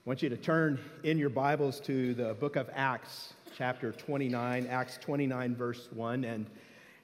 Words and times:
I 0.00 0.08
want 0.08 0.22
you 0.22 0.30
to 0.30 0.36
turn 0.38 0.80
in 1.02 1.18
your 1.18 1.28
Bibles 1.28 1.78
to 1.80 2.14
the 2.14 2.32
book 2.32 2.56
of 2.56 2.70
Acts, 2.74 3.34
chapter 3.54 3.92
29, 3.92 4.66
Acts 4.66 4.96
29, 4.96 5.54
verse 5.54 5.90
1. 5.92 6.24
And 6.24 6.46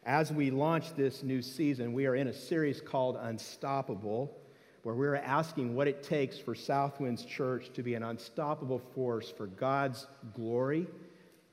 as 0.06 0.32
we 0.32 0.50
launch 0.50 0.94
this 0.94 1.22
new 1.22 1.42
season, 1.42 1.92
we 1.92 2.06
are 2.06 2.14
in 2.14 2.28
a 2.28 2.32
series 2.32 2.80
called 2.80 3.18
Unstoppable, 3.20 4.34
where 4.82 4.94
we're 4.94 5.16
asking 5.16 5.74
what 5.74 5.88
it 5.88 6.02
takes 6.02 6.38
for 6.38 6.54
Southwinds 6.54 7.28
Church 7.28 7.70
to 7.74 7.82
be 7.82 7.94
an 7.94 8.02
unstoppable 8.02 8.80
force 8.94 9.30
for 9.30 9.48
God's 9.48 10.06
glory 10.34 10.86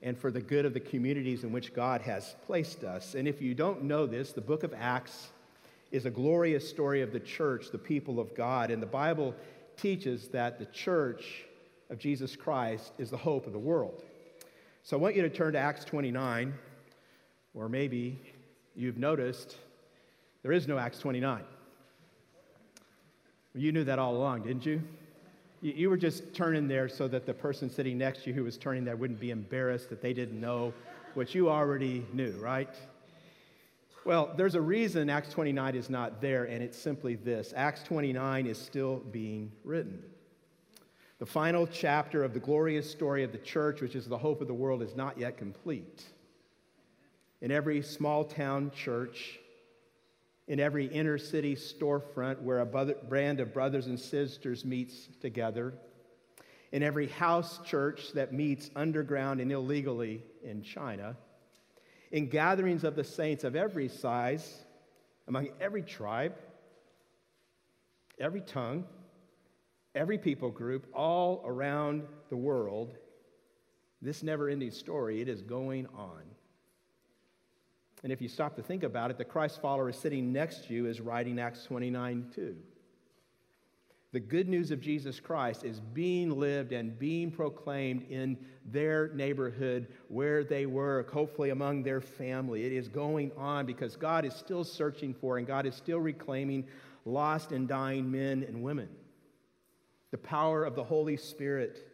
and 0.01 0.17
for 0.17 0.31
the 0.31 0.41
good 0.41 0.65
of 0.65 0.73
the 0.73 0.79
communities 0.79 1.43
in 1.43 1.51
which 1.51 1.73
God 1.73 1.99
has 1.99 2.37
placed 2.45 2.85
us. 2.85 3.15
And 3.15 3.27
if 3.27 3.41
you 3.41 3.53
don't 3.53 3.83
know 3.83 4.05
this, 4.05 4.31
the 4.31 4.39
book 4.39 4.63
of 4.63 4.73
Acts 4.79 5.27
is 5.91 6.05
a 6.05 6.09
glorious 6.09 6.67
story 6.67 7.01
of 7.01 7.11
the 7.11 7.19
church, 7.19 7.69
the 7.69 7.77
people 7.77 8.21
of 8.21 8.33
God. 8.33 8.71
And 8.71 8.81
the 8.81 8.87
Bible 8.87 9.35
teaches 9.77 10.27
that 10.29 10.59
the 10.59 10.65
church 10.65 11.45
of 11.89 11.99
Jesus 11.99 12.35
Christ 12.35 12.93
is 12.97 13.09
the 13.09 13.17
hope 13.17 13.47
of 13.47 13.53
the 13.53 13.59
world. 13.59 14.03
So 14.83 14.97
I 14.97 14.99
want 14.99 15.15
you 15.15 15.21
to 15.21 15.29
turn 15.29 15.53
to 15.53 15.59
Acts 15.59 15.85
29, 15.85 16.53
or 17.53 17.69
maybe 17.69 18.19
you've 18.75 18.97
noticed 18.97 19.57
there 20.41 20.51
is 20.51 20.67
no 20.67 20.77
Acts 20.77 20.99
29. 20.99 21.41
You 23.55 23.71
knew 23.71 23.83
that 23.83 23.99
all 23.99 24.17
along, 24.17 24.43
didn't 24.43 24.65
you? 24.65 24.81
You 25.61 25.89
were 25.89 25.97
just 25.97 26.33
turning 26.33 26.67
there 26.67 26.89
so 26.89 27.07
that 27.07 27.25
the 27.25 27.33
person 27.33 27.69
sitting 27.69 27.97
next 27.97 28.23
to 28.23 28.29
you 28.29 28.33
who 28.33 28.43
was 28.43 28.57
turning 28.57 28.83
there 28.83 28.97
wouldn't 28.97 29.19
be 29.19 29.31
embarrassed 29.31 29.89
that 29.89 30.01
they 30.01 30.11
didn't 30.11 30.41
know 30.41 30.73
what 31.13 31.33
you 31.33 31.49
already 31.49 32.05
knew, 32.11 32.31
right? 32.41 32.75
Well, 34.05 34.33
there's 34.35 34.55
a 34.55 34.61
reason 34.61 35.09
Acts 35.09 35.29
29 35.29 35.75
is 35.75 35.89
not 35.89 36.19
there, 36.19 36.43
and 36.43 36.61
it's 36.61 36.77
simply 36.77 37.15
this 37.15 37.53
Acts 37.55 37.83
29 37.83 38.47
is 38.47 38.57
still 38.57 38.97
being 38.97 39.51
written. 39.63 40.03
The 41.19 41.25
final 41.25 41.65
chapter 41.65 42.21
of 42.21 42.33
the 42.33 42.39
glorious 42.41 42.89
story 42.89 43.23
of 43.23 43.31
the 43.31 43.37
church, 43.37 43.79
which 43.79 43.95
is 43.95 44.05
the 44.05 44.17
hope 44.17 44.41
of 44.41 44.47
the 44.47 44.53
world, 44.53 44.81
is 44.81 44.93
not 44.93 45.17
yet 45.17 45.37
complete. 45.37 46.03
In 47.39 47.49
every 47.49 47.81
small 47.81 48.25
town 48.25 48.71
church, 48.75 49.39
in 50.49 50.59
every 50.59 50.87
inner 50.87 51.17
city 51.17 51.55
storefront 51.55 52.41
where 52.41 52.59
a 52.59 52.65
brand 52.65 53.39
of 53.39 53.53
brothers 53.53 53.87
and 53.87 53.97
sisters 53.97 54.65
meets 54.65 55.07
together, 55.21 55.75
in 56.73 56.83
every 56.83 57.07
house 57.07 57.59
church 57.63 58.11
that 58.15 58.33
meets 58.33 58.69
underground 58.75 59.39
and 59.39 59.49
illegally 59.49 60.23
in 60.43 60.61
China, 60.61 61.15
in 62.13 62.27
gatherings 62.27 62.83
of 62.83 62.95
the 62.95 63.03
saints 63.03 63.43
of 63.43 63.55
every 63.55 63.89
size, 63.89 64.63
among 65.27 65.49
every 65.59 65.81
tribe, 65.81 66.35
every 68.19 68.41
tongue, 68.41 68.85
every 69.95 70.19
people 70.19 70.51
group, 70.51 70.85
all 70.93 71.41
around 71.43 72.03
the 72.29 72.37
world. 72.37 72.93
This 73.99 74.21
never 74.21 74.47
ending 74.47 74.69
story, 74.69 75.21
it 75.21 75.27
is 75.27 75.41
going 75.41 75.87
on. 75.97 76.21
And 78.03 78.11
if 78.11 78.21
you 78.21 78.27
stop 78.27 78.55
to 78.57 78.61
think 78.61 78.83
about 78.83 79.09
it, 79.09 79.17
the 79.17 79.25
Christ 79.25 79.59
follower 79.59 79.89
is 79.89 79.95
sitting 79.95 80.31
next 80.31 80.67
to 80.67 80.73
you 80.73 80.85
is 80.85 81.01
writing 81.01 81.39
Acts 81.39 81.63
29 81.65 82.31
too. 82.35 82.57
The 84.13 84.19
good 84.19 84.47
news 84.47 84.69
of 84.69 84.79
Jesus 84.79 85.19
Christ 85.19 85.63
is 85.63 85.79
being 85.79 86.39
lived 86.39 86.71
and 86.71 86.97
being 86.99 87.31
proclaimed 87.31 88.05
in 88.11 88.37
their 88.63 89.07
neighborhood 89.09 89.87
where 90.07 90.43
they 90.43 90.67
work, 90.67 91.11
hopefully 91.11 91.49
among 91.49 91.81
their 91.81 91.99
family. 91.99 92.63
It 92.63 92.73
is 92.73 92.87
going 92.87 93.31
on 93.35 93.65
because 93.65 93.95
God 93.95 94.23
is 94.23 94.35
still 94.35 94.63
searching 94.63 95.15
for 95.15 95.39
and 95.39 95.47
God 95.47 95.65
is 95.65 95.73
still 95.73 95.99
reclaiming 95.99 96.67
lost 97.05 97.51
and 97.51 97.67
dying 97.67 98.11
men 98.11 98.45
and 98.47 98.61
women. 98.61 98.87
The 100.11 100.19
power 100.19 100.63
of 100.63 100.75
the 100.75 100.83
Holy 100.83 101.17
Spirit 101.17 101.89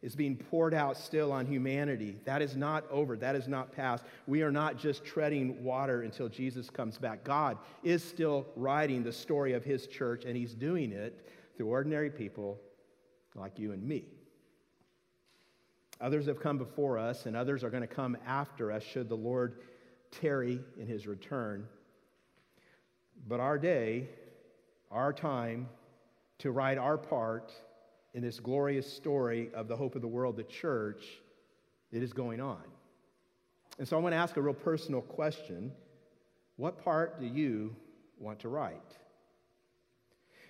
is 0.00 0.16
being 0.16 0.36
poured 0.36 0.72
out 0.72 0.96
still 0.96 1.30
on 1.30 1.44
humanity. 1.44 2.16
That 2.24 2.40
is 2.40 2.56
not 2.56 2.90
over. 2.90 3.14
That 3.18 3.36
is 3.36 3.46
not 3.46 3.72
past. 3.72 4.04
We 4.26 4.42
are 4.42 4.50
not 4.50 4.78
just 4.78 5.04
treading 5.04 5.62
water 5.62 6.00
until 6.00 6.30
Jesus 6.30 6.70
comes 6.70 6.96
back. 6.96 7.24
God 7.24 7.58
is 7.84 8.02
still 8.02 8.46
writing 8.56 9.04
the 9.04 9.12
story 9.12 9.52
of 9.52 9.64
his 9.64 9.86
church, 9.86 10.24
and 10.24 10.34
he's 10.34 10.54
doing 10.54 10.92
it 10.92 11.28
through 11.56 11.68
ordinary 11.68 12.10
people 12.10 12.60
like 13.34 13.58
you 13.58 13.72
and 13.72 13.82
me. 13.82 14.04
Others 16.00 16.26
have 16.26 16.40
come 16.40 16.58
before 16.58 16.98
us, 16.98 17.26
and 17.26 17.36
others 17.36 17.62
are 17.62 17.70
going 17.70 17.82
to 17.82 17.86
come 17.86 18.16
after 18.26 18.72
us 18.72 18.82
should 18.82 19.08
the 19.08 19.16
Lord 19.16 19.60
tarry 20.10 20.60
in 20.78 20.86
his 20.86 21.06
return. 21.06 21.66
But 23.28 23.40
our 23.40 23.56
day, 23.56 24.08
our 24.90 25.12
time 25.12 25.68
to 26.38 26.50
write 26.50 26.76
our 26.76 26.98
part 26.98 27.52
in 28.14 28.22
this 28.22 28.40
glorious 28.40 28.92
story 28.92 29.50
of 29.54 29.68
the 29.68 29.76
hope 29.76 29.94
of 29.94 30.02
the 30.02 30.08
world, 30.08 30.36
the 30.36 30.42
church, 30.42 31.04
it 31.92 32.02
is 32.02 32.12
going 32.12 32.40
on. 32.40 32.62
And 33.78 33.86
so 33.86 33.96
I 33.96 34.00
want 34.00 34.12
to 34.12 34.18
ask 34.18 34.36
a 34.36 34.42
real 34.42 34.54
personal 34.54 35.00
question 35.00 35.72
What 36.56 36.82
part 36.84 37.20
do 37.20 37.26
you 37.26 37.74
want 38.18 38.40
to 38.40 38.48
write? 38.48 38.96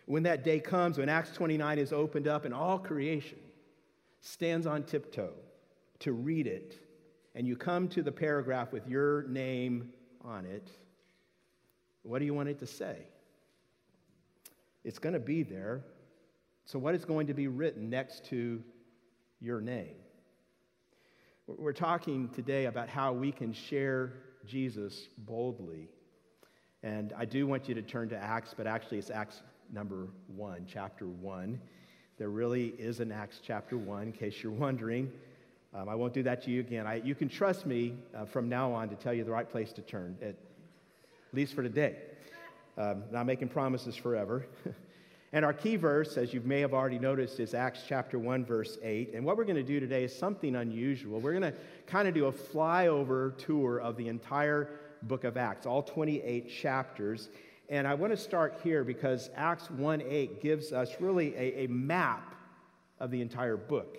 When 0.07 0.25
that 0.25 0.45
day 0.45 0.61
comes, 0.61 0.99
when 0.99 1.09
Acts 1.09 1.33
29 1.33 1.79
is 1.79 1.93
opened 1.93 2.29
up 2.29 2.45
and 2.45 2.53
all 2.53 2.79
creation 2.79 3.39
stands 4.21 4.67
on 4.67 4.83
tiptoe 4.85 5.35
to 6.01 6.13
read 6.13 6.47
it, 6.47 6.79
and 7.35 7.47
you 7.47 7.57
come 7.57 7.89
to 7.89 8.03
the 8.03 8.13
paragraph 8.13 8.73
with 8.73 8.87
your 8.87 9.23
name 9.25 9.93
on 10.23 10.45
it, 10.45 10.69
what 12.03 12.19
do 12.19 12.25
you 12.25 12.35
want 12.35 12.49
it 12.49 12.59
to 12.59 12.67
say? 12.67 12.97
It's 14.85 14.99
going 14.99 15.15
to 15.15 15.21
be 15.21 15.43
there. 15.43 15.83
So, 16.65 16.79
what 16.79 16.95
is 16.95 17.05
going 17.05 17.29
to 17.29 17.35
be 17.35 17.49
written 17.49 17.89
next 17.89 18.25
to 18.27 18.63
your 19.41 19.61
name? 19.61 19.95
We're 21.47 21.73
talking 21.73 22.29
today 22.31 22.67
about 22.67 22.89
how 22.89 23.13
we 23.13 23.33
can 23.33 23.53
share 23.53 24.13
Jesus 24.47 25.09
boldly. 25.19 25.89
And 26.83 27.13
I 27.17 27.25
do 27.25 27.47
want 27.47 27.69
you 27.69 27.75
to 27.75 27.83
turn 27.83 28.09
to 28.11 28.17
Acts, 28.17 28.55
but 28.57 28.67
actually 28.67 28.99
it's 28.99 29.11
Acts 29.11 29.43
number 29.73 30.09
one, 30.37 30.67
chapter 30.71 31.07
one. 31.07 31.59
There 32.19 32.29
really 32.29 32.75
is 32.79 33.01
an 33.01 33.11
Acts 33.11 33.41
chapter 33.45 33.79
one, 33.79 34.09
in 34.09 34.13
case 34.13 34.43
you're 34.43 34.53
wondering. 34.53 35.11
Um, 35.75 35.89
I 35.89 35.95
won't 35.95 36.13
do 36.13 36.23
that 36.25 36.43
to 36.45 36.51
you 36.51 36.61
again. 36.61 36.87
I, 36.87 36.97
you 36.97 37.15
can 37.15 37.31
trust 37.31 37.65
me 37.65 37.95
uh, 38.15 38.27
from 38.27 38.49
now 38.49 38.73
on 38.73 38.91
to 38.91 38.95
tell 38.95 39.15
you 39.15 39.25
the 39.25 39.31
right 39.31 39.49
place 39.49 39.73
to 39.73 39.81
turn, 39.81 40.19
at 40.21 40.37
least 41.33 41.55
for 41.55 41.63
today. 41.63 41.97
Um, 42.77 43.05
not 43.11 43.25
making 43.25 43.49
promises 43.49 43.97
forever. 43.97 44.47
and 45.33 45.45
our 45.45 45.55
key 45.55 45.77
verse, 45.77 46.19
as 46.19 46.35
you 46.35 46.43
may 46.43 46.61
have 46.61 46.75
already 46.75 46.99
noticed, 46.99 47.41
is 47.41 47.55
Acts 47.55 47.85
chapter 47.89 48.19
1, 48.19 48.45
verse 48.45 48.77
8. 48.83 49.15
And 49.15 49.25
what 49.25 49.39
we're 49.39 49.45
going 49.45 49.57
to 49.57 49.63
do 49.63 49.81
today 49.81 50.05
is 50.05 50.15
something 50.15 50.57
unusual. 50.57 51.21
We're 51.21 51.39
going 51.39 51.53
to 51.53 51.59
kind 51.87 52.07
of 52.07 52.13
do 52.13 52.27
a 52.27 52.33
flyover 52.33 53.37
tour 53.39 53.79
of 53.81 53.97
the 53.97 54.09
entire 54.09 54.69
book 55.03 55.25
of 55.25 55.39
Acts, 55.39 55.65
all 55.65 55.83
28 55.83 56.51
chapters. 56.51 57.31
And 57.73 57.89
I 57.89 57.95
want 57.95 58.13
to 58.13 58.19
start 58.19 58.61
here 58.63 58.85
because 58.85 59.31
Acts 59.35 59.71
1 59.71 60.03
8 60.07 60.43
gives 60.43 60.75
us 60.75 60.95
really 61.01 61.35
a, 61.35 61.65
a 61.65 61.67
map 61.69 62.35
of 63.01 63.11
the 63.11 63.23
entire 63.23 63.57
book. 63.57 63.97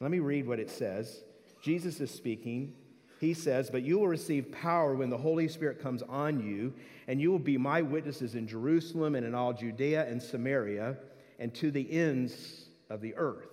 Let 0.00 0.10
me 0.10 0.18
read 0.18 0.46
what 0.46 0.60
it 0.60 0.68
says. 0.68 1.24
Jesus 1.62 1.98
is 2.02 2.10
speaking. 2.10 2.74
He 3.20 3.32
says, 3.32 3.70
But 3.70 3.84
you 3.84 3.98
will 3.98 4.08
receive 4.08 4.52
power 4.52 4.94
when 4.94 5.08
the 5.08 5.16
Holy 5.16 5.48
Spirit 5.48 5.80
comes 5.80 6.02
on 6.02 6.46
you, 6.46 6.74
and 7.08 7.22
you 7.22 7.30
will 7.30 7.38
be 7.38 7.56
my 7.56 7.80
witnesses 7.80 8.34
in 8.34 8.46
Jerusalem 8.46 9.14
and 9.14 9.24
in 9.24 9.34
all 9.34 9.54
Judea 9.54 10.06
and 10.06 10.22
Samaria 10.22 10.98
and 11.38 11.54
to 11.54 11.70
the 11.70 11.90
ends 11.90 12.66
of 12.90 13.00
the 13.00 13.14
earth. 13.14 13.48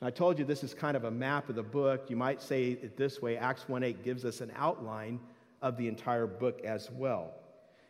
I 0.00 0.10
told 0.10 0.38
you 0.38 0.46
this 0.46 0.64
is 0.64 0.72
kind 0.72 0.96
of 0.96 1.04
a 1.04 1.10
map 1.10 1.50
of 1.50 1.56
the 1.56 1.62
book. 1.62 2.08
You 2.08 2.16
might 2.16 2.40
say 2.40 2.70
it 2.70 2.96
this 2.96 3.20
way 3.20 3.36
Acts 3.36 3.68
1 3.68 3.82
8 3.82 4.02
gives 4.02 4.24
us 4.24 4.40
an 4.40 4.52
outline 4.56 5.20
of 5.60 5.76
the 5.76 5.86
entire 5.86 6.26
book 6.26 6.62
as 6.64 6.90
well. 6.90 7.34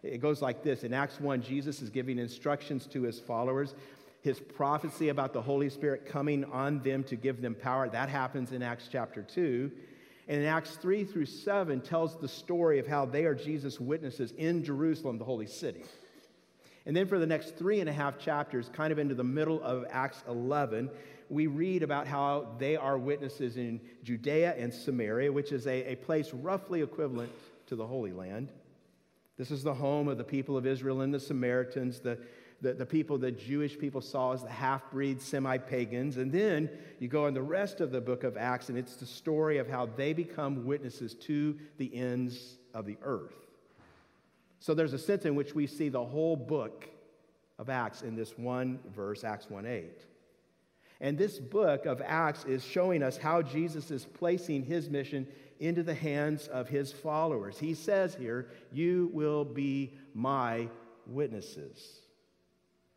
It 0.02 0.20
goes 0.20 0.42
like 0.42 0.62
this 0.62 0.82
In 0.82 0.92
Acts 0.92 1.20
1, 1.20 1.42
Jesus 1.42 1.82
is 1.82 1.90
giving 1.90 2.18
instructions 2.18 2.86
to 2.88 3.02
his 3.02 3.20
followers. 3.20 3.74
His 4.20 4.38
prophecy 4.38 5.08
about 5.08 5.32
the 5.32 5.42
Holy 5.42 5.68
Spirit 5.68 6.06
coming 6.06 6.44
on 6.44 6.80
them 6.82 7.02
to 7.04 7.16
give 7.16 7.42
them 7.42 7.56
power, 7.56 7.88
that 7.88 8.08
happens 8.08 8.52
in 8.52 8.62
Acts 8.62 8.88
chapter 8.90 9.22
2. 9.22 9.70
And 10.28 10.40
in 10.40 10.46
Acts 10.46 10.76
3 10.76 11.04
through 11.04 11.26
7 11.26 11.80
tells 11.80 12.16
the 12.16 12.28
story 12.28 12.78
of 12.78 12.86
how 12.86 13.04
they 13.04 13.24
are 13.24 13.34
Jesus' 13.34 13.80
witnesses 13.80 14.32
in 14.38 14.62
Jerusalem, 14.62 15.18
the 15.18 15.24
holy 15.24 15.48
city. 15.48 15.82
And 16.86 16.96
then 16.96 17.06
for 17.08 17.18
the 17.18 17.26
next 17.26 17.56
three 17.56 17.80
and 17.80 17.88
a 17.88 17.92
half 17.92 18.18
chapters, 18.18 18.70
kind 18.72 18.92
of 18.92 18.98
into 19.00 19.14
the 19.14 19.24
middle 19.24 19.60
of 19.62 19.84
Acts 19.90 20.22
11, 20.28 20.88
we 21.28 21.48
read 21.48 21.82
about 21.82 22.06
how 22.06 22.54
they 22.58 22.76
are 22.76 22.98
witnesses 22.98 23.56
in 23.56 23.80
Judea 24.04 24.54
and 24.56 24.72
Samaria, 24.72 25.32
which 25.32 25.50
is 25.50 25.66
a, 25.66 25.92
a 25.92 25.96
place 25.96 26.32
roughly 26.32 26.82
equivalent 26.82 27.32
to 27.66 27.76
the 27.76 27.86
Holy 27.86 28.12
Land. 28.12 28.50
This 29.36 29.50
is 29.50 29.62
the 29.62 29.74
home 29.74 30.08
of 30.08 30.18
the 30.18 30.24
people 30.24 30.56
of 30.56 30.66
Israel 30.66 31.00
and 31.00 31.12
the 31.12 31.20
Samaritans, 31.20 32.00
the, 32.00 32.18
the, 32.60 32.74
the 32.74 32.86
people 32.86 33.18
the 33.18 33.32
Jewish 33.32 33.78
people 33.78 34.00
saw 34.00 34.32
as 34.32 34.42
the 34.42 34.50
half 34.50 34.90
breed 34.90 35.20
semi 35.20 35.58
pagans. 35.58 36.16
And 36.18 36.30
then 36.30 36.70
you 36.98 37.08
go 37.08 37.26
in 37.26 37.34
the 37.34 37.42
rest 37.42 37.80
of 37.80 37.90
the 37.90 38.00
book 38.00 38.24
of 38.24 38.36
Acts, 38.36 38.68
and 38.68 38.78
it's 38.78 38.96
the 38.96 39.06
story 39.06 39.58
of 39.58 39.68
how 39.68 39.86
they 39.86 40.12
become 40.12 40.66
witnesses 40.66 41.14
to 41.14 41.58
the 41.78 41.94
ends 41.94 42.58
of 42.74 42.86
the 42.86 42.98
earth. 43.02 43.34
So 44.60 44.74
there's 44.74 44.92
a 44.92 44.98
sense 44.98 45.24
in 45.24 45.34
which 45.34 45.54
we 45.54 45.66
see 45.66 45.88
the 45.88 46.04
whole 46.04 46.36
book 46.36 46.88
of 47.58 47.68
Acts 47.68 48.02
in 48.02 48.14
this 48.14 48.38
one 48.38 48.78
verse, 48.94 49.24
Acts 49.24 49.50
1 49.50 49.66
8. 49.66 50.04
And 51.00 51.18
this 51.18 51.40
book 51.40 51.84
of 51.84 52.00
Acts 52.00 52.44
is 52.44 52.64
showing 52.64 53.02
us 53.02 53.16
how 53.16 53.42
Jesus 53.42 53.90
is 53.90 54.04
placing 54.04 54.62
his 54.64 54.88
mission 54.88 55.26
into 55.62 55.84
the 55.84 55.94
hands 55.94 56.48
of 56.48 56.68
his 56.68 56.92
followers. 56.92 57.56
He 57.56 57.74
says 57.74 58.14
here, 58.14 58.48
You 58.72 59.10
will 59.12 59.44
be 59.44 59.94
my 60.12 60.68
witnesses. 61.06 62.00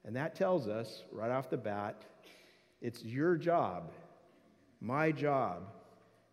And 0.04 0.16
that 0.16 0.36
tells 0.36 0.68
us 0.68 1.04
right 1.12 1.32
off 1.32 1.50
the 1.50 1.58
bat 1.58 2.04
it's 2.82 3.04
your 3.04 3.36
job, 3.38 3.92
my 4.82 5.12
job, 5.12 5.64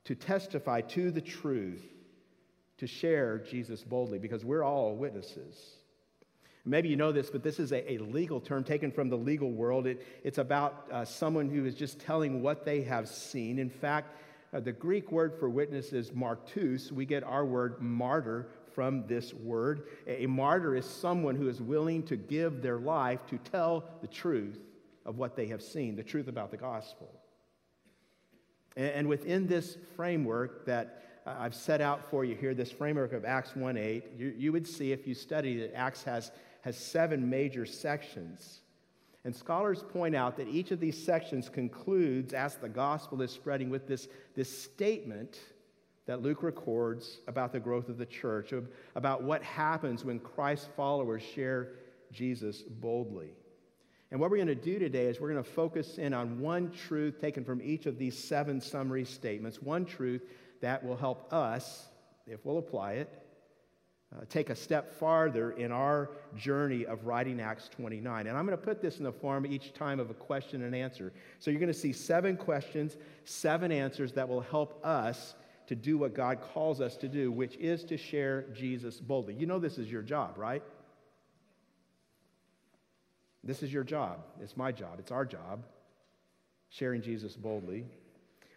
to 0.05 0.15
testify 0.15 0.81
to 0.81 1.11
the 1.11 1.21
truth, 1.21 1.85
to 2.79 2.87
share 2.87 3.39
Jesus 3.39 3.83
boldly, 3.83 4.19
because 4.19 4.45
we're 4.45 4.65
all 4.65 4.97
witnesses. 4.97 5.77
Maybe 6.65 6.89
you 6.89 6.97
know 6.97 7.13
this, 7.13 7.31
but 7.31 7.43
this 7.43 7.59
is 7.59 7.73
a, 7.73 7.93
a 7.93 7.99
legal 7.99 8.41
term 8.41 8.65
taken 8.65 8.93
from 8.93 9.09
the 9.09 9.17
legal 9.17 9.51
world. 9.51 9.87
It, 9.87 10.07
it's 10.23 10.39
about 10.39 10.89
uh, 10.93 11.05
someone 11.05 11.49
who 11.49 11.65
is 11.65 11.75
just 11.75 12.01
telling 12.01 12.43
what 12.43 12.65
they 12.65 12.83
have 12.83 13.09
seen. 13.09 13.59
In 13.59 13.71
fact, 13.71 14.17
uh, 14.53 14.61
the 14.61 14.73
Greek 14.73 15.11
word 15.11 15.35
for 15.39 15.49
witness 15.49 15.93
is 15.93 16.11
martus. 16.11 16.93
We 16.93 17.07
get 17.07 17.25
our 17.25 17.45
word 17.45 17.81
martyr 17.81 18.49
from 18.75 19.07
this 19.07 19.33
word. 19.35 19.89
A, 20.07 20.27
martyr 20.27 20.75
is 20.77 20.87
someone 20.87 21.37
who 21.37 21.49
is 21.49 21.61
willing 21.61 22.03
to 22.05 22.17
give 22.17 22.63
their 22.63 22.79
life 22.79 23.27
to 23.29 23.39
tell 23.39 23.85
the 24.01 24.07
truth 24.07 24.61
of 25.05 25.19
what 25.19 25.37
they 25.37 25.47
have 25.47 25.63
seen, 25.63 25.97
the 25.97 26.03
truth 26.03 26.29
about 26.29 26.51
the 26.51 26.57
gospel. 26.57 27.11
And, 28.75 29.07
within 29.07 29.47
this 29.47 29.77
framework 29.97 30.65
that 30.65 31.21
uh, 31.27 31.35
I've 31.39 31.55
set 31.55 31.83
out 31.83 32.09
for 32.11 32.25
you 32.25 32.35
here, 32.35 32.55
this 32.55 32.73
framework 32.73 33.13
of 33.13 33.27
Acts 33.27 33.55
1 33.55 33.77
8, 33.77 34.05
you, 34.17 34.35
you 34.39 34.51
would 34.51 34.67
see 34.67 34.93
if 34.93 35.07
you 35.07 35.15
study 35.15 35.59
that 35.59 35.77
Acts 35.77 36.03
has 36.05 36.33
has 36.63 36.77
seven 36.77 37.29
major 37.29 37.67
sections. 37.67 38.61
And 39.25 39.35
scholars 39.35 39.85
point 39.93 40.17
out 40.17 40.37
that 40.37 40.49
each 40.49 40.73
of 40.73 40.81
these 40.81 41.03
sections 41.03 41.49
concludes 41.49 42.33
as 42.33 42.57
the 42.57 42.69
gospel 42.69 43.23
is 43.23 43.31
spreading 43.31 43.71
with 43.71 43.87
this, 43.87 44.09
this 44.35 44.63
statement 44.63 45.39
that 46.07 46.23
Luke 46.23 46.43
records 46.43 47.21
about 47.29 47.53
the 47.53 47.61
growth 47.61 47.89
of 47.89 47.99
the 47.99 48.07
church, 48.07 48.53
about 48.97 49.23
what 49.23 49.43
happens 49.43 50.05
when 50.05 50.19
Christ's 50.19 50.69
followers 50.77 51.23
share 51.23 51.75
Jesus 52.11 52.63
boldly. 52.63 53.31
And 54.11 54.21
what 54.21 54.31
we're 54.31 54.37
going 54.37 54.49
to 54.49 54.55
do 54.55 54.79
today 54.79 55.07
is 55.07 55.21
we're 55.21 55.33
going 55.33 55.43
to 55.43 55.51
focus 55.51 55.99
in 55.99 56.13
on 56.13 56.41
one 56.41 56.71
truth 56.71 57.21
taken 57.21 57.45
from 57.45 57.63
each 57.63 57.87
of 57.87 57.99
these 57.99 58.19
seven 58.19 58.61
summary 58.61 59.05
statements, 59.05 59.63
one 59.63 59.87
truth 59.87 60.23
that 60.61 60.85
will 60.85 60.97
help 60.97 61.33
us, 61.33 61.87
if 62.27 62.45
we'll 62.45 62.59
apply 62.59 62.95
it, 62.95 63.22
uh, 64.13 64.25
take 64.29 64.51
a 64.51 64.57
step 64.57 64.95
farther 64.99 65.53
in 65.53 65.73
our 65.73 66.11
journey 66.37 66.85
of 66.85 67.07
writing 67.07 67.41
Acts 67.41 67.69
29. 67.69 68.27
And 68.27 68.37
I'm 68.37 68.45
going 68.45 68.59
to 68.59 68.63
put 68.63 68.83
this 68.83 68.99
in 68.99 69.05
the 69.05 69.13
form 69.13 69.47
each 69.47 69.73
time 69.73 69.99
of 70.01 70.11
a 70.11 70.15
question 70.15 70.63
and 70.65 70.75
answer. 70.75 71.13
So 71.39 71.51
you're 71.51 71.61
going 71.61 71.73
to 71.73 71.79
see 71.79 71.93
seven 71.93 72.37
questions, 72.37 72.97
seven 73.25 73.73
answers 73.73 74.13
that 74.13 74.29
will 74.29 74.43
help 74.43 74.85
us 74.85 75.35
to 75.67 75.75
do 75.75 75.97
what 75.97 76.15
God 76.15 76.41
calls 76.53 76.81
us 76.81 76.97
to 76.99 77.09
do, 77.09 77.33
which 77.33 77.57
is 77.57 77.85
to 77.85 77.97
share 77.97 78.43
Jesus 78.53 79.01
boldly. 79.01 79.35
You 79.35 79.47
know, 79.47 79.59
this 79.59 79.79
is 79.79 79.91
your 79.91 80.03
job, 80.03 80.37
right? 80.37 80.63
This 83.45 83.63
is 83.63 83.73
your 83.73 83.85
job. 83.85 84.25
It's 84.41 84.57
my 84.57 84.73
job. 84.73 84.99
It's 84.99 85.11
our 85.11 85.25
job, 85.25 85.65
sharing 86.69 87.01
Jesus 87.01 87.37
boldly. 87.37 87.87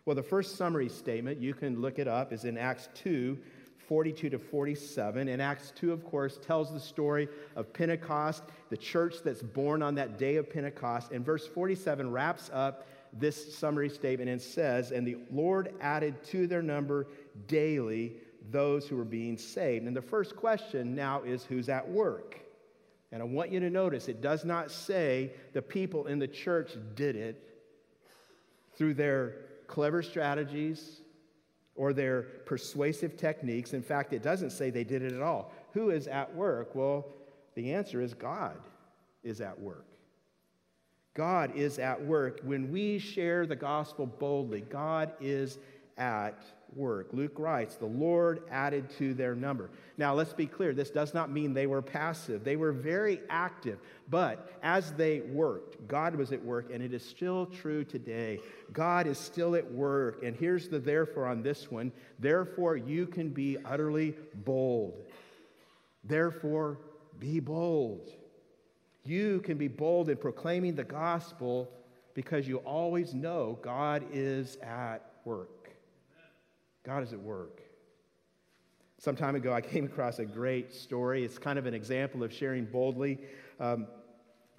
Well, 0.05 0.15
the 0.15 0.23
first 0.23 0.57
summary 0.57 0.89
statement, 0.89 1.39
you 1.39 1.53
can 1.53 1.81
look 1.81 1.97
it 1.97 2.07
up, 2.07 2.31
is 2.31 2.45
in 2.45 2.57
Acts 2.57 2.89
2 2.95 3.37
42 3.87 4.29
to 4.29 4.39
47. 4.39 5.27
And 5.27 5.41
Acts 5.41 5.71
2, 5.75 5.91
of 5.91 6.03
course, 6.05 6.37
tells 6.37 6.71
the 6.71 6.79
story 6.79 7.27
of 7.55 7.73
Pentecost, 7.73 8.43
the 8.69 8.77
church 8.77 9.15
that's 9.23 9.41
born 9.41 9.81
on 9.81 9.95
that 9.95 10.17
day 10.17 10.35
of 10.35 10.49
Pentecost. 10.49 11.11
And 11.11 11.25
verse 11.25 11.47
47 11.47 12.09
wraps 12.11 12.49
up 12.53 12.87
this 13.13 13.57
summary 13.57 13.89
statement 13.89 14.29
and 14.29 14.41
says, 14.41 14.91
And 14.91 15.07
the 15.07 15.17
Lord 15.31 15.73
added 15.81 16.23
to 16.25 16.47
their 16.47 16.61
number 16.61 17.07
daily 17.47 18.13
those 18.51 18.87
who 18.87 18.95
were 18.95 19.05
being 19.05 19.37
saved. 19.37 19.85
And 19.85 19.95
the 19.95 20.01
first 20.01 20.35
question 20.35 20.95
now 20.95 21.23
is 21.23 21.43
who's 21.43 21.69
at 21.69 21.87
work? 21.87 22.39
And 23.11 23.21
I 23.21 23.25
want 23.25 23.51
you 23.51 23.59
to 23.61 23.69
notice 23.69 24.07
it 24.07 24.21
does 24.21 24.43
not 24.43 24.71
say 24.71 25.31
the 25.53 25.61
people 25.61 26.07
in 26.07 26.19
the 26.19 26.27
church 26.27 26.73
did 26.95 27.15
it 27.15 27.41
through 28.77 28.95
their 28.95 29.35
clever 29.67 30.01
strategies, 30.01 31.01
or 31.75 31.93
their 31.93 32.21
persuasive 32.45 33.17
techniques. 33.17 33.73
In 33.73 33.81
fact, 33.81 34.13
it 34.13 34.23
doesn't 34.23 34.51
say 34.51 34.69
they 34.69 34.83
did 34.83 35.01
it 35.01 35.13
at 35.13 35.21
all. 35.21 35.51
Who 35.73 35.89
is 35.89 36.07
at 36.07 36.33
work? 36.33 36.73
Well, 36.73 37.05
the 37.55 37.73
answer 37.73 38.01
is 38.01 38.13
God 38.13 38.57
is 39.23 39.41
at 39.41 39.59
work. 39.59 39.85
God 41.13 41.55
is 41.55 41.79
at 41.79 42.03
work. 42.05 42.41
When 42.43 42.71
we 42.71 42.99
share 42.99 43.45
the 43.45 43.55
gospel 43.55 44.05
boldly, 44.05 44.61
God 44.61 45.13
is 45.19 45.59
at 45.97 46.43
work. 46.73 47.09
Luke 47.11 47.37
writes, 47.37 47.75
The 47.75 47.85
Lord 47.85 48.43
added 48.49 48.89
to 48.97 49.13
their 49.13 49.35
number. 49.35 49.69
Now, 49.97 50.13
let's 50.13 50.33
be 50.33 50.45
clear, 50.45 50.73
this 50.73 50.89
does 50.89 51.13
not 51.13 51.31
mean 51.31 51.53
they 51.53 51.67
were 51.67 51.81
passive. 51.81 52.43
They 52.43 52.55
were 52.55 52.71
very 52.71 53.21
active. 53.29 53.79
But 54.09 54.51
as 54.61 54.91
they 54.93 55.21
worked, 55.21 55.87
God 55.87 56.15
was 56.15 56.31
at 56.31 56.43
work, 56.43 56.69
and 56.71 56.83
it 56.83 56.93
is 56.93 57.03
still 57.03 57.45
true 57.45 57.83
today. 57.83 58.39
God 58.73 59.07
is 59.07 59.17
still 59.17 59.55
at 59.55 59.71
work. 59.71 60.23
And 60.23 60.35
here's 60.35 60.67
the 60.67 60.79
therefore 60.79 61.27
on 61.27 61.41
this 61.41 61.71
one 61.71 61.91
therefore, 62.19 62.77
you 62.77 63.07
can 63.07 63.29
be 63.29 63.57
utterly 63.65 64.15
bold. 64.33 64.93
Therefore, 66.03 66.77
be 67.19 67.39
bold. 67.39 68.11
You 69.03 69.39
can 69.41 69.57
be 69.57 69.67
bold 69.67 70.09
in 70.09 70.17
proclaiming 70.17 70.75
the 70.75 70.83
gospel 70.83 71.69
because 72.15 72.47
you 72.47 72.57
always 72.57 73.13
know 73.13 73.59
God 73.61 74.03
is 74.11 74.57
at 74.57 75.03
work. 75.25 75.54
God 76.85 77.03
is 77.03 77.13
at 77.13 77.19
work. 77.19 77.61
Some 78.99 79.15
time 79.15 79.35
ago, 79.35 79.51
I 79.51 79.61
came 79.61 79.85
across 79.85 80.19
a 80.19 80.25
great 80.25 80.73
story. 80.73 81.25
It's 81.25 81.37
kind 81.37 81.59
of 81.59 81.65
an 81.65 81.73
example 81.73 82.23
of 82.23 82.31
sharing 82.31 82.65
boldly. 82.65 83.19
Um, 83.59 83.87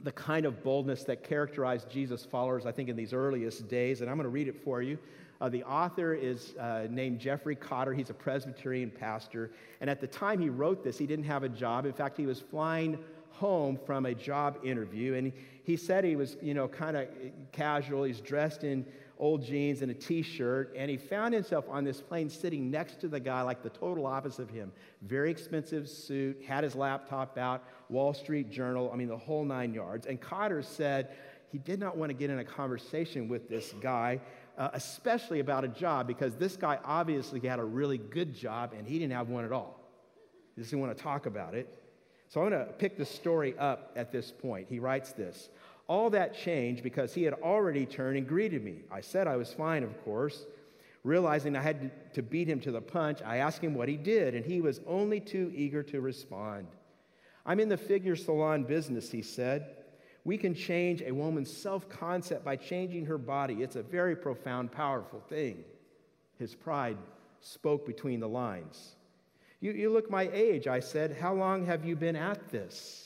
the 0.02 0.12
kind 0.12 0.44
of 0.44 0.62
boldness 0.62 1.04
that 1.04 1.24
characterized 1.24 1.88
Jesus' 1.88 2.24
followers, 2.24 2.66
I 2.66 2.72
think, 2.72 2.88
in 2.88 2.96
these 2.96 3.14
earliest 3.14 3.66
days. 3.68 4.02
And 4.02 4.10
I'm 4.10 4.16
going 4.16 4.24
to 4.24 4.30
read 4.30 4.48
it 4.48 4.62
for 4.62 4.82
you. 4.82 4.98
Uh, 5.40 5.48
the 5.48 5.64
author 5.64 6.14
is 6.14 6.54
uh, 6.56 6.86
named 6.90 7.18
Jeffrey 7.18 7.56
Cotter. 7.56 7.94
He's 7.94 8.10
a 8.10 8.14
Presbyterian 8.14 8.90
pastor. 8.90 9.52
And 9.80 9.88
at 9.88 10.00
the 10.00 10.06
time 10.06 10.40
he 10.40 10.48
wrote 10.48 10.82
this, 10.82 10.98
he 10.98 11.06
didn't 11.06 11.26
have 11.26 11.42
a 11.42 11.48
job. 11.48 11.86
In 11.86 11.92
fact, 11.92 12.16
he 12.16 12.26
was 12.26 12.40
flying 12.40 12.98
home 13.30 13.78
from 13.86 14.06
a 14.06 14.14
job 14.14 14.58
interview. 14.64 15.14
And 15.14 15.32
he, 15.62 15.76
said 15.76 16.04
he 16.04 16.16
was, 16.16 16.36
you 16.42 16.54
know, 16.54 16.68
kind 16.68 16.96
of 16.96 17.08
casual. 17.52 18.04
He's 18.04 18.20
dressed 18.20 18.64
in 18.64 18.84
old 19.18 19.44
jeans 19.44 19.82
and 19.82 19.90
a 19.90 19.94
t 19.94 20.22
shirt, 20.22 20.74
and 20.76 20.90
he 20.90 20.96
found 20.96 21.34
himself 21.34 21.64
on 21.68 21.84
this 21.84 22.00
plane 22.00 22.28
sitting 22.28 22.70
next 22.70 23.00
to 23.00 23.08
the 23.08 23.20
guy, 23.20 23.42
like 23.42 23.62
the 23.62 23.70
total 23.70 24.06
opposite 24.06 24.42
of 24.42 24.50
him. 24.50 24.72
Very 25.02 25.30
expensive 25.30 25.88
suit, 25.88 26.42
had 26.46 26.64
his 26.64 26.74
laptop 26.74 27.38
out, 27.38 27.64
Wall 27.88 28.12
Street 28.14 28.50
Journal, 28.50 28.90
I 28.92 28.96
mean, 28.96 29.08
the 29.08 29.16
whole 29.16 29.44
nine 29.44 29.72
yards. 29.72 30.06
And 30.06 30.20
Cotter 30.20 30.62
said 30.62 31.16
he 31.50 31.58
did 31.58 31.80
not 31.80 31.96
want 31.96 32.10
to 32.10 32.14
get 32.14 32.30
in 32.30 32.38
a 32.38 32.44
conversation 32.44 33.28
with 33.28 33.48
this 33.48 33.74
guy. 33.80 34.20
Uh, 34.58 34.70
especially 34.72 35.40
about 35.40 35.64
a 35.64 35.68
job, 35.68 36.06
because 36.06 36.34
this 36.36 36.56
guy 36.56 36.78
obviously 36.82 37.38
had 37.46 37.58
a 37.58 37.64
really 37.64 37.98
good 37.98 38.34
job 38.34 38.72
and 38.72 38.86
he 38.88 38.98
didn't 38.98 39.12
have 39.12 39.28
one 39.28 39.44
at 39.44 39.52
all. 39.52 39.78
He 40.54 40.62
doesn't 40.62 40.80
want 40.80 40.96
to 40.96 41.02
talk 41.02 41.26
about 41.26 41.54
it. 41.54 41.78
So 42.28 42.42
I'm 42.42 42.50
going 42.50 42.66
to 42.66 42.72
pick 42.72 42.96
the 42.96 43.04
story 43.04 43.54
up 43.58 43.92
at 43.96 44.10
this 44.10 44.32
point. 44.32 44.66
He 44.70 44.78
writes 44.78 45.12
this 45.12 45.50
all 45.88 46.10
that 46.10 46.36
changed 46.36 46.82
because 46.82 47.14
he 47.14 47.22
had 47.22 47.34
already 47.34 47.86
turned 47.86 48.16
and 48.16 48.26
greeted 48.26 48.64
me. 48.64 48.82
I 48.90 49.00
said 49.00 49.26
I 49.26 49.36
was 49.36 49.52
fine, 49.52 49.82
of 49.82 50.04
course. 50.04 50.46
Realizing 51.04 51.54
I 51.54 51.62
had 51.62 52.12
to 52.14 52.22
beat 52.22 52.48
him 52.48 52.60
to 52.60 52.72
the 52.72 52.80
punch, 52.80 53.20
I 53.24 53.36
asked 53.36 53.62
him 53.62 53.74
what 53.74 53.88
he 53.88 53.96
did, 53.96 54.34
and 54.34 54.44
he 54.44 54.60
was 54.60 54.80
only 54.86 55.20
too 55.20 55.52
eager 55.54 55.82
to 55.84 56.00
respond. 56.00 56.66
I'm 57.44 57.60
in 57.60 57.68
the 57.68 57.76
figure 57.76 58.16
salon 58.16 58.64
business, 58.64 59.12
he 59.12 59.22
said. 59.22 59.76
We 60.24 60.36
can 60.36 60.54
change 60.54 61.02
a 61.02 61.12
woman's 61.12 61.56
self 61.56 61.88
concept 61.88 62.44
by 62.44 62.56
changing 62.56 63.06
her 63.06 63.18
body. 63.18 63.62
It's 63.62 63.76
a 63.76 63.82
very 63.82 64.16
profound, 64.16 64.72
powerful 64.72 65.20
thing. 65.28 65.62
His 66.40 66.56
pride 66.56 66.98
spoke 67.40 67.86
between 67.86 68.18
the 68.18 68.28
lines. 68.28 68.96
You, 69.60 69.70
you 69.70 69.90
look 69.90 70.10
my 70.10 70.28
age, 70.32 70.66
I 70.66 70.80
said. 70.80 71.16
How 71.20 71.32
long 71.32 71.64
have 71.66 71.84
you 71.84 71.94
been 71.94 72.16
at 72.16 72.48
this? 72.50 73.05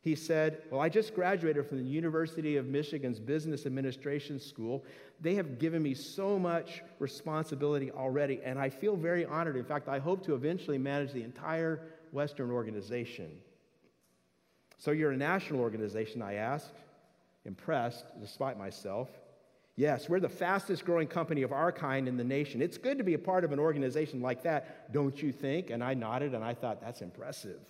He 0.00 0.14
said, 0.14 0.62
Well, 0.70 0.80
I 0.80 0.88
just 0.88 1.14
graduated 1.14 1.66
from 1.66 1.78
the 1.78 1.84
University 1.84 2.56
of 2.56 2.66
Michigan's 2.66 3.18
Business 3.18 3.66
Administration 3.66 4.38
School. 4.38 4.84
They 5.20 5.34
have 5.34 5.58
given 5.58 5.82
me 5.82 5.94
so 5.94 6.38
much 6.38 6.82
responsibility 7.00 7.90
already, 7.90 8.40
and 8.44 8.58
I 8.58 8.70
feel 8.70 8.96
very 8.96 9.24
honored. 9.24 9.56
In 9.56 9.64
fact, 9.64 9.88
I 9.88 9.98
hope 9.98 10.24
to 10.26 10.34
eventually 10.34 10.78
manage 10.78 11.12
the 11.12 11.24
entire 11.24 11.80
Western 12.12 12.50
organization. 12.50 13.30
So, 14.78 14.92
you're 14.92 15.10
a 15.10 15.16
national 15.16 15.60
organization, 15.60 16.22
I 16.22 16.34
asked, 16.34 16.76
impressed 17.44 18.04
despite 18.20 18.56
myself. 18.56 19.08
Yes, 19.74 20.08
we're 20.08 20.20
the 20.20 20.28
fastest 20.28 20.84
growing 20.84 21.06
company 21.06 21.42
of 21.42 21.52
our 21.52 21.70
kind 21.70 22.08
in 22.08 22.16
the 22.16 22.24
nation. 22.24 22.62
It's 22.62 22.78
good 22.78 22.98
to 22.98 23.04
be 23.04 23.14
a 23.14 23.18
part 23.18 23.44
of 23.44 23.52
an 23.52 23.60
organization 23.60 24.20
like 24.20 24.42
that, 24.42 24.92
don't 24.92 25.20
you 25.20 25.32
think? 25.32 25.70
And 25.70 25.82
I 25.82 25.94
nodded 25.94 26.34
and 26.34 26.44
I 26.44 26.54
thought, 26.54 26.80
that's 26.80 27.00
impressive 27.00 27.60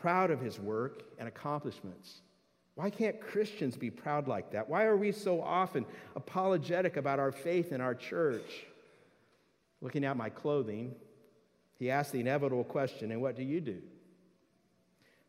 proud 0.00 0.30
of 0.30 0.40
his 0.40 0.58
work 0.58 1.02
and 1.18 1.28
accomplishments. 1.28 2.20
Why 2.74 2.90
can't 2.90 3.20
Christians 3.20 3.76
be 3.76 3.90
proud 3.90 4.28
like 4.28 4.52
that? 4.52 4.68
Why 4.68 4.84
are 4.84 4.96
we 4.96 5.10
so 5.10 5.42
often 5.42 5.84
apologetic 6.14 6.96
about 6.96 7.18
our 7.18 7.32
faith 7.32 7.72
in 7.72 7.80
our 7.80 7.94
church? 7.94 8.66
Looking 9.80 10.04
at 10.04 10.16
my 10.16 10.28
clothing, 10.28 10.94
he 11.78 11.90
asked 11.90 12.12
the 12.12 12.20
inevitable 12.20 12.64
question, 12.64 13.10
And 13.10 13.20
what 13.20 13.36
do 13.36 13.42
you 13.42 13.60
do? 13.60 13.78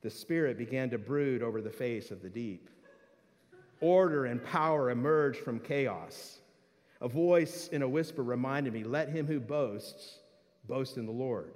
The 0.01 0.09
Spirit 0.09 0.57
began 0.57 0.89
to 0.91 0.97
brood 0.97 1.41
over 1.41 1.61
the 1.61 1.71
face 1.71 2.11
of 2.11 2.21
the 2.21 2.29
deep. 2.29 2.69
Order 3.81 4.25
and 4.25 4.43
power 4.43 4.91
emerged 4.91 5.39
from 5.39 5.59
chaos. 5.59 6.39
A 7.01 7.07
voice 7.07 7.69
in 7.69 7.81
a 7.81 7.89
whisper 7.89 8.23
reminded 8.23 8.73
me, 8.73 8.83
Let 8.83 9.09
him 9.09 9.25
who 9.25 9.39
boasts 9.39 10.19
boast 10.67 10.97
in 10.97 11.05
the 11.05 11.11
Lord. 11.11 11.53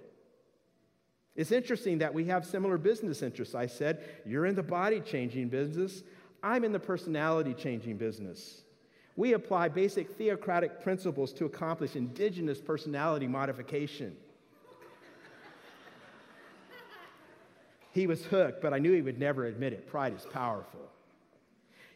It's 1.36 1.52
interesting 1.52 1.98
that 1.98 2.14
we 2.14 2.26
have 2.26 2.46
similar 2.46 2.78
business 2.78 3.22
interests. 3.22 3.56
I 3.56 3.66
said, 3.66 4.04
You're 4.26 4.46
in 4.46 4.56
the 4.56 4.64
body 4.64 5.00
changing 5.00 5.50
business, 5.50 6.04
I'm 6.44 6.64
in 6.64 6.72
the 6.72 6.80
personality 6.80 7.54
changing 7.54 7.98
business. 7.98 8.62
We 9.16 9.34
apply 9.34 9.70
basic 9.70 10.18
theocratic 10.18 10.82
principles 10.82 11.34
to 11.34 11.46
accomplish 11.46 11.96
indigenous 11.96 12.60
personality 12.60 13.28
modification. 13.28 14.16
he 17.92 18.08
was 18.08 18.26
hooked, 18.26 18.62
but 18.62 18.74
I 18.74 18.80
knew 18.80 18.92
he 18.92 19.04
would 19.04 19.20
never 19.20 19.46
admit 19.46 19.74
it. 19.74 19.88
Pride 19.88 20.16
is 20.16 20.26
powerful. 20.32 20.80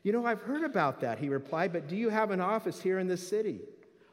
You 0.04 0.14
know, 0.14 0.26
I've 0.26 0.42
heard 0.42 0.64
about 0.64 1.02
that, 1.02 1.18
he 1.18 1.28
replied, 1.28 1.74
but 1.74 1.88
do 1.88 1.96
you 1.96 2.10
have 2.10 2.32
an 2.32 2.40
office 2.40 2.80
here 2.80 3.00
in 3.00 3.08
this 3.08 3.28
city? 3.28 3.62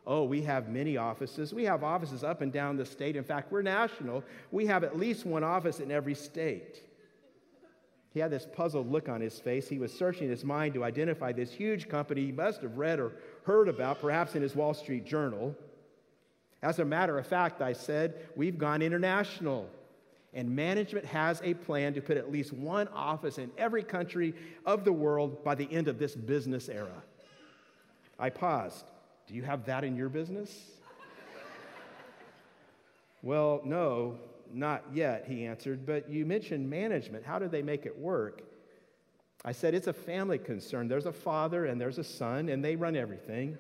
Oh, 0.07 0.25
we 0.25 0.43
have 0.43 0.69
many 0.69 0.97
offices. 0.97 1.55
We 1.55 1.65
have 1.65 1.83
offices 1.83 2.23
up 2.23 2.43
and 2.43 2.53
down 2.53 2.77
the 2.77 2.85
state. 2.85 3.17
In 3.17 3.25
fact, 3.25 3.51
we're 3.51 3.63
national. 3.63 4.23
We 4.51 4.67
have 4.67 4.85
at 4.85 4.99
least 4.99 5.25
one 5.25 5.43
office 5.43 5.81
in 5.81 5.91
every 5.91 6.15
state. 6.15 6.83
He 8.13 8.21
had 8.21 8.31
this 8.31 8.47
puzzled 8.53 8.93
look 8.93 9.09
on 9.09 9.21
his 9.21 9.41
face. 9.41 9.69
He 9.69 9.79
was 9.79 9.93
searching 9.93 10.29
his 10.29 10.45
mind 10.45 10.75
to 10.75 10.85
identify 10.85 11.33
this 11.33 11.51
huge 11.51 11.89
company 11.89 12.27
he 12.27 12.33
must 12.33 12.63
have 12.63 12.77
read 12.77 13.01
or 13.01 13.13
heard 13.45 13.69
about, 13.69 14.01
perhaps 14.01 14.35
in 14.37 14.43
his 14.43 14.55
Wall 14.55 14.75
Street 14.75 15.05
Journal. 15.05 15.57
As 16.63 16.79
a 16.79 16.85
matter 16.85 17.19
of 17.19 17.27
fact, 17.27 17.61
I 17.61 17.73
said, 17.73 18.29
we've 18.37 18.59
gone 18.59 18.83
international. 18.83 19.69
And 20.33 20.55
management 20.55 21.07
has 21.07 21.41
a 21.45 21.55
plan 21.55 21.95
to 21.95 22.01
put 22.01 22.17
at 22.17 22.31
least 22.31 22.53
one 22.53 22.89
office 22.89 23.39
in 23.39 23.51
every 23.57 23.83
country 23.83 24.35
of 24.67 24.85
the 24.85 24.93
world 24.93 25.43
by 25.45 25.55
the 25.55 25.69
end 25.73 25.89
of 25.89 25.99
this 25.99 26.15
business 26.15 26.69
era. 26.69 27.03
I 28.19 28.31
paused. 28.31 28.85
Do 29.27 29.35
you 29.35 29.43
have 29.43 29.65
that 29.67 29.85
in 29.85 29.97
your 29.97 30.09
business? 30.09 30.51
well, 33.23 33.61
no, 33.65 34.19
not 34.53 34.85
yet, 34.93 35.25
he 35.27 35.47
answered, 35.47 35.87
but 35.87 36.09
you 36.09 36.27
mentioned 36.27 36.69
management. 36.69 37.25
How 37.25 37.39
do 37.39 37.49
they 37.49 37.63
make 37.63 37.87
it 37.87 37.99
work? 37.99 38.43
I 39.45 39.53
said, 39.53 39.75
It's 39.75 39.87
a 39.87 39.93
family 39.93 40.39
concern. 40.39 40.89
There's 40.89 41.07
a 41.07 41.13
father 41.13 41.67
and 41.67 41.81
there's 41.81 41.99
a 41.99 42.05
son, 42.05 42.49
and 42.49 42.65
they 42.65 42.77
run 42.77 42.97
everything. 42.97 43.59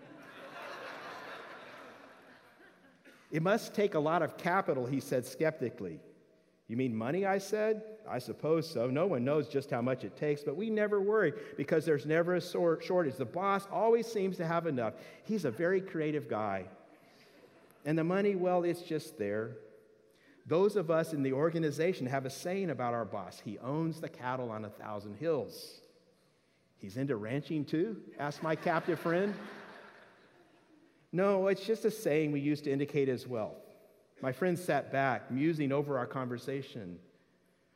it 3.30 3.42
must 3.42 3.74
take 3.74 3.94
a 3.94 3.98
lot 3.98 4.22
of 4.22 4.36
capital, 4.36 4.86
he 4.86 5.00
said 5.00 5.26
skeptically. 5.26 5.98
You 6.74 6.78
mean 6.78 6.96
money? 6.96 7.24
I 7.24 7.38
said. 7.38 7.84
I 8.10 8.18
suppose 8.18 8.68
so. 8.68 8.88
No 8.88 9.06
one 9.06 9.24
knows 9.24 9.46
just 9.46 9.70
how 9.70 9.80
much 9.80 10.02
it 10.02 10.16
takes, 10.16 10.42
but 10.42 10.56
we 10.56 10.70
never 10.70 11.00
worry 11.00 11.32
because 11.56 11.84
there's 11.84 12.04
never 12.04 12.34
a 12.34 12.40
shortage. 12.40 13.14
The 13.14 13.24
boss 13.24 13.68
always 13.70 14.08
seems 14.08 14.36
to 14.38 14.44
have 14.44 14.66
enough. 14.66 14.94
He's 15.22 15.44
a 15.44 15.52
very 15.52 15.80
creative 15.80 16.28
guy. 16.28 16.64
And 17.84 17.96
the 17.96 18.02
money, 18.02 18.34
well, 18.34 18.64
it's 18.64 18.82
just 18.82 19.18
there. 19.18 19.52
Those 20.46 20.74
of 20.74 20.90
us 20.90 21.12
in 21.12 21.22
the 21.22 21.32
organization 21.32 22.08
have 22.08 22.26
a 22.26 22.30
saying 22.30 22.70
about 22.70 22.92
our 22.92 23.04
boss 23.04 23.40
he 23.44 23.56
owns 23.60 24.00
the 24.00 24.08
cattle 24.08 24.50
on 24.50 24.64
a 24.64 24.70
thousand 24.70 25.14
hills. 25.18 25.80
He's 26.78 26.96
into 26.96 27.14
ranching 27.14 27.66
too? 27.66 27.98
asked 28.18 28.42
my 28.42 28.56
captive 28.56 28.98
friend. 28.98 29.32
No, 31.12 31.46
it's 31.46 31.64
just 31.64 31.84
a 31.84 31.92
saying 31.92 32.32
we 32.32 32.40
use 32.40 32.60
to 32.62 32.72
indicate 32.72 33.06
his 33.06 33.24
wealth. 33.24 33.63
My 34.22 34.32
friend 34.32 34.58
sat 34.58 34.90
back, 34.92 35.30
musing 35.30 35.72
over 35.72 35.98
our 35.98 36.06
conversation. 36.06 36.98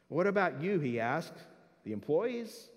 What 0.08 0.26
about 0.26 0.62
you? 0.62 0.80
He 0.80 1.00
asked. 1.00 1.34
The 1.84 1.92
employees? 1.92 2.68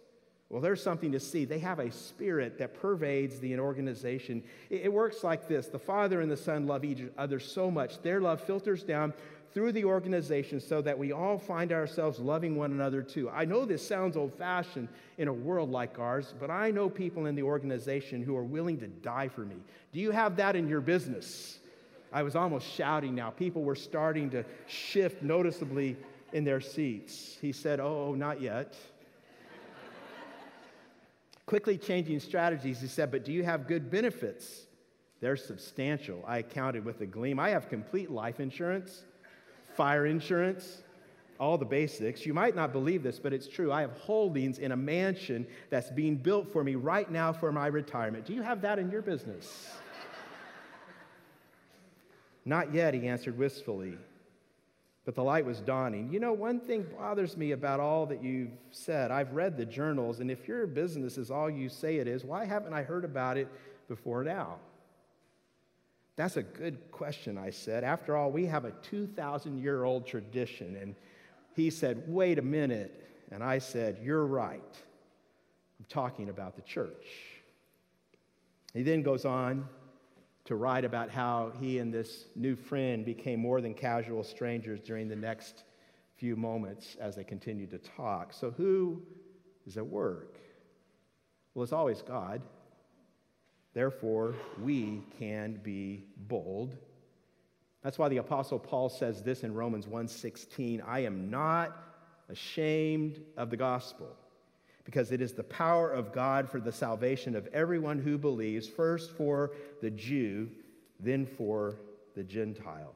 Well, 0.51 0.61
there's 0.61 0.83
something 0.83 1.13
to 1.13 1.19
see. 1.19 1.45
They 1.45 1.59
have 1.59 1.79
a 1.79 1.89
spirit 1.91 2.57
that 2.57 2.73
pervades 2.73 3.39
the 3.39 3.57
organization. 3.57 4.43
It, 4.69 4.91
works 4.91 5.23
like 5.23 5.47
this 5.47 5.67
the 5.67 5.79
Father 5.79 6.19
and 6.19 6.29
the 6.29 6.35
Son 6.35 6.67
love 6.67 6.83
each 6.83 7.03
other 7.17 7.39
so 7.39 7.71
much. 7.71 8.01
Their 8.01 8.19
love 8.19 8.41
filters 8.41 8.83
down 8.83 9.13
through 9.53 9.71
the 9.71 9.85
organization 9.85 10.59
so 10.59 10.81
that 10.81 10.97
we 10.97 11.13
all 11.13 11.37
find 11.37 11.71
ourselves 11.71 12.19
loving 12.19 12.57
one 12.57 12.71
another 12.71 13.01
too. 13.01 13.29
I 13.29 13.45
know 13.45 13.63
this 13.63 13.85
sounds 13.85 14.17
old 14.17 14.33
fashioned 14.33 14.89
in 15.17 15.29
a 15.29 15.33
world 15.33 15.71
like 15.71 15.99
ours, 15.99 16.33
but 16.37 16.49
I 16.49 16.69
know 16.69 16.89
people 16.89 17.27
in 17.27 17.35
the 17.35 17.43
organization 17.43 18.21
who 18.21 18.35
are 18.35 18.43
willing 18.43 18.77
to 18.79 18.87
die 18.87 19.29
for 19.29 19.45
me. 19.45 19.55
Do 19.93 20.01
you 20.01 20.11
have 20.11 20.35
that 20.35 20.57
in 20.57 20.67
your 20.67 20.81
business? 20.81 21.59
I 22.11 22.23
was 22.23 22.35
almost 22.35 22.67
shouting 22.67 23.15
now. 23.15 23.29
People 23.29 23.63
were 23.63 23.75
starting 23.75 24.29
to 24.31 24.43
shift 24.67 25.21
noticeably 25.21 25.97
in 26.33 26.43
their 26.43 26.61
seats. 26.61 27.37
He 27.41 27.51
said, 27.51 27.79
Oh, 27.79 28.07
oh 28.09 28.15
not 28.15 28.41
yet. 28.41 28.75
Quickly 31.45 31.77
changing 31.77 32.19
strategies, 32.19 32.81
he 32.81 32.87
said, 32.87 33.11
But 33.11 33.23
do 33.23 33.31
you 33.31 33.43
have 33.43 33.67
good 33.67 33.89
benefits? 33.89 34.65
They're 35.21 35.37
substantial. 35.37 36.23
I 36.27 36.41
counted 36.41 36.83
with 36.83 37.01
a 37.01 37.05
gleam. 37.05 37.39
I 37.39 37.49
have 37.49 37.69
complete 37.69 38.09
life 38.09 38.39
insurance, 38.39 39.03
fire 39.75 40.07
insurance, 40.07 40.81
all 41.39 41.57
the 41.57 41.65
basics. 41.65 42.25
You 42.25 42.33
might 42.33 42.55
not 42.55 42.73
believe 42.73 43.03
this, 43.03 43.19
but 43.19 43.31
it's 43.31 43.47
true. 43.47 43.71
I 43.71 43.81
have 43.81 43.91
holdings 43.93 44.57
in 44.57 44.71
a 44.71 44.77
mansion 44.77 45.45
that's 45.69 45.91
being 45.91 46.15
built 46.15 46.51
for 46.51 46.63
me 46.63 46.75
right 46.75 47.09
now 47.09 47.31
for 47.31 47.51
my 47.51 47.67
retirement. 47.67 48.25
Do 48.25 48.33
you 48.33 48.41
have 48.41 48.61
that 48.61 48.79
in 48.79 48.89
your 48.91 49.01
business? 49.01 49.71
Not 52.45 52.73
yet, 52.73 52.93
he 52.93 53.07
answered 53.07 53.37
wistfully. 53.37 53.97
But 55.03 55.15
the 55.15 55.23
light 55.23 55.45
was 55.45 55.61
dawning. 55.61 56.11
You 56.11 56.19
know, 56.19 56.33
one 56.33 56.59
thing 56.59 56.85
bothers 56.97 57.35
me 57.35 57.51
about 57.51 57.79
all 57.79 58.05
that 58.07 58.23
you've 58.23 58.51
said. 58.69 59.09
I've 59.09 59.33
read 59.33 59.57
the 59.57 59.65
journals, 59.65 60.19
and 60.19 60.29
if 60.29 60.47
your 60.47 60.67
business 60.67 61.17
is 61.17 61.31
all 61.31 61.49
you 61.49 61.69
say 61.69 61.97
it 61.97 62.07
is, 62.07 62.23
why 62.23 62.45
haven't 62.45 62.73
I 62.73 62.83
heard 62.83 63.03
about 63.03 63.37
it 63.37 63.47
before 63.87 64.23
now? 64.23 64.57
That's 66.17 66.37
a 66.37 66.43
good 66.43 66.91
question, 66.91 67.37
I 67.37 67.49
said. 67.49 67.83
After 67.83 68.15
all, 68.15 68.31
we 68.31 68.45
have 68.45 68.65
a 68.65 68.71
2,000 68.71 69.57
year 69.57 69.83
old 69.85 70.05
tradition. 70.05 70.75
And 70.75 70.95
he 71.55 71.69
said, 71.69 72.03
Wait 72.07 72.37
a 72.37 72.43
minute. 72.43 73.07
And 73.31 73.43
I 73.43 73.57
said, 73.57 73.97
You're 74.03 74.25
right. 74.25 74.61
I'm 75.79 75.85
talking 75.89 76.29
about 76.29 76.55
the 76.55 76.61
church. 76.61 77.07
He 78.73 78.83
then 78.83 79.01
goes 79.01 79.25
on 79.25 79.67
to 80.51 80.57
write 80.57 80.83
about 80.83 81.09
how 81.09 81.49
he 81.61 81.79
and 81.79 81.93
this 81.93 82.25
new 82.35 82.57
friend 82.57 83.05
became 83.05 83.39
more 83.39 83.61
than 83.61 83.73
casual 83.73 84.21
strangers 84.21 84.81
during 84.81 85.07
the 85.07 85.15
next 85.15 85.63
few 86.17 86.35
moments 86.35 86.97
as 86.99 87.15
they 87.15 87.23
continued 87.23 87.71
to 87.71 87.77
talk. 87.77 88.33
So, 88.33 88.51
who 88.51 89.01
is 89.65 89.77
at 89.77 89.87
work? 89.87 90.35
Well, 91.53 91.63
it's 91.63 91.71
always 91.71 92.01
God. 92.01 92.41
Therefore, 93.73 94.35
we 94.61 95.01
can 95.17 95.61
be 95.63 96.03
bold. 96.17 96.75
That's 97.81 97.97
why 97.97 98.09
the 98.09 98.17
apostle 98.17 98.59
Paul 98.59 98.89
says 98.89 99.23
this 99.23 99.43
in 99.43 99.53
Romans 99.53 99.87
1:16, 99.87 100.81
I 100.85 100.99
am 100.99 101.29
not 101.29 101.77
ashamed 102.27 103.21
of 103.37 103.49
the 103.51 103.55
gospel 103.55 104.17
because 104.83 105.11
it 105.11 105.21
is 105.21 105.33
the 105.33 105.43
power 105.43 105.91
of 105.91 106.11
God 106.11 106.49
for 106.49 106.59
the 106.59 106.71
salvation 106.71 107.35
of 107.35 107.47
everyone 107.47 107.99
who 107.99 108.17
believes, 108.17 108.67
first 108.67 109.11
for 109.11 109.51
the 109.81 109.91
Jew, 109.91 110.49
then 110.99 111.25
for 111.25 111.77
the 112.15 112.23
Gentile. 112.23 112.95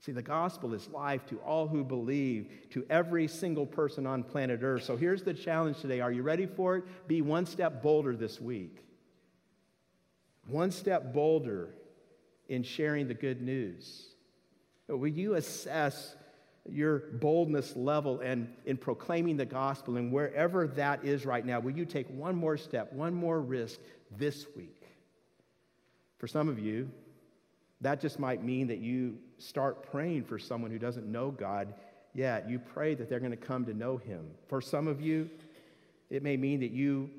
See, 0.00 0.12
the 0.12 0.22
gospel 0.22 0.74
is 0.74 0.88
life 0.88 1.24
to 1.26 1.38
all 1.38 1.68
who 1.68 1.84
believe, 1.84 2.50
to 2.70 2.84
every 2.90 3.28
single 3.28 3.66
person 3.66 4.04
on 4.04 4.24
planet 4.24 4.60
Earth. 4.62 4.82
So 4.82 4.96
here's 4.96 5.22
the 5.22 5.32
challenge 5.32 5.78
today. 5.78 6.00
Are 6.00 6.10
you 6.10 6.22
ready 6.22 6.46
for 6.46 6.76
it? 6.76 6.84
Be 7.06 7.22
one 7.22 7.46
step 7.46 7.82
bolder 7.82 8.16
this 8.16 8.40
week. 8.40 8.84
One 10.48 10.72
step 10.72 11.12
bolder 11.12 11.70
in 12.48 12.64
sharing 12.64 13.06
the 13.06 13.14
good 13.14 13.40
news. 13.40 14.08
Will 14.88 15.06
you 15.06 15.34
assess 15.34 16.16
your 16.70 16.98
boldness 17.14 17.74
level 17.76 18.20
and 18.20 18.48
in 18.66 18.76
proclaiming 18.76 19.36
the 19.36 19.44
gospel 19.44 19.96
and 19.96 20.12
wherever 20.12 20.66
that 20.68 21.04
is 21.04 21.26
right 21.26 21.44
now, 21.44 21.60
will 21.60 21.72
you 21.72 21.84
take 21.84 22.08
one 22.10 22.36
more 22.36 22.56
step, 22.56 22.92
one 22.92 23.14
more 23.14 23.40
risk 23.40 23.80
this 24.16 24.46
week? 24.56 24.82
For 26.18 26.26
some 26.26 26.48
of 26.48 26.58
you, 26.58 26.90
that 27.80 28.00
just 28.00 28.20
might 28.20 28.44
mean 28.44 28.68
that 28.68 28.78
you 28.78 29.18
start 29.38 29.90
praying 29.90 30.24
for 30.24 30.38
someone 30.38 30.70
who 30.70 30.78
doesn't 30.78 31.10
know 31.10 31.32
God 31.32 31.74
yet. 32.14 32.48
You 32.48 32.60
pray 32.60 32.94
that 32.94 33.08
they're 33.08 33.18
going 33.18 33.32
to 33.32 33.36
come 33.36 33.64
to 33.64 33.74
know 33.74 33.96
Him. 33.96 34.30
For 34.46 34.60
some 34.60 34.86
of 34.86 35.00
you, 35.00 35.28
it 36.08 36.22
may 36.22 36.36
mean 36.36 36.60
that 36.60 36.70
you 36.70 37.10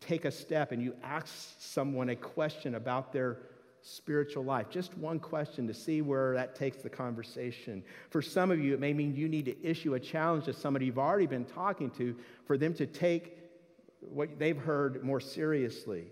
take 0.00 0.24
a 0.24 0.30
step 0.30 0.72
and 0.72 0.82
you 0.82 0.94
ask 1.02 1.56
someone 1.58 2.08
a 2.08 2.16
question 2.16 2.76
about 2.76 3.12
their 3.12 3.38
spiritual 3.86 4.42
life. 4.42 4.68
Just 4.68 4.98
one 4.98 5.20
question 5.20 5.66
to 5.68 5.74
see 5.74 6.02
where 6.02 6.34
that 6.34 6.56
takes 6.56 6.78
the 6.78 6.90
conversation. 6.90 7.84
For 8.10 8.20
some 8.20 8.50
of 8.50 8.58
you, 8.58 8.74
it 8.74 8.80
may 8.80 8.92
mean 8.92 9.14
you 9.14 9.28
need 9.28 9.44
to 9.44 9.64
issue 9.64 9.94
a 9.94 10.00
challenge 10.00 10.46
to 10.46 10.52
somebody 10.52 10.86
you've 10.86 10.98
already 10.98 11.26
been 11.26 11.44
talking 11.44 11.90
to 11.92 12.16
for 12.46 12.58
them 12.58 12.74
to 12.74 12.86
take 12.86 13.38
what 14.00 14.40
they've 14.40 14.58
heard 14.58 15.04
more 15.04 15.20
seriously. 15.20 16.06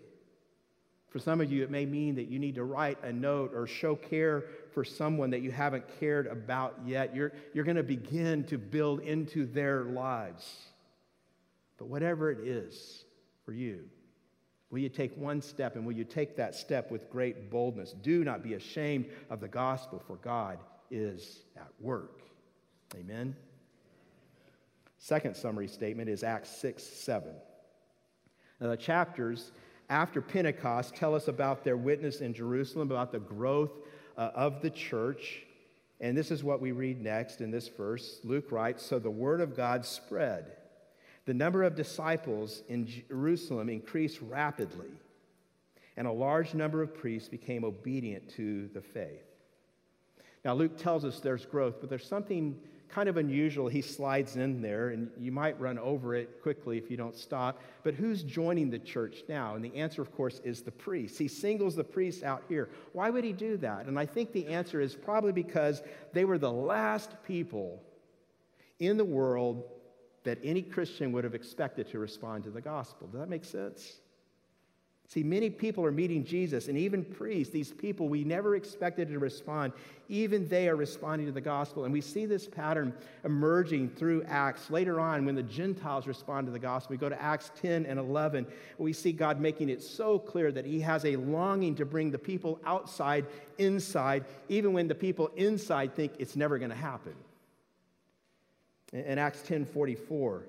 For 1.08 1.18
some 1.18 1.40
of 1.40 1.50
you, 1.50 1.64
it 1.64 1.70
may 1.70 1.84
mean 1.84 2.14
that 2.14 2.28
you 2.28 2.38
need 2.38 2.54
to 2.54 2.64
write 2.64 3.02
a 3.02 3.12
note 3.12 3.52
or 3.52 3.66
show 3.66 3.96
care 3.96 4.44
for 4.72 4.84
someone 4.84 5.30
that 5.30 5.40
you 5.40 5.50
haven't 5.50 5.84
cared 5.98 6.28
about 6.28 6.78
yet. 6.84 7.14
You're, 7.14 7.32
you're 7.52 7.64
going 7.64 7.76
to 7.76 7.82
begin 7.82 8.44
to 8.44 8.58
build 8.58 9.00
into 9.00 9.46
their 9.46 9.82
lives. 9.82 10.48
But 11.78 11.88
whatever 11.88 12.30
it 12.30 12.38
is 12.40 13.04
for 13.44 13.52
you, 13.52 13.84
will 14.74 14.80
you 14.80 14.88
take 14.88 15.16
one 15.16 15.40
step 15.40 15.76
and 15.76 15.86
will 15.86 15.92
you 15.92 16.02
take 16.02 16.34
that 16.34 16.52
step 16.52 16.90
with 16.90 17.08
great 17.08 17.48
boldness? 17.48 17.92
Do 17.92 18.24
not 18.24 18.42
be 18.42 18.54
ashamed 18.54 19.06
of 19.30 19.38
the 19.38 19.46
gospel, 19.46 20.02
for 20.04 20.16
God 20.16 20.58
is 20.90 21.44
at 21.56 21.68
work. 21.78 22.22
Amen. 22.96 23.36
Second 24.98 25.36
summary 25.36 25.68
statement 25.68 26.08
is 26.08 26.24
Acts 26.24 26.48
6 26.56 26.82
7. 26.82 27.30
Now, 28.60 28.70
the 28.70 28.76
chapters 28.76 29.52
after 29.90 30.20
Pentecost 30.20 30.96
tell 30.96 31.14
us 31.14 31.28
about 31.28 31.62
their 31.62 31.76
witness 31.76 32.20
in 32.20 32.34
Jerusalem, 32.34 32.90
about 32.90 33.12
the 33.12 33.20
growth 33.20 33.70
uh, 34.18 34.30
of 34.34 34.60
the 34.60 34.70
church. 34.70 35.44
And 36.00 36.18
this 36.18 36.32
is 36.32 36.42
what 36.42 36.60
we 36.60 36.72
read 36.72 37.00
next 37.00 37.40
in 37.40 37.52
this 37.52 37.68
verse. 37.68 38.18
Luke 38.24 38.50
writes 38.50 38.84
So 38.84 38.98
the 38.98 39.08
word 39.08 39.40
of 39.40 39.56
God 39.56 39.86
spread. 39.86 40.46
The 41.26 41.34
number 41.34 41.62
of 41.62 41.74
disciples 41.74 42.62
in 42.68 42.86
Jerusalem 42.86 43.68
increased 43.68 44.20
rapidly, 44.20 44.90
and 45.96 46.06
a 46.06 46.12
large 46.12 46.54
number 46.54 46.82
of 46.82 46.94
priests 46.94 47.28
became 47.28 47.64
obedient 47.64 48.28
to 48.36 48.68
the 48.74 48.82
faith. 48.82 49.24
Now, 50.44 50.54
Luke 50.54 50.76
tells 50.76 51.04
us 51.04 51.20
there's 51.20 51.46
growth, 51.46 51.76
but 51.80 51.88
there's 51.88 52.06
something 52.06 52.60
kind 52.88 53.08
of 53.08 53.16
unusual. 53.16 53.66
He 53.66 53.80
slides 53.80 54.36
in 54.36 54.60
there, 54.60 54.90
and 54.90 55.10
you 55.18 55.32
might 55.32 55.58
run 55.58 55.78
over 55.78 56.14
it 56.14 56.42
quickly 56.42 56.76
if 56.76 56.90
you 56.90 56.96
don't 56.96 57.16
stop. 57.16 57.60
But 57.82 57.94
who's 57.94 58.22
joining 58.22 58.70
the 58.70 58.78
church 58.78 59.24
now? 59.28 59.54
And 59.54 59.64
the 59.64 59.74
answer, 59.74 60.02
of 60.02 60.14
course, 60.14 60.40
is 60.44 60.62
the 60.62 60.70
priest. 60.70 61.18
He 61.18 61.26
singles 61.26 61.74
the 61.74 61.82
priests 61.82 62.22
out 62.22 62.44
here. 62.48 62.68
Why 62.92 63.08
would 63.08 63.24
he 63.24 63.32
do 63.32 63.56
that? 63.58 63.86
And 63.86 63.98
I 63.98 64.06
think 64.06 64.32
the 64.32 64.46
answer 64.48 64.80
is 64.80 64.94
probably 64.94 65.32
because 65.32 65.82
they 66.12 66.24
were 66.24 66.38
the 66.38 66.52
last 66.52 67.10
people 67.26 67.82
in 68.78 68.96
the 68.96 69.04
world 69.04 69.64
that 70.24 70.38
any 70.42 70.62
Christian 70.62 71.12
would 71.12 71.24
have 71.24 71.34
expected 71.34 71.88
to 71.90 71.98
respond 71.98 72.44
to 72.44 72.50
the 72.50 72.60
gospel. 72.60 73.06
Does 73.06 73.20
that 73.20 73.28
make 73.28 73.44
sense? 73.44 73.98
See, 75.06 75.22
many 75.22 75.50
people 75.50 75.84
are 75.84 75.92
meeting 75.92 76.24
Jesus, 76.24 76.68
and 76.68 76.78
even 76.78 77.04
priests, 77.04 77.52
these 77.52 77.70
people 77.70 78.08
we 78.08 78.24
never 78.24 78.56
expected 78.56 79.08
to 79.08 79.18
respond, 79.18 79.74
even 80.08 80.48
they 80.48 80.66
are 80.66 80.76
responding 80.76 81.26
to 81.26 81.32
the 81.32 81.42
gospel. 81.42 81.84
And 81.84 81.92
we 81.92 82.00
see 82.00 82.24
this 82.24 82.46
pattern 82.46 82.94
emerging 83.22 83.90
through 83.90 84.24
Acts. 84.24 84.70
Later 84.70 84.98
on, 84.98 85.26
when 85.26 85.34
the 85.34 85.42
Gentiles 85.42 86.06
respond 86.06 86.46
to 86.46 86.52
the 86.52 86.58
gospel, 86.58 86.94
we 86.94 86.96
go 86.96 87.10
to 87.10 87.22
Acts 87.22 87.52
10 87.60 87.84
and 87.84 87.98
11, 87.98 88.46
we 88.78 88.94
see 88.94 89.12
God 89.12 89.40
making 89.40 89.68
it 89.68 89.82
so 89.82 90.18
clear 90.18 90.50
that 90.50 90.64
He 90.64 90.80
has 90.80 91.04
a 91.04 91.16
longing 91.16 91.74
to 91.74 91.84
bring 91.84 92.10
the 92.10 92.18
people 92.18 92.58
outside 92.64 93.26
inside, 93.58 94.24
even 94.48 94.72
when 94.72 94.88
the 94.88 94.94
people 94.94 95.30
inside 95.36 95.94
think 95.94 96.14
it's 96.18 96.34
never 96.34 96.58
going 96.58 96.70
to 96.70 96.76
happen. 96.76 97.14
In 98.94 99.18
Acts 99.18 99.42
10 99.42 99.64
44, 99.64 100.44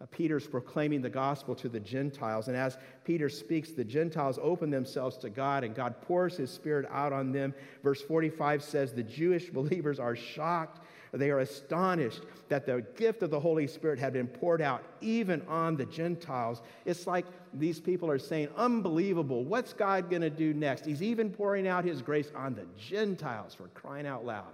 uh, 0.00 0.06
Peter's 0.10 0.46
proclaiming 0.46 1.02
the 1.02 1.10
gospel 1.10 1.54
to 1.56 1.68
the 1.68 1.80
Gentiles. 1.80 2.48
And 2.48 2.56
as 2.56 2.78
Peter 3.04 3.28
speaks, 3.28 3.72
the 3.72 3.84
Gentiles 3.84 4.38
open 4.40 4.70
themselves 4.70 5.18
to 5.18 5.30
God 5.30 5.64
and 5.64 5.74
God 5.74 6.00
pours 6.00 6.36
his 6.36 6.50
spirit 6.50 6.86
out 6.90 7.12
on 7.12 7.30
them. 7.30 7.52
Verse 7.82 8.00
45 8.00 8.62
says 8.62 8.92
the 8.92 9.02
Jewish 9.02 9.50
believers 9.52 9.98
are 9.98 10.16
shocked. 10.16 10.80
They 11.12 11.30
are 11.30 11.40
astonished 11.40 12.22
that 12.48 12.66
the 12.66 12.84
gift 12.96 13.22
of 13.22 13.30
the 13.30 13.40
Holy 13.40 13.66
Spirit 13.66 13.98
had 13.98 14.12
been 14.12 14.28
poured 14.28 14.60
out 14.60 14.82
even 15.00 15.42
on 15.48 15.76
the 15.76 15.86
Gentiles. 15.86 16.62
It's 16.84 17.06
like 17.06 17.26
these 17.54 17.80
people 17.80 18.10
are 18.10 18.18
saying, 18.18 18.48
Unbelievable. 18.56 19.44
What's 19.44 19.72
God 19.72 20.10
going 20.10 20.22
to 20.22 20.30
do 20.30 20.54
next? 20.54 20.86
He's 20.86 21.02
even 21.02 21.30
pouring 21.30 21.66
out 21.66 21.84
his 21.84 22.02
grace 22.02 22.30
on 22.36 22.54
the 22.54 22.66
Gentiles 22.78 23.54
for 23.54 23.68
crying 23.68 24.06
out 24.06 24.24
loud. 24.24 24.52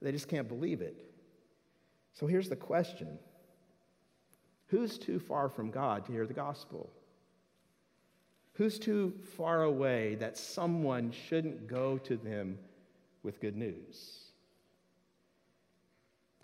They 0.00 0.12
just 0.12 0.28
can't 0.28 0.48
believe 0.48 0.80
it. 0.80 1.07
So 2.18 2.26
here's 2.26 2.48
the 2.48 2.56
question 2.56 3.18
Who's 4.66 4.98
too 4.98 5.20
far 5.20 5.48
from 5.48 5.70
God 5.70 6.04
to 6.06 6.12
hear 6.12 6.26
the 6.26 6.34
gospel? 6.34 6.90
Who's 8.54 8.78
too 8.80 9.14
far 9.36 9.62
away 9.62 10.16
that 10.16 10.36
someone 10.36 11.12
shouldn't 11.12 11.68
go 11.68 11.96
to 11.98 12.16
them 12.16 12.58
with 13.22 13.40
good 13.40 13.56
news? 13.56 14.18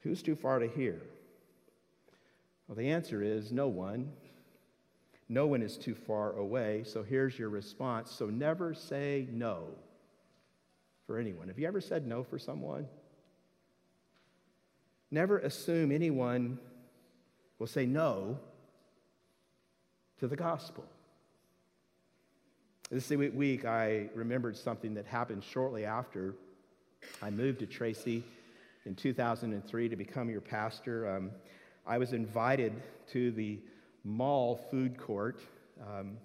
Who's 0.03 0.23
too 0.23 0.37
far 0.37 0.61
to 0.61 0.69
hear? 0.69 1.03
Well, 2.69 2.77
the 2.77 2.91
answer 2.91 3.21
is 3.21 3.51
no 3.51 3.67
one. 3.67 4.13
No 5.29 5.47
one 5.47 5.61
is 5.61 5.77
too 5.77 5.95
far 5.95 6.35
away. 6.35 6.85
So 6.85 7.03
here's 7.03 7.37
your 7.37 7.49
response. 7.49 8.13
So 8.13 8.27
never 8.27 8.75
say 8.75 9.27
no 9.33 9.65
for 11.07 11.19
anyone. 11.19 11.49
Have 11.49 11.59
you 11.59 11.67
ever 11.67 11.81
said 11.81 12.07
no 12.07 12.23
for 12.23 12.39
someone? 12.39 12.87
Never 15.15 15.39
assume 15.39 15.93
anyone 15.93 16.59
will 17.61 17.69
say 17.69 17.87
no 17.87 18.37
to 20.19 20.27
the 20.27 20.35
gospel. 20.35 20.85
This 22.91 23.11
week, 23.11 23.65
I 23.65 24.09
remembered 24.17 24.57
something 24.57 24.95
that 24.95 25.07
happened 25.07 25.45
shortly 25.45 25.85
after 25.85 26.35
I 27.23 27.31
moved 27.31 27.61
to 27.61 27.67
Tracy 27.67 28.25
in 28.87 28.97
2003 28.97 29.89
to 29.89 29.95
become 29.95 30.31
your 30.31 30.41
pastor. 30.41 31.09
Um, 31.09 31.31
I 31.87 31.97
was 31.97 32.13
invited 32.13 32.73
to 33.13 33.31
the 33.31 33.61
mall 34.03 34.57
food 34.69 34.99
court 34.99 35.39
um, 35.81 36.17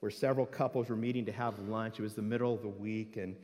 where 0.00 0.10
several 0.10 0.46
couples 0.46 0.88
were 0.88 0.96
meeting 0.96 1.24
to 1.26 1.32
have 1.32 1.56
lunch. 1.60 2.00
It 2.00 2.02
was 2.02 2.14
the 2.14 2.22
middle 2.22 2.52
of 2.52 2.62
the 2.62 2.68
week, 2.68 3.16
and 3.16 3.36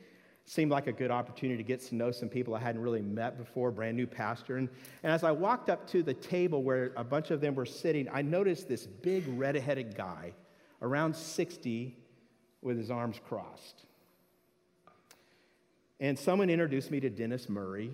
seemed 0.45 0.71
like 0.71 0.87
a 0.87 0.91
good 0.91 1.11
opportunity 1.11 1.57
to 1.57 1.63
get 1.63 1.81
to 1.81 1.95
know 1.95 2.11
some 2.11 2.29
people 2.29 2.55
I 2.55 2.59
hadn't 2.59 2.81
really 2.81 3.01
met 3.01 3.37
before, 3.37 3.71
brand 3.71 3.95
new 3.95 4.07
pastor. 4.07 4.57
And, 4.57 4.69
and 5.03 5.11
as 5.11 5.23
I 5.23 5.31
walked 5.31 5.69
up 5.69 5.87
to 5.89 6.03
the 6.03 6.13
table 6.13 6.63
where 6.63 6.91
a 6.97 7.03
bunch 7.03 7.31
of 7.31 7.41
them 7.41 7.55
were 7.55 7.65
sitting, 7.65 8.09
I 8.11 8.21
noticed 8.21 8.67
this 8.67 8.85
big 8.85 9.23
red-headed 9.27 9.95
guy, 9.95 10.33
around 10.81 11.15
60, 11.15 11.95
with 12.61 12.77
his 12.77 12.91
arms 12.91 13.19
crossed. 13.27 13.85
And 15.99 16.17
someone 16.17 16.49
introduced 16.49 16.91
me 16.91 16.99
to 16.99 17.09
Dennis 17.09 17.47
Murray, 17.47 17.91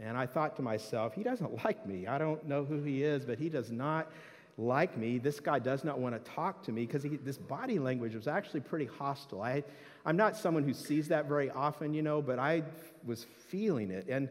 and 0.00 0.16
I 0.16 0.26
thought 0.26 0.56
to 0.56 0.62
myself, 0.62 1.14
he 1.14 1.22
doesn't 1.22 1.64
like 1.64 1.86
me. 1.86 2.06
I 2.06 2.18
don't 2.18 2.46
know 2.46 2.64
who 2.64 2.82
he 2.82 3.02
is, 3.02 3.24
but 3.24 3.38
he 3.38 3.48
does 3.48 3.70
not 3.70 4.10
like 4.58 4.96
me. 4.96 5.18
This 5.18 5.40
guy 5.40 5.58
does 5.58 5.84
not 5.84 5.98
want 5.98 6.14
to 6.14 6.30
talk 6.30 6.62
to 6.64 6.72
me 6.72 6.86
because 6.86 7.04
this 7.24 7.38
body 7.38 7.78
language 7.78 8.14
was 8.14 8.28
actually 8.28 8.60
pretty 8.60 8.86
hostile. 8.86 9.42
I, 9.42 9.64
I'm 10.04 10.16
not 10.16 10.36
someone 10.36 10.64
who 10.64 10.74
sees 10.74 11.08
that 11.08 11.26
very 11.26 11.50
often, 11.50 11.94
you 11.94 12.02
know, 12.02 12.20
but 12.20 12.38
I 12.38 12.62
was 13.04 13.26
feeling 13.48 13.90
it. 13.90 14.08
And 14.08 14.28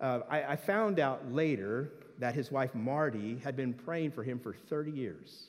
uh, 0.00 0.20
I, 0.28 0.42
I 0.44 0.56
found 0.56 1.00
out 1.00 1.32
later 1.32 1.90
that 2.18 2.34
his 2.34 2.50
wife 2.50 2.74
Marty 2.74 3.40
had 3.42 3.56
been 3.56 3.72
praying 3.72 4.12
for 4.12 4.22
him 4.22 4.38
for 4.38 4.52
30 4.52 4.92
years. 4.92 5.48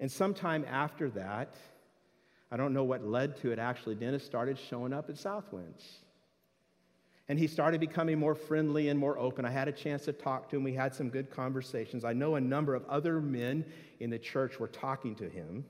And 0.00 0.10
sometime 0.10 0.64
after 0.68 1.10
that, 1.10 1.54
I 2.50 2.56
don't 2.56 2.72
know 2.72 2.84
what 2.84 3.06
led 3.06 3.36
to 3.38 3.52
it 3.52 3.58
actually, 3.58 3.94
Dennis 3.94 4.24
started 4.24 4.58
showing 4.58 4.92
up 4.92 5.08
at 5.08 5.16
Southwinds. 5.16 5.82
And 7.28 7.38
he 7.38 7.46
started 7.46 7.80
becoming 7.80 8.18
more 8.18 8.34
friendly 8.34 8.90
and 8.90 9.00
more 9.00 9.18
open. 9.18 9.44
I 9.44 9.50
had 9.50 9.66
a 9.66 9.72
chance 9.72 10.04
to 10.04 10.12
talk 10.12 10.50
to 10.50 10.56
him. 10.56 10.62
We 10.62 10.74
had 10.74 10.94
some 10.94 11.08
good 11.08 11.30
conversations. 11.30 12.04
I 12.04 12.12
know 12.12 12.34
a 12.34 12.40
number 12.40 12.74
of 12.74 12.84
other 12.86 13.20
men 13.20 13.64
in 14.00 14.10
the 14.10 14.18
church 14.18 14.60
were 14.60 14.68
talking 14.68 15.14
to 15.16 15.28
him. 15.28 15.64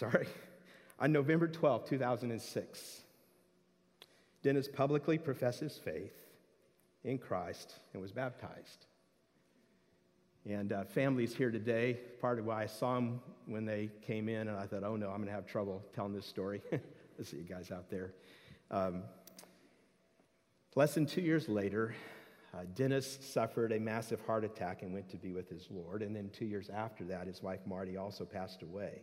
sorry, 0.00 0.26
on 0.98 1.12
November 1.12 1.46
12, 1.46 1.86
2006, 1.90 3.00
Dennis 4.42 4.66
publicly 4.66 5.18
professed 5.18 5.60
his 5.60 5.76
faith 5.76 6.14
in 7.04 7.18
Christ 7.18 7.74
and 7.92 8.00
was 8.00 8.10
baptized. 8.10 8.86
And 10.48 10.72
uh, 10.72 10.84
families 10.84 11.34
here 11.34 11.50
today, 11.50 11.98
part 12.20 12.38
of 12.38 12.46
why 12.46 12.62
I 12.62 12.66
saw 12.66 12.94
them 12.94 13.20
when 13.46 13.66
they 13.66 13.90
came 14.06 14.28
in, 14.28 14.48
and 14.48 14.56
I 14.56 14.66
thought, 14.66 14.84
oh 14.84 14.96
no, 14.96 15.10
I'm 15.10 15.16
going 15.16 15.26
to 15.26 15.34
have 15.34 15.46
trouble 15.46 15.82
telling 15.94 16.14
this 16.14 16.26
story. 16.26 16.62
Let's 17.18 17.30
see 17.30 17.36
you 17.36 17.42
guys 17.42 17.70
out 17.70 17.90
there. 17.90 18.12
Um, 18.70 19.02
less 20.74 20.94
than 20.94 21.04
two 21.04 21.20
years 21.20 21.48
later, 21.48 21.94
uh, 22.54 22.62
Dennis 22.74 23.18
suffered 23.20 23.72
a 23.72 23.78
massive 23.78 24.20
heart 24.22 24.44
attack 24.44 24.82
and 24.82 24.92
went 24.92 25.10
to 25.10 25.16
be 25.16 25.32
with 25.32 25.48
his 25.50 25.68
Lord. 25.70 26.02
And 26.02 26.16
then 26.16 26.30
two 26.32 26.46
years 26.46 26.70
after 26.70 27.04
that, 27.04 27.26
his 27.26 27.42
wife 27.42 27.60
Marty 27.66 27.96
also 27.96 28.24
passed 28.24 28.62
away. 28.62 29.02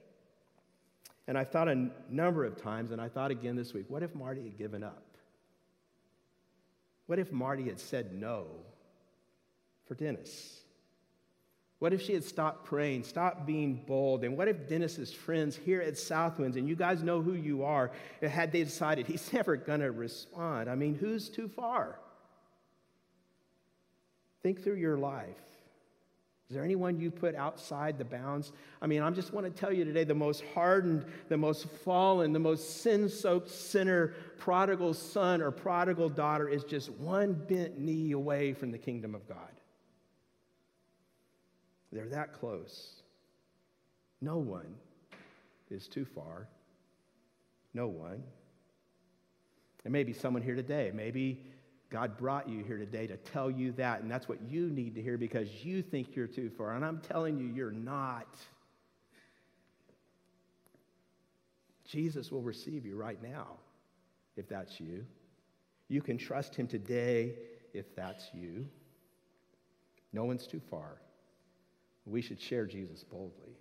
And 1.27 1.37
I 1.37 1.43
thought 1.43 1.67
a 1.67 1.89
number 2.09 2.45
of 2.45 2.61
times, 2.61 2.91
and 2.91 3.01
I 3.01 3.09
thought 3.09 3.31
again 3.31 3.55
this 3.55 3.73
week, 3.73 3.85
what 3.89 4.01
if 4.01 4.15
Marty 4.15 4.43
had 4.43 4.57
given 4.57 4.83
up? 4.83 5.03
What 7.05 7.19
if 7.19 7.31
Marty 7.31 7.65
had 7.65 7.79
said 7.79 8.13
no 8.13 8.47
for 9.85 9.95
Dennis? 9.95 10.61
What 11.79 11.93
if 11.93 12.01
she 12.01 12.13
had 12.13 12.23
stopped 12.23 12.65
praying, 12.65 13.03
stopped 13.03 13.45
being 13.45 13.83
bold? 13.85 14.23
And 14.23 14.35
what 14.35 14.47
if 14.47 14.67
Dennis's 14.67 15.13
friends 15.13 15.55
here 15.55 15.81
at 15.81 15.93
Southwinds, 15.93 16.55
and 16.55 16.67
you 16.67 16.75
guys 16.75 17.03
know 17.03 17.21
who 17.21 17.33
you 17.33 17.63
are, 17.63 17.91
had 18.21 18.51
they 18.51 18.63
decided 18.63 19.05
he's 19.05 19.31
never 19.33 19.55
going 19.55 19.81
to 19.81 19.91
respond? 19.91 20.69
I 20.69 20.75
mean, 20.75 20.95
who's 20.95 21.29
too 21.29 21.47
far? 21.47 21.99
Think 24.41 24.63
through 24.63 24.75
your 24.75 24.97
life. 24.97 25.35
Is 26.49 26.55
there 26.55 26.63
anyone 26.63 26.99
you 26.99 27.11
put 27.11 27.35
outside 27.35 27.97
the 27.97 28.05
bounds? 28.05 28.53
I 28.81 28.87
mean, 28.87 29.01
I 29.01 29.09
just 29.09 29.33
want 29.33 29.45
to 29.45 29.51
tell 29.51 29.73
you 29.73 29.83
today 29.83 30.05
the 30.05 30.15
most 30.15 30.43
hardened, 30.53 31.05
the 31.27 31.35
most 31.35 31.67
fallen, 31.83 32.31
the 32.31 32.39
most 32.39 32.81
sin 32.81 33.09
soaked 33.09 33.49
sinner, 33.49 34.13
prodigal 34.37 34.93
son 34.93 35.41
or 35.41 35.51
prodigal 35.51 36.07
daughter 36.07 36.47
is 36.47 36.63
just 36.63 36.89
one 36.91 37.33
bent 37.33 37.77
knee 37.77 38.13
away 38.13 38.53
from 38.53 38.71
the 38.71 38.77
kingdom 38.77 39.13
of 39.13 39.27
God. 39.27 39.56
They're 41.91 42.09
that 42.09 42.33
close. 42.33 43.01
No 44.21 44.37
one 44.37 44.75
is 45.69 45.87
too 45.87 46.05
far. 46.05 46.47
No 47.73 47.87
one. 47.87 48.23
There 49.83 49.91
may 49.91 50.03
be 50.03 50.13
someone 50.13 50.41
here 50.41 50.55
today. 50.55 50.91
Maybe 50.93 51.45
God 51.89 52.17
brought 52.17 52.49
you 52.49 52.63
here 52.63 52.77
today 52.77 53.07
to 53.07 53.15
tell 53.17 53.49
you 53.49 53.71
that, 53.73 54.01
and 54.01 54.11
that's 54.11 54.27
what 54.27 54.41
you 54.49 54.69
need 54.69 54.95
to 54.95 55.01
hear 55.01 55.17
because 55.17 55.63
you 55.63 55.81
think 55.81 56.15
you're 56.15 56.27
too 56.27 56.49
far. 56.49 56.73
And 56.73 56.83
I'm 56.83 56.99
telling 56.99 57.37
you, 57.37 57.45
you're 57.45 57.71
not. 57.71 58.27
Jesus 61.85 62.31
will 62.31 62.41
receive 62.41 62.85
you 62.85 62.97
right 62.97 63.21
now 63.23 63.47
if 64.35 64.49
that's 64.49 64.79
you. 64.79 65.05
You 65.87 66.01
can 66.01 66.17
trust 66.17 66.55
him 66.55 66.67
today 66.67 67.35
if 67.73 67.95
that's 67.95 68.29
you. 68.33 68.67
No 70.11 70.25
one's 70.25 70.47
too 70.47 70.61
far. 70.69 70.97
We 72.09 72.21
should 72.21 72.39
share 72.39 72.65
Jesus 72.65 73.03
boldly. 73.03 73.57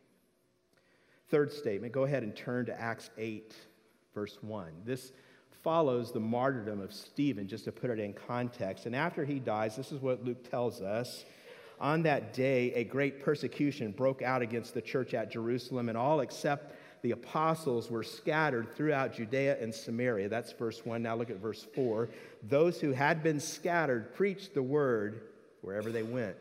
Third 1.29 1.53
statement, 1.53 1.93
go 1.93 2.05
ahead 2.05 2.23
and 2.23 2.35
turn 2.35 2.67
to 2.67 2.81
Acts 2.81 3.11
8, 3.19 3.55
verse 4.15 4.39
1. 4.43 4.71
This 4.85 5.13
follows 5.63 6.13
the 6.13 6.21
martyrdom 6.21 6.81
of 6.81 6.93
Stephen, 6.93 7.49
just 7.49 7.65
to 7.65 7.73
put 7.73 7.91
it 7.91 7.99
in 7.99 8.13
context. 8.13 8.87
And 8.87 8.95
after 8.95 9.25
he 9.25 9.41
dies, 9.41 9.75
this 9.75 9.91
is 9.91 10.01
what 10.01 10.25
Luke 10.25 10.49
tells 10.49 10.81
us. 10.81 11.25
On 11.81 12.03
that 12.05 12.33
day, 12.33 12.73
a 12.75 12.85
great 12.85 13.23
persecution 13.23 13.91
broke 13.91 14.23
out 14.23 14.43
against 14.43 14.75
the 14.75 14.81
church 14.81 15.13
at 15.13 15.31
Jerusalem, 15.31 15.89
and 15.89 15.99
all 15.99 16.21
except 16.21 16.77
the 17.03 17.11
apostles 17.11 17.91
were 17.91 18.05
scattered 18.05 18.75
throughout 18.77 19.15
Judea 19.15 19.61
and 19.61 19.75
Samaria. 19.75 20.29
That's 20.29 20.53
verse 20.53 20.87
1. 20.87 21.03
Now 21.03 21.17
look 21.17 21.31
at 21.31 21.37
verse 21.37 21.67
4. 21.75 22.09
Those 22.45 22.81
who 22.81 22.93
had 22.93 23.23
been 23.23 23.41
scattered 23.41 24.15
preached 24.15 24.55
the 24.55 24.63
word 24.63 25.23
wherever 25.61 25.91
they 25.91 26.05
went. 26.05 26.37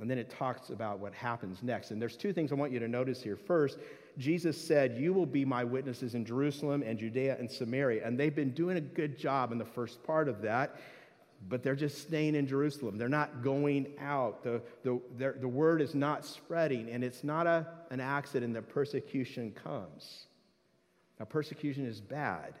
And 0.00 0.10
then 0.10 0.18
it 0.18 0.30
talks 0.30 0.70
about 0.70 0.98
what 0.98 1.12
happens 1.12 1.62
next. 1.62 1.90
And 1.90 2.00
there's 2.00 2.16
two 2.16 2.32
things 2.32 2.52
I 2.52 2.54
want 2.54 2.72
you 2.72 2.78
to 2.78 2.88
notice 2.88 3.22
here. 3.22 3.36
First, 3.36 3.78
Jesus 4.18 4.58
said, 4.58 4.96
You 4.98 5.12
will 5.12 5.26
be 5.26 5.44
my 5.44 5.62
witnesses 5.62 6.14
in 6.14 6.24
Jerusalem 6.24 6.82
and 6.84 6.98
Judea 6.98 7.36
and 7.38 7.50
Samaria. 7.50 8.06
And 8.06 8.18
they've 8.18 8.34
been 8.34 8.52
doing 8.52 8.76
a 8.76 8.80
good 8.80 9.18
job 9.18 9.52
in 9.52 9.58
the 9.58 9.64
first 9.64 10.02
part 10.02 10.28
of 10.28 10.40
that, 10.42 10.80
but 11.48 11.62
they're 11.62 11.76
just 11.76 12.02
staying 12.02 12.34
in 12.34 12.46
Jerusalem. 12.46 12.96
They're 12.96 13.08
not 13.08 13.42
going 13.42 13.88
out. 13.98 14.42
The, 14.42 14.62
the, 14.84 15.00
the 15.38 15.48
word 15.48 15.82
is 15.82 15.94
not 15.94 16.24
spreading, 16.24 16.90
and 16.90 17.04
it's 17.04 17.22
not 17.22 17.46
a, 17.46 17.66
an 17.90 18.00
accident 18.00 18.54
that 18.54 18.68
persecution 18.68 19.52
comes. 19.52 20.26
Now, 21.18 21.26
persecution 21.26 21.84
is 21.86 22.00
bad. 22.00 22.54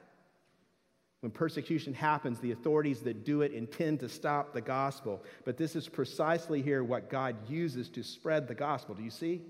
When 1.20 1.30
persecution 1.30 1.92
happens, 1.92 2.38
the 2.38 2.52
authorities 2.52 3.00
that 3.00 3.24
do 3.24 3.42
it 3.42 3.52
intend 3.52 4.00
to 4.00 4.08
stop 4.08 4.54
the 4.54 4.60
gospel. 4.60 5.22
But 5.44 5.58
this 5.58 5.76
is 5.76 5.86
precisely 5.86 6.62
here 6.62 6.82
what 6.82 7.10
God 7.10 7.36
uses 7.48 7.90
to 7.90 8.02
spread 8.02 8.48
the 8.48 8.54
gospel. 8.54 8.94
Do 8.94 9.02
you 9.02 9.10
see? 9.10 9.42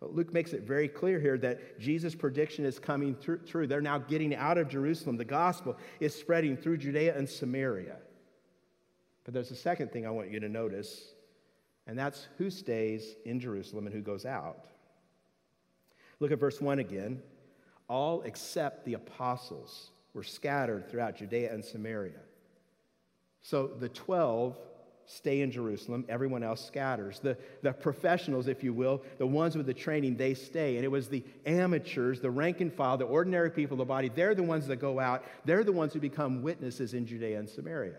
Luke 0.00 0.32
makes 0.32 0.52
it 0.52 0.62
very 0.62 0.86
clear 0.86 1.18
here 1.18 1.36
that 1.38 1.80
Jesus' 1.80 2.14
prediction 2.14 2.64
is 2.64 2.78
coming 2.78 3.16
through. 3.16 3.66
They're 3.66 3.80
now 3.80 3.98
getting 3.98 4.32
out 4.32 4.56
of 4.56 4.68
Jerusalem. 4.68 5.16
The 5.16 5.24
gospel 5.24 5.76
is 5.98 6.14
spreading 6.14 6.56
through 6.56 6.78
Judea 6.78 7.18
and 7.18 7.28
Samaria. 7.28 7.96
But 9.24 9.34
there's 9.34 9.50
a 9.50 9.56
second 9.56 9.90
thing 9.90 10.06
I 10.06 10.10
want 10.10 10.30
you 10.30 10.38
to 10.38 10.48
notice, 10.48 11.14
and 11.88 11.98
that's 11.98 12.28
who 12.38 12.48
stays 12.48 13.16
in 13.24 13.40
Jerusalem 13.40 13.86
and 13.86 13.94
who 13.94 14.00
goes 14.00 14.24
out. 14.24 14.66
Look 16.20 16.30
at 16.30 16.38
verse 16.38 16.60
1 16.60 16.78
again. 16.78 17.20
All 17.88 18.22
except 18.22 18.84
the 18.84 18.94
apostles 18.94 19.90
were 20.14 20.22
scattered 20.22 20.90
throughout 20.90 21.16
Judea 21.16 21.52
and 21.52 21.64
Samaria. 21.64 22.20
So 23.40 23.66
the 23.66 23.88
12 23.88 24.56
stay 25.06 25.40
in 25.40 25.50
Jerusalem, 25.50 26.04
everyone 26.08 26.42
else 26.42 26.64
scatters. 26.64 27.18
The, 27.20 27.36
the 27.62 27.72
professionals, 27.72 28.46
if 28.46 28.62
you 28.62 28.74
will, 28.74 29.02
the 29.16 29.26
ones 29.26 29.56
with 29.56 29.64
the 29.64 29.74
training, 29.74 30.16
they 30.16 30.34
stay. 30.34 30.76
And 30.76 30.84
it 30.84 30.90
was 30.90 31.08
the 31.08 31.24
amateurs, 31.46 32.20
the 32.20 32.30
rank 32.30 32.60
and 32.60 32.72
file, 32.72 32.98
the 32.98 33.06
ordinary 33.06 33.50
people 33.50 33.74
of 33.74 33.78
the 33.78 33.84
body, 33.86 34.10
they're 34.14 34.34
the 34.34 34.42
ones 34.42 34.66
that 34.66 34.76
go 34.76 35.00
out. 35.00 35.24
They're 35.46 35.64
the 35.64 35.72
ones 35.72 35.94
who 35.94 36.00
become 36.00 36.42
witnesses 36.42 36.92
in 36.92 37.06
Judea 37.06 37.38
and 37.38 37.48
Samaria. 37.48 37.96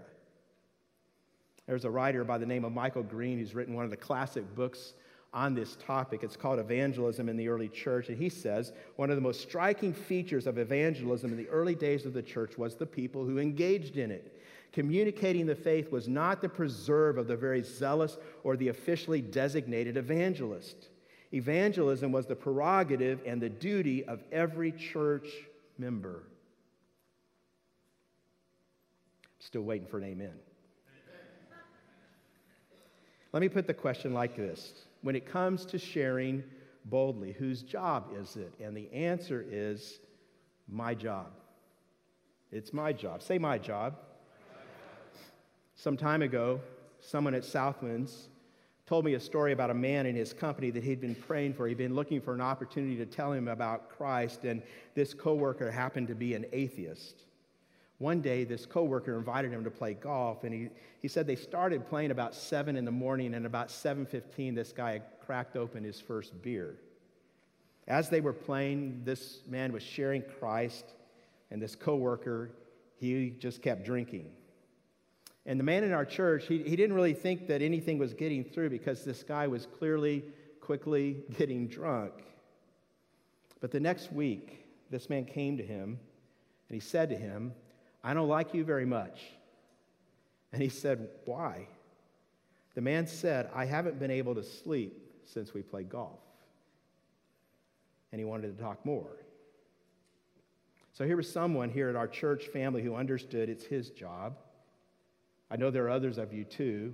There's 1.65 1.85
a 1.85 1.89
writer 1.89 2.23
by 2.23 2.37
the 2.37 2.45
name 2.45 2.63
of 2.63 2.73
Michael 2.73 3.03
Green 3.03 3.39
who's 3.39 3.55
written 3.55 3.73
one 3.73 3.85
of 3.85 3.91
the 3.91 3.97
classic 3.97 4.55
books 4.55 4.93
on 5.33 5.53
this 5.53 5.75
topic. 5.75 6.23
It's 6.23 6.35
called 6.35 6.59
Evangelism 6.59 7.29
in 7.29 7.37
the 7.37 7.47
Early 7.47 7.69
Church. 7.69 8.09
And 8.09 8.17
he 8.17 8.29
says 8.29 8.73
one 8.95 9.09
of 9.09 9.15
the 9.15 9.21
most 9.21 9.41
striking 9.41 9.93
features 9.93 10.47
of 10.47 10.57
evangelism 10.57 11.31
in 11.31 11.37
the 11.37 11.49
early 11.49 11.75
days 11.75 12.05
of 12.05 12.13
the 12.13 12.21
church 12.21 12.57
was 12.57 12.75
the 12.75 12.85
people 12.85 13.25
who 13.25 13.37
engaged 13.37 13.97
in 13.97 14.11
it. 14.11 14.39
Communicating 14.71 15.45
the 15.45 15.55
faith 15.55 15.91
was 15.91 16.07
not 16.07 16.41
the 16.41 16.49
preserve 16.49 17.17
of 17.17 17.27
the 17.27 17.35
very 17.35 17.63
zealous 17.63 18.17
or 18.43 18.55
the 18.55 18.67
officially 18.67 19.21
designated 19.21 19.97
evangelist. 19.97 20.89
Evangelism 21.31 22.11
was 22.11 22.25
the 22.25 22.35
prerogative 22.35 23.21
and 23.25 23.41
the 23.41 23.49
duty 23.49 24.03
of 24.05 24.23
every 24.31 24.71
church 24.71 25.27
member. 25.77 26.23
Still 29.39 29.61
waiting 29.61 29.87
for 29.87 29.97
an 29.97 30.05
amen. 30.05 30.33
Let 33.31 33.41
me 33.41 33.49
put 33.49 33.67
the 33.67 33.73
question 33.73 34.13
like 34.13 34.35
this 34.35 34.85
when 35.01 35.15
it 35.15 35.25
comes 35.25 35.65
to 35.67 35.77
sharing 35.77 36.43
boldly, 36.85 37.33
whose 37.33 37.61
job 37.61 38.09
is 38.19 38.35
it? 38.35 38.53
And 38.59 38.75
the 38.75 38.91
answer 38.91 39.45
is 39.49 39.99
my 40.67 40.93
job. 40.93 41.27
It's 42.51 42.73
my 42.73 42.93
job. 42.93 43.21
Say, 43.21 43.37
my 43.37 43.57
job. 43.57 43.95
Some 45.75 45.95
time 45.95 46.21
ago, 46.21 46.59
someone 46.99 47.33
at 47.33 47.43
Southwinds 47.43 48.27
told 48.85 49.05
me 49.05 49.13
a 49.13 49.19
story 49.19 49.51
about 49.51 49.69
a 49.69 49.73
man 49.73 50.07
in 50.07 50.15
his 50.15 50.33
company 50.33 50.71
that 50.71 50.83
he'd 50.83 50.99
been 50.99 51.15
praying 51.15 51.53
for. 51.53 51.67
He'd 51.67 51.77
been 51.77 51.93
looking 51.93 52.19
for 52.19 52.33
an 52.33 52.41
opportunity 52.41 52.97
to 52.97 53.05
tell 53.05 53.31
him 53.31 53.47
about 53.47 53.89
Christ, 53.89 54.45
and 54.45 54.63
this 54.95 55.13
coworker 55.13 55.69
happened 55.69 56.07
to 56.07 56.15
be 56.15 56.33
an 56.33 56.45
atheist. 56.51 57.23
One 57.99 58.21
day, 58.21 58.45
this 58.45 58.65
coworker 58.65 59.17
invited 59.17 59.51
him 59.51 59.65
to 59.65 59.71
play 59.71 59.93
golf, 59.93 60.45
and 60.45 60.53
he, 60.53 60.69
he 61.01 61.09
said 61.09 61.27
they 61.27 61.35
started 61.35 61.87
playing 61.87 62.11
about 62.11 62.33
7 62.33 62.77
in 62.77 62.85
the 62.85 62.91
morning, 62.91 63.33
and 63.33 63.45
about 63.45 63.67
7.15, 63.67 64.55
this 64.55 64.71
guy 64.71 65.01
cracked 65.25 65.57
open 65.57 65.83
his 65.83 65.99
first 65.99 66.41
beer. 66.41 66.77
As 67.89 68.09
they 68.09 68.21
were 68.21 68.33
playing, 68.33 69.01
this 69.03 69.39
man 69.47 69.73
was 69.73 69.83
sharing 69.83 70.21
Christ, 70.21 70.85
and 71.51 71.61
this 71.61 71.75
coworker, 71.75 72.51
he 72.95 73.31
just 73.31 73.61
kept 73.61 73.83
drinking. 73.83 74.31
And 75.45 75.59
the 75.59 75.65
man 75.65 75.83
in 75.83 75.91
our 75.91 76.05
church, 76.05 76.45
he, 76.47 76.59
he 76.63 76.77
didn't 76.77 76.93
really 76.93 77.13
think 77.13 77.47
that 77.47 77.61
anything 77.61 77.97
was 77.97 78.13
getting 78.13 78.45
through 78.45 78.69
because 78.69 79.03
this 79.03 79.23
guy 79.23 79.47
was 79.47 79.65
clearly, 79.65 80.23
quickly 80.61 81.17
getting 81.37 81.67
drunk. 81.67 82.13
But 83.59 83.71
the 83.71 83.79
next 83.81 84.13
week, 84.13 84.67
this 84.89 85.09
man 85.09 85.25
came 85.25 85.57
to 85.57 85.65
him, 85.65 85.99
and 86.69 86.75
he 86.75 86.79
said 86.79 87.09
to 87.09 87.17
him, 87.17 87.51
I 88.03 88.13
don't 88.13 88.27
like 88.27 88.53
you 88.53 88.63
very 88.63 88.85
much. 88.85 89.19
And 90.51 90.61
he 90.61 90.69
said, 90.69 91.09
Why? 91.25 91.67
The 92.75 92.81
man 92.81 93.07
said, 93.07 93.49
I 93.53 93.65
haven't 93.65 93.99
been 93.99 94.11
able 94.11 94.35
to 94.35 94.43
sleep 94.43 94.93
since 95.25 95.53
we 95.53 95.61
played 95.61 95.89
golf. 95.89 96.19
And 98.11 98.19
he 98.19 98.25
wanted 98.25 98.55
to 98.55 98.63
talk 98.63 98.85
more. 98.85 99.17
So 100.93 101.05
here 101.05 101.17
was 101.17 101.31
someone 101.31 101.69
here 101.69 101.89
at 101.89 101.95
our 101.95 102.07
church 102.07 102.47
family 102.47 102.81
who 102.81 102.95
understood 102.95 103.49
it's 103.49 103.65
his 103.65 103.89
job. 103.89 104.37
I 105.51 105.55
know 105.55 105.71
there 105.71 105.85
are 105.85 105.89
others 105.89 106.17
of 106.17 106.33
you 106.33 106.43
too. 106.43 106.93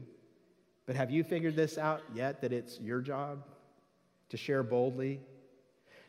But 0.86 0.96
have 0.96 1.10
you 1.10 1.24
figured 1.24 1.56
this 1.56 1.78
out 1.78 2.02
yet 2.14 2.42
that 2.42 2.54
it's 2.54 2.80
your 2.80 3.02
job 3.02 3.44
to 4.30 4.38
share 4.38 4.64
boldly, 4.64 5.22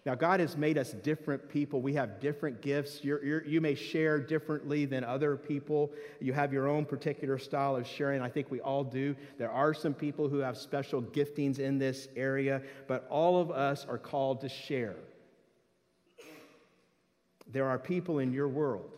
now, 0.06 0.14
God 0.14 0.38
has 0.38 0.56
made 0.56 0.78
us 0.78 0.92
different 0.92 1.48
people. 1.48 1.82
We 1.82 1.94
have 1.94 2.20
different 2.20 2.62
gifts. 2.62 3.02
You're, 3.02 3.24
you're, 3.24 3.44
you 3.44 3.60
may 3.60 3.74
share 3.74 4.20
differently 4.20 4.84
than 4.84 5.02
other 5.02 5.36
people. 5.36 5.90
You 6.20 6.32
have 6.32 6.52
your 6.52 6.68
own 6.68 6.84
particular 6.84 7.38
style 7.38 7.74
of 7.74 7.88
sharing. 7.88 8.22
I 8.22 8.28
think 8.28 8.48
we 8.48 8.60
all 8.60 8.84
do. 8.84 9.16
There 9.36 9.50
are 9.50 9.74
some 9.74 9.92
people 9.92 10.28
who 10.28 10.38
have 10.38 10.56
special 10.56 11.02
giftings 11.02 11.58
in 11.58 11.78
this 11.78 12.06
area, 12.14 12.62
but 12.86 13.04
all 13.10 13.40
of 13.40 13.50
us 13.50 13.84
are 13.84 13.98
called 13.98 14.42
to 14.42 14.48
share. 14.48 14.94
There 17.48 17.66
are 17.66 17.78
people 17.78 18.20
in 18.20 18.32
your 18.32 18.48
world 18.48 18.92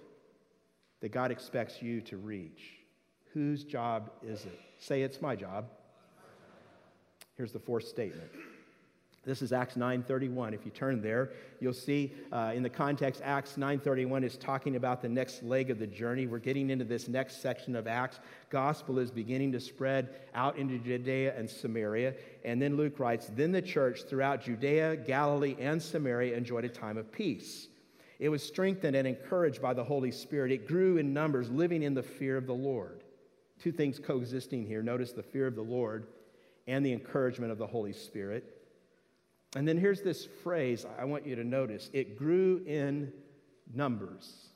that 1.00 1.08
God 1.08 1.30
expects 1.30 1.80
you 1.80 2.02
to 2.02 2.18
reach. 2.18 2.80
Whose 3.32 3.64
job 3.64 4.10
is 4.22 4.44
it? 4.44 4.60
Say, 4.78 5.00
it's 5.00 5.22
my 5.22 5.36
job. 5.36 5.70
Here's 7.38 7.52
the 7.52 7.60
fourth 7.60 7.88
statement. 7.88 8.30
This 9.24 9.42
is 9.42 9.52
Acts 9.52 9.76
9:31. 9.76 10.54
If 10.54 10.64
you 10.64 10.70
turn 10.70 11.02
there, 11.02 11.32
you'll 11.60 11.72
see 11.72 12.14
uh, 12.32 12.52
in 12.54 12.62
the 12.62 12.70
context 12.70 13.20
Acts 13.24 13.56
9:31 13.56 14.24
is 14.24 14.36
talking 14.36 14.76
about 14.76 15.02
the 15.02 15.08
next 15.08 15.42
leg 15.42 15.70
of 15.70 15.78
the 15.78 15.86
journey. 15.86 16.26
We're 16.26 16.38
getting 16.38 16.70
into 16.70 16.84
this 16.84 17.08
next 17.08 17.42
section 17.42 17.76
of 17.76 17.86
Acts. 17.86 18.20
Gospel 18.48 18.98
is 18.98 19.10
beginning 19.10 19.52
to 19.52 19.60
spread 19.60 20.14
out 20.34 20.56
into 20.56 20.78
Judea 20.78 21.36
and 21.36 21.50
Samaria. 21.50 22.14
And 22.44 22.62
then 22.62 22.76
Luke 22.76 22.98
writes, 22.98 23.30
"Then 23.34 23.52
the 23.52 23.60
church 23.60 24.04
throughout 24.04 24.42
Judea, 24.42 24.96
Galilee, 24.96 25.56
and 25.58 25.82
Samaria 25.82 26.36
enjoyed 26.36 26.64
a 26.64 26.68
time 26.68 26.96
of 26.96 27.12
peace. 27.12 27.68
It 28.18 28.30
was 28.30 28.42
strengthened 28.42 28.96
and 28.96 29.06
encouraged 29.06 29.60
by 29.60 29.74
the 29.74 29.84
Holy 29.84 30.10
Spirit. 30.10 30.52
It 30.52 30.66
grew 30.66 30.96
in 30.96 31.12
numbers, 31.12 31.50
living 31.50 31.82
in 31.82 31.94
the 31.94 32.02
fear 32.02 32.36
of 32.36 32.46
the 32.46 32.54
Lord." 32.54 33.04
Two 33.58 33.72
things 33.72 33.98
coexisting 33.98 34.64
here. 34.64 34.82
Notice 34.82 35.12
the 35.12 35.22
fear 35.22 35.48
of 35.48 35.56
the 35.56 35.62
Lord 35.62 36.06
and 36.68 36.86
the 36.86 36.92
encouragement 36.92 37.50
of 37.50 37.58
the 37.58 37.66
Holy 37.66 37.92
Spirit. 37.92 38.57
And 39.56 39.66
then 39.66 39.78
here's 39.78 40.02
this 40.02 40.26
phrase 40.42 40.86
I 40.98 41.04
want 41.04 41.26
you 41.26 41.36
to 41.36 41.44
notice 41.44 41.90
it 41.92 42.18
grew 42.18 42.62
in 42.66 43.12
numbers. 43.74 44.48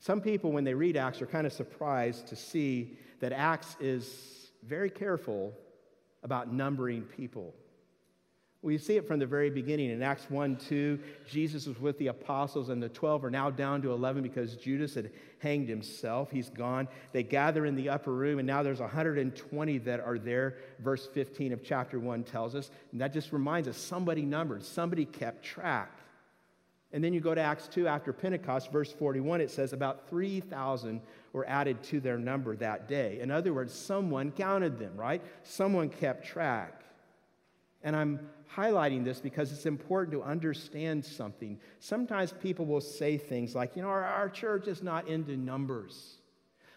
Some 0.00 0.20
people, 0.20 0.52
when 0.52 0.64
they 0.64 0.74
read 0.74 0.96
Acts, 0.96 1.20
are 1.22 1.26
kind 1.26 1.46
of 1.46 1.52
surprised 1.52 2.28
to 2.28 2.36
see 2.36 2.96
that 3.20 3.32
Acts 3.32 3.76
is 3.80 4.50
very 4.62 4.90
careful 4.90 5.52
about 6.22 6.52
numbering 6.52 7.02
people. 7.02 7.54
We 8.60 8.76
see 8.76 8.96
it 8.96 9.06
from 9.06 9.20
the 9.20 9.26
very 9.26 9.50
beginning. 9.50 9.90
In 9.90 10.02
Acts 10.02 10.28
1 10.28 10.56
2, 10.56 10.98
Jesus 11.28 11.66
was 11.66 11.78
with 11.78 11.96
the 11.98 12.08
apostles, 12.08 12.70
and 12.70 12.82
the 12.82 12.88
12 12.88 13.24
are 13.24 13.30
now 13.30 13.50
down 13.50 13.82
to 13.82 13.92
11 13.92 14.22
because 14.22 14.56
Judas 14.56 14.94
had 14.94 15.12
hanged 15.38 15.68
himself. 15.68 16.32
He's 16.32 16.50
gone. 16.50 16.88
They 17.12 17.22
gather 17.22 17.66
in 17.66 17.76
the 17.76 17.88
upper 17.88 18.12
room, 18.12 18.40
and 18.40 18.46
now 18.46 18.64
there's 18.64 18.80
120 18.80 19.78
that 19.78 20.00
are 20.00 20.18
there. 20.18 20.56
Verse 20.80 21.06
15 21.06 21.52
of 21.52 21.62
chapter 21.62 22.00
1 22.00 22.24
tells 22.24 22.56
us. 22.56 22.72
And 22.90 23.00
that 23.00 23.12
just 23.12 23.32
reminds 23.32 23.68
us 23.68 23.76
somebody 23.76 24.22
numbered, 24.22 24.64
somebody 24.64 25.04
kept 25.04 25.44
track. 25.44 25.92
And 26.92 27.04
then 27.04 27.12
you 27.12 27.20
go 27.20 27.34
to 27.34 27.40
Acts 27.40 27.68
2 27.68 27.86
after 27.86 28.12
Pentecost, 28.12 28.72
verse 28.72 28.90
41, 28.90 29.40
it 29.40 29.50
says 29.50 29.72
about 29.72 30.08
3,000 30.08 31.00
were 31.32 31.46
added 31.46 31.82
to 31.84 32.00
their 32.00 32.18
number 32.18 32.56
that 32.56 32.88
day. 32.88 33.20
In 33.20 33.30
other 33.30 33.52
words, 33.52 33.72
someone 33.72 34.32
counted 34.32 34.78
them, 34.78 34.96
right? 34.96 35.22
Someone 35.44 35.90
kept 35.90 36.26
track. 36.26 36.77
And 37.82 37.94
I'm 37.94 38.20
highlighting 38.52 39.04
this 39.04 39.20
because 39.20 39.52
it's 39.52 39.66
important 39.66 40.12
to 40.12 40.22
understand 40.22 41.04
something. 41.04 41.58
Sometimes 41.80 42.32
people 42.32 42.66
will 42.66 42.80
say 42.80 43.16
things 43.16 43.54
like, 43.54 43.76
you 43.76 43.82
know, 43.82 43.88
our, 43.88 44.04
our 44.04 44.28
church 44.28 44.66
is 44.66 44.82
not 44.82 45.06
into 45.06 45.36
numbers. 45.36 46.16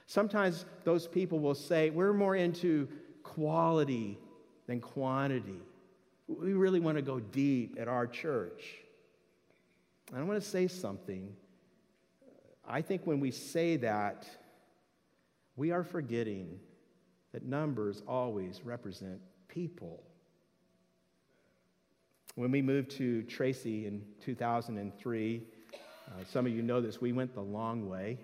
Sometimes 0.06 0.66
those 0.84 1.08
people 1.08 1.40
will 1.40 1.56
say, 1.56 1.90
we're 1.90 2.14
more 2.14 2.36
into 2.36 2.88
quality 3.24 4.20
than 4.68 4.80
quantity. 4.82 5.60
We 6.28 6.54
really 6.54 6.80
want 6.80 6.98
to 6.98 7.02
go 7.02 7.20
deep 7.20 7.78
at 7.80 7.88
our 7.88 8.08
church. 8.08 8.76
I 10.14 10.22
want 10.22 10.42
to 10.42 10.48
say 10.48 10.68
something. 10.68 11.34
I 12.68 12.82
think 12.82 13.08
when 13.08 13.20
we 13.20 13.32
say 13.32 13.78
that, 13.78 14.28
we 15.56 15.72
are 15.72 15.84
forgetting 15.84 16.60
that 17.32 17.44
numbers 17.44 18.02
always 18.08 18.62
represent 18.64 19.20
people. 19.48 20.04
When 22.36 22.50
we 22.50 22.62
moved 22.62 22.92
to 22.92 23.24
Tracy 23.24 23.88
in 23.88 24.02
2003, 24.22 25.44
uh, 25.74 26.24
some 26.32 26.46
of 26.46 26.54
you 26.54 26.62
know 26.62 26.80
this, 26.80 27.02
we 27.02 27.12
went 27.12 27.34
the 27.34 27.42
long 27.42 27.90
way. 27.90 28.20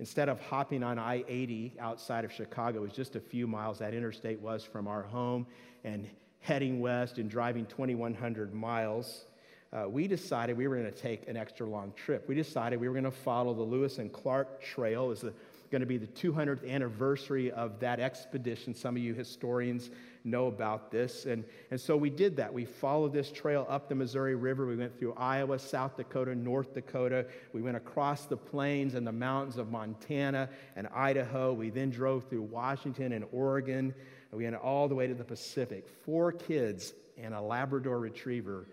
Instead 0.00 0.28
of 0.28 0.40
hopping 0.40 0.82
on 0.82 0.98
I 0.98 1.24
80 1.28 1.74
outside 1.78 2.24
of 2.24 2.32
Chicago, 2.32 2.78
it 2.78 2.82
was 2.82 2.92
just 2.92 3.14
a 3.14 3.20
few 3.20 3.46
miles, 3.46 3.78
that 3.78 3.94
interstate 3.94 4.40
was 4.40 4.64
from 4.64 4.88
our 4.88 5.04
home, 5.04 5.46
and 5.84 6.08
heading 6.40 6.80
west 6.80 7.18
and 7.18 7.30
driving 7.30 7.64
2,100 7.66 8.52
miles. 8.52 9.26
Uh, 9.72 9.88
we 9.88 10.08
decided 10.08 10.56
we 10.56 10.66
were 10.66 10.76
going 10.76 10.90
to 10.90 10.98
take 10.98 11.28
an 11.28 11.36
extra 11.36 11.64
long 11.64 11.92
trip. 11.94 12.28
We 12.28 12.34
decided 12.34 12.80
we 12.80 12.88
were 12.88 12.94
going 12.94 13.04
to 13.04 13.10
follow 13.12 13.54
the 13.54 13.62
Lewis 13.62 13.98
and 13.98 14.12
Clark 14.12 14.60
Trail. 14.60 15.12
It's 15.12 15.24
going 15.70 15.80
to 15.80 15.86
be 15.86 15.98
the 15.98 16.06
200th 16.06 16.68
anniversary 16.68 17.50
of 17.50 17.80
that 17.80 18.00
expedition. 18.00 18.74
Some 18.74 18.96
of 18.96 19.02
you 19.02 19.14
historians 19.14 19.90
know 20.24 20.46
about 20.46 20.90
this. 20.90 21.26
And, 21.26 21.44
and 21.70 21.80
so 21.80 21.96
we 21.96 22.10
did 22.10 22.36
that. 22.36 22.52
We 22.52 22.64
followed 22.64 23.12
this 23.12 23.30
trail 23.30 23.66
up 23.68 23.88
the 23.88 23.94
Missouri 23.94 24.34
River. 24.34 24.66
We 24.66 24.76
went 24.76 24.98
through 24.98 25.14
Iowa, 25.14 25.58
South 25.58 25.96
Dakota, 25.96 26.34
North 26.34 26.74
Dakota. 26.74 27.26
We 27.52 27.62
went 27.62 27.76
across 27.76 28.26
the 28.26 28.36
plains 28.36 28.94
and 28.94 29.06
the 29.06 29.12
mountains 29.12 29.56
of 29.56 29.70
Montana 29.70 30.48
and 30.74 30.88
Idaho. 30.88 31.52
We 31.52 31.70
then 31.70 31.90
drove 31.90 32.28
through 32.28 32.42
Washington 32.42 33.12
and 33.12 33.24
Oregon. 33.32 33.94
And 34.30 34.38
we 34.38 34.44
went 34.44 34.56
all 34.56 34.88
the 34.88 34.94
way 34.94 35.06
to 35.06 35.14
the 35.14 35.24
Pacific. 35.24 35.88
Four 36.04 36.32
kids 36.32 36.92
and 37.16 37.34
a 37.34 37.40
Labrador 37.40 37.98
retriever 37.98 38.66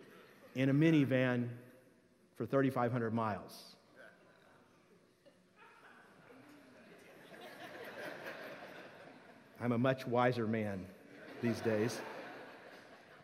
in 0.56 0.70
a 0.70 0.74
minivan 0.74 1.50
for 2.36 2.46
3,500 2.46 3.14
miles. 3.14 3.73
I'm 9.64 9.72
a 9.72 9.78
much 9.78 10.06
wiser 10.06 10.46
man 10.46 10.86
these 11.42 11.62
days. 11.62 11.98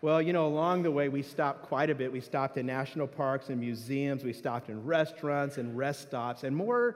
Well, 0.02 0.22
you 0.22 0.32
know, 0.32 0.48
along 0.48 0.84
the 0.84 0.92
way, 0.92 1.10
we 1.10 1.22
stopped 1.22 1.64
quite 1.64 1.90
a 1.90 1.96
bit. 1.96 2.14
We 2.14 2.22
stopped 2.22 2.58
in 2.58 2.66
national 2.66 3.08
parks 3.08 3.50
and 3.50 3.60
museums. 3.60 4.24
We 4.24 4.32
stopped 4.32 4.70
in 4.70 4.86
restaurants 4.86 5.58
and 5.58 5.78
rest 5.78 6.04
stops. 6.04 6.46
And 6.46 6.56
more 6.56 6.96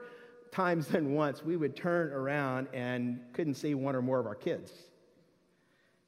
times 0.50 0.86
than 0.86 1.12
once, 1.12 1.44
we 1.44 1.58
would 1.58 1.76
turn 1.76 2.10
around 2.10 2.68
and 2.72 3.20
couldn't 3.34 3.56
see 3.56 3.74
one 3.74 3.94
or 3.94 4.00
more 4.00 4.18
of 4.18 4.26
our 4.26 4.34
kids. 4.34 4.72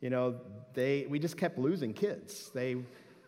You 0.01 0.09
know, 0.09 0.37
they, 0.72 1.05
we 1.07 1.18
just 1.18 1.37
kept 1.37 1.59
losing 1.59 1.92
kids. 1.92 2.51
They, 2.55 2.77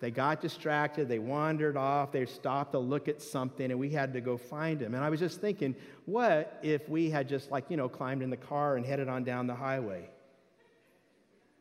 they 0.00 0.10
got 0.10 0.40
distracted, 0.40 1.08
they 1.08 1.18
wandered 1.18 1.76
off, 1.76 2.12
they 2.12 2.24
stopped 2.26 2.72
to 2.72 2.78
look 2.78 3.08
at 3.08 3.20
something, 3.20 3.70
and 3.70 3.78
we 3.78 3.90
had 3.90 4.12
to 4.12 4.20
go 4.20 4.36
find 4.36 4.78
them. 4.78 4.94
And 4.94 5.04
I 5.04 5.10
was 5.10 5.20
just 5.20 5.40
thinking, 5.40 5.74
what 6.06 6.58
if 6.62 6.88
we 6.88 7.10
had 7.10 7.28
just, 7.28 7.50
like, 7.50 7.64
you 7.68 7.76
know, 7.76 7.88
climbed 7.88 8.22
in 8.22 8.30
the 8.30 8.36
car 8.36 8.76
and 8.76 8.86
headed 8.86 9.08
on 9.08 9.24
down 9.24 9.46
the 9.46 9.54
highway? 9.54 10.08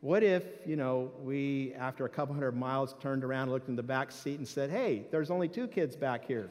What 0.02 0.21
if, 0.21 0.43
you 0.65 0.76
know, 0.76 1.12
we, 1.23 1.73
after 1.73 2.06
a 2.06 2.10
couple 2.10 2.36
hundred 2.36 2.56
miles, 2.56 2.95
turned 3.02 3.23
around, 3.23 3.50
looked 3.50 3.69
in 3.69 3.76
the 3.76 3.84
back 3.84 4.12
seat, 4.12 4.38
and 4.38 4.47
said, 4.47 4.69
hey, 4.69 5.06
there's 5.10 5.32
only 5.32 5.47
two 5.47 5.67
kids 5.67 5.95
back 5.95 6.26
here? 6.26 6.50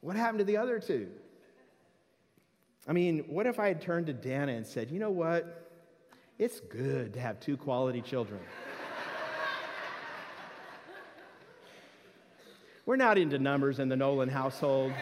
What 0.00 0.16
happened 0.16 0.38
to 0.38 0.44
the 0.44 0.56
other 0.56 0.78
two? 0.78 1.08
I 2.86 2.92
mean, 2.92 3.24
what 3.28 3.46
if 3.46 3.58
I 3.58 3.68
had 3.68 3.80
turned 3.80 4.06
to 4.06 4.12
Dana 4.12 4.52
and 4.52 4.66
said, 4.66 4.90
you 4.90 4.98
know 4.98 5.10
what? 5.10 5.70
It's 6.38 6.60
good 6.60 7.14
to 7.14 7.20
have 7.20 7.38
two 7.38 7.56
quality 7.56 8.00
children. 8.00 8.40
We're 12.84 12.96
not 12.96 13.18
into 13.18 13.38
numbers 13.38 13.78
in 13.78 13.88
the 13.88 13.96
Nolan 13.96 14.28
household. 14.28 14.92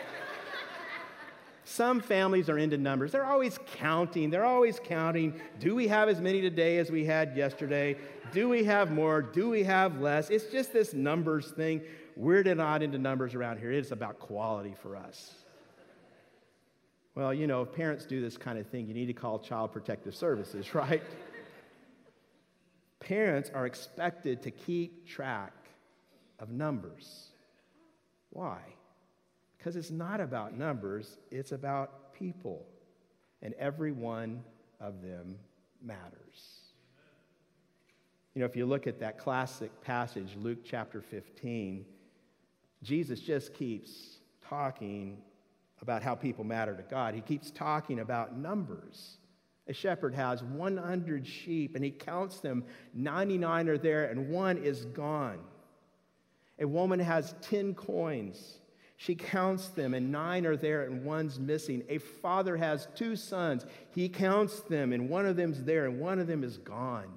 Some 1.64 2.00
families 2.00 2.50
are 2.50 2.58
into 2.58 2.76
numbers. 2.76 3.12
They're 3.12 3.24
always 3.24 3.58
counting. 3.74 4.30
They're 4.30 4.44
always 4.44 4.80
counting. 4.82 5.40
Do 5.60 5.74
we 5.74 5.86
have 5.88 6.08
as 6.08 6.20
many 6.20 6.40
today 6.40 6.78
as 6.78 6.90
we 6.90 7.04
had 7.04 7.36
yesterday? 7.36 7.96
Do 8.32 8.48
we 8.48 8.64
have 8.64 8.90
more? 8.90 9.22
Do 9.22 9.48
we 9.48 9.62
have 9.62 10.00
less? 10.00 10.30
It's 10.30 10.46
just 10.46 10.72
this 10.72 10.92
numbers 10.92 11.52
thing. 11.52 11.82
We're 12.16 12.42
not 12.42 12.82
into 12.82 12.98
numbers 12.98 13.34
around 13.34 13.58
here. 13.58 13.70
It's 13.70 13.92
about 13.92 14.18
quality 14.18 14.74
for 14.82 14.96
us. 14.96 15.32
Well, 17.14 17.32
you 17.32 17.46
know, 17.46 17.62
if 17.62 17.72
parents 17.72 18.04
do 18.04 18.20
this 18.20 18.36
kind 18.36 18.58
of 18.58 18.66
thing, 18.66 18.86
you 18.86 18.94
need 18.94 19.06
to 19.06 19.12
call 19.12 19.38
Child 19.38 19.72
Protective 19.72 20.14
Services, 20.14 20.74
right? 20.74 21.02
parents 23.00 23.50
are 23.54 23.66
expected 23.66 24.42
to 24.42 24.50
keep 24.50 25.06
track 25.06 25.52
of 26.38 26.50
numbers. 26.50 27.29
Why? 28.30 28.60
Because 29.58 29.76
it's 29.76 29.90
not 29.90 30.20
about 30.20 30.56
numbers, 30.56 31.18
it's 31.30 31.52
about 31.52 32.14
people. 32.14 32.66
And 33.42 33.54
every 33.54 33.92
one 33.92 34.42
of 34.80 35.02
them 35.02 35.36
matters. 35.82 36.60
You 38.34 38.40
know, 38.40 38.46
if 38.46 38.56
you 38.56 38.64
look 38.64 38.86
at 38.86 39.00
that 39.00 39.18
classic 39.18 39.82
passage, 39.82 40.36
Luke 40.36 40.60
chapter 40.64 41.00
15, 41.00 41.84
Jesus 42.82 43.20
just 43.20 43.54
keeps 43.54 44.18
talking 44.48 45.18
about 45.82 46.02
how 46.02 46.14
people 46.14 46.44
matter 46.44 46.76
to 46.76 46.82
God. 46.82 47.14
He 47.14 47.20
keeps 47.20 47.50
talking 47.50 48.00
about 48.00 48.36
numbers. 48.36 49.16
A 49.66 49.72
shepherd 49.72 50.14
has 50.14 50.42
100 50.42 51.26
sheep 51.26 51.74
and 51.74 51.84
he 51.84 51.90
counts 51.90 52.40
them. 52.40 52.64
99 52.94 53.68
are 53.68 53.78
there 53.78 54.06
and 54.06 54.28
one 54.28 54.58
is 54.58 54.84
gone. 54.86 55.38
A 56.61 56.68
woman 56.68 57.01
has 57.01 57.35
10 57.42 57.75
coins 57.75 58.61
she 59.01 59.14
counts 59.14 59.68
them, 59.68 59.94
and 59.94 60.12
nine 60.12 60.44
are 60.44 60.59
there, 60.59 60.83
and 60.83 61.07
one's 61.07 61.38
missing. 61.38 61.83
A 61.88 61.96
father 61.96 62.55
has 62.55 62.87
two 62.94 63.16
sons. 63.16 63.64
He 63.94 64.11
counts 64.11 64.61
them, 64.61 64.92
and 64.92 65.09
one 65.09 65.25
of 65.25 65.37
them's 65.37 65.64
there, 65.64 65.87
and 65.87 65.99
one 65.99 66.18
of 66.18 66.27
them 66.27 66.44
is 66.44 66.59
gone. 66.59 67.09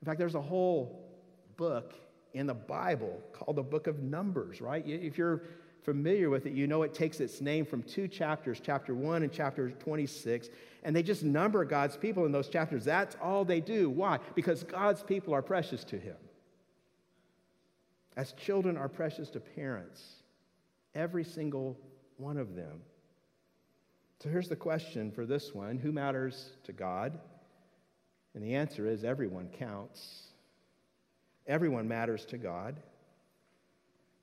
In 0.00 0.06
fact, 0.06 0.18
there's 0.18 0.36
a 0.36 0.40
whole 0.40 1.06
book 1.58 1.92
in 2.32 2.46
the 2.46 2.54
Bible 2.54 3.20
called 3.34 3.56
the 3.56 3.62
Book 3.62 3.86
of 3.86 4.02
Numbers, 4.02 4.62
right? 4.62 4.82
If 4.88 5.18
you're 5.18 5.42
familiar 5.82 6.30
with 6.30 6.46
it, 6.46 6.54
you 6.54 6.66
know 6.66 6.84
it 6.84 6.94
takes 6.94 7.20
its 7.20 7.42
name 7.42 7.66
from 7.66 7.82
two 7.82 8.08
chapters, 8.08 8.62
chapter 8.64 8.94
1 8.94 9.22
and 9.22 9.30
chapter 9.30 9.68
26, 9.72 10.48
and 10.84 10.96
they 10.96 11.02
just 11.02 11.22
number 11.22 11.62
God's 11.66 11.98
people 11.98 12.24
in 12.24 12.32
those 12.32 12.48
chapters. 12.48 12.86
That's 12.86 13.14
all 13.22 13.44
they 13.44 13.60
do. 13.60 13.90
Why? 13.90 14.20
Because 14.34 14.62
God's 14.62 15.02
people 15.02 15.34
are 15.34 15.42
precious 15.42 15.84
to 15.84 15.98
Him. 15.98 16.16
As 18.16 18.32
children 18.32 18.76
are 18.76 18.88
precious 18.88 19.30
to 19.30 19.40
parents, 19.40 20.02
every 20.94 21.24
single 21.24 21.78
one 22.16 22.36
of 22.36 22.54
them. 22.54 22.80
So 24.22 24.28
here's 24.28 24.48
the 24.48 24.56
question 24.56 25.10
for 25.10 25.24
this 25.24 25.54
one 25.54 25.78
Who 25.78 25.92
matters 25.92 26.52
to 26.64 26.72
God? 26.72 27.18
And 28.34 28.44
the 28.44 28.54
answer 28.54 28.86
is 28.86 29.02
everyone 29.02 29.48
counts. 29.48 30.28
Everyone 31.46 31.88
matters 31.88 32.24
to 32.26 32.38
God. 32.38 32.76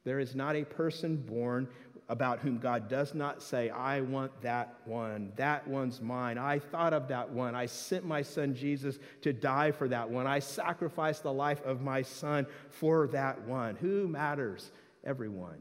There 0.05 0.19
is 0.19 0.35
not 0.35 0.55
a 0.55 0.63
person 0.63 1.17
born 1.17 1.67
about 2.09 2.39
whom 2.39 2.57
God 2.57 2.87
does 2.87 3.13
not 3.13 3.41
say, 3.41 3.69
I 3.69 4.01
want 4.01 4.41
that 4.41 4.75
one. 4.85 5.33
That 5.35 5.67
one's 5.67 5.99
mine. 5.99 6.37
I 6.37 6.59
thought 6.59 6.93
of 6.93 7.09
that 7.09 7.29
one. 7.29 7.53
I 7.53 7.65
sent 7.65 8.05
my 8.05 8.21
son 8.21 8.55
Jesus 8.55 8.97
to 9.23 9.33
die 9.33 9.71
for 9.71 9.89
that 9.89 10.09
one. 10.09 10.25
I 10.25 10.39
sacrificed 10.39 11.23
the 11.23 11.33
life 11.33 11.63
of 11.65 11.81
my 11.81 12.01
son 12.01 12.47
for 12.69 13.07
that 13.07 13.41
one. 13.41 13.75
Who 13.75 14.07
matters? 14.07 14.71
Everyone. 15.03 15.59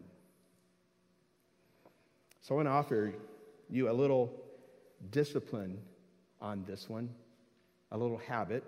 So 2.42 2.54
I 2.54 2.56
want 2.56 2.68
to 2.68 2.72
offer 2.72 3.14
you 3.68 3.90
a 3.90 3.92
little 3.92 4.32
discipline 5.10 5.78
on 6.40 6.64
this 6.64 6.88
one, 6.88 7.10
a 7.90 7.98
little 7.98 8.18
habit. 8.18 8.62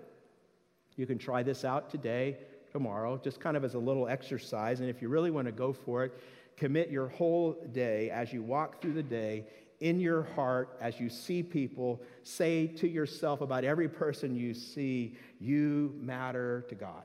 You 0.97 1.05
can 1.05 1.17
try 1.17 1.43
this 1.43 1.63
out 1.63 1.89
today, 1.89 2.39
tomorrow, 2.73 3.17
just 3.23 3.39
kind 3.39 3.55
of 3.55 3.63
as 3.63 3.75
a 3.75 3.79
little 3.79 4.09
exercise. 4.09 4.81
And 4.81 4.89
if 4.89 5.01
you 5.01 5.07
really 5.07 5.31
want 5.31 5.45
to 5.45 5.53
go 5.53 5.71
for 5.71 6.03
it, 6.03 6.13
commit 6.59 6.91
your 6.91 7.07
whole 7.07 7.53
day 7.71 8.09
as 8.09 8.31
you 8.33 8.43
walk 8.43 8.81
through 8.81 8.93
the 8.93 9.03
day 9.03 9.45
in 9.79 9.99
your 9.99 10.23
heart 10.35 10.77
as 10.81 10.99
you 10.99 11.09
see 11.09 11.41
people. 11.41 12.01
Say 12.23 12.67
to 12.67 12.87
yourself 12.87 13.41
about 13.41 13.63
every 13.63 13.87
person 13.87 14.35
you 14.35 14.53
see, 14.53 15.15
you 15.39 15.95
matter 15.97 16.65
to 16.67 16.75
God. 16.75 17.03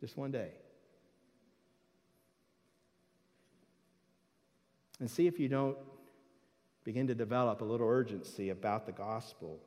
Just 0.00 0.16
one 0.16 0.30
day. 0.30 0.50
And 5.00 5.10
see 5.10 5.26
if 5.26 5.40
you 5.40 5.48
don't 5.48 5.76
begin 6.84 7.06
to 7.06 7.14
develop 7.14 7.62
a 7.62 7.64
little 7.64 7.88
urgency 7.88 8.50
about 8.50 8.86
the 8.86 8.92
gospel. 8.92 9.58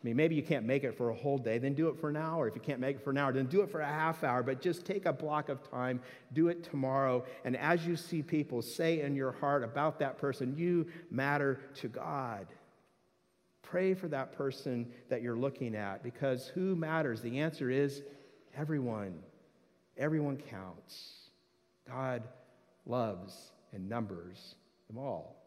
I 0.00 0.06
mean, 0.06 0.14
maybe 0.14 0.36
you 0.36 0.44
can't 0.44 0.64
make 0.64 0.84
it 0.84 0.96
for 0.96 1.10
a 1.10 1.14
whole 1.14 1.38
day, 1.38 1.58
then 1.58 1.74
do 1.74 1.88
it 1.88 1.98
for 1.98 2.08
an 2.08 2.16
hour. 2.16 2.46
If 2.46 2.54
you 2.54 2.60
can't 2.60 2.78
make 2.78 2.96
it 2.96 3.02
for 3.02 3.10
an 3.10 3.18
hour, 3.18 3.32
then 3.32 3.46
do 3.46 3.62
it 3.62 3.70
for 3.70 3.80
a 3.80 3.86
half 3.86 4.22
hour, 4.22 4.44
but 4.44 4.60
just 4.60 4.86
take 4.86 5.06
a 5.06 5.12
block 5.12 5.48
of 5.48 5.68
time, 5.68 6.00
do 6.32 6.46
it 6.48 6.62
tomorrow. 6.62 7.24
And 7.44 7.56
as 7.56 7.84
you 7.84 7.96
see 7.96 8.22
people, 8.22 8.62
say 8.62 9.00
in 9.00 9.16
your 9.16 9.32
heart 9.32 9.64
about 9.64 9.98
that 9.98 10.16
person, 10.16 10.54
you 10.56 10.86
matter 11.10 11.60
to 11.76 11.88
God. 11.88 12.46
Pray 13.62 13.92
for 13.92 14.06
that 14.08 14.32
person 14.32 14.86
that 15.08 15.20
you're 15.20 15.36
looking 15.36 15.74
at 15.74 16.04
because 16.04 16.46
who 16.46 16.76
matters? 16.76 17.20
The 17.20 17.40
answer 17.40 17.68
is 17.68 18.02
everyone. 18.56 19.18
Everyone 19.96 20.36
counts. 20.36 21.30
God 21.88 22.22
loves 22.86 23.50
and 23.72 23.88
numbers 23.88 24.54
them 24.86 24.96
all. 24.96 25.37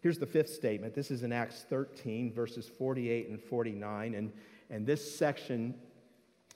Here's 0.00 0.18
the 0.18 0.26
fifth 0.26 0.50
statement. 0.50 0.94
This 0.94 1.10
is 1.10 1.22
in 1.22 1.32
Acts 1.32 1.66
13, 1.68 2.32
verses 2.32 2.70
48 2.78 3.28
and 3.28 3.40
49. 3.40 4.14
And, 4.14 4.32
and 4.70 4.86
this 4.86 5.16
section 5.16 5.74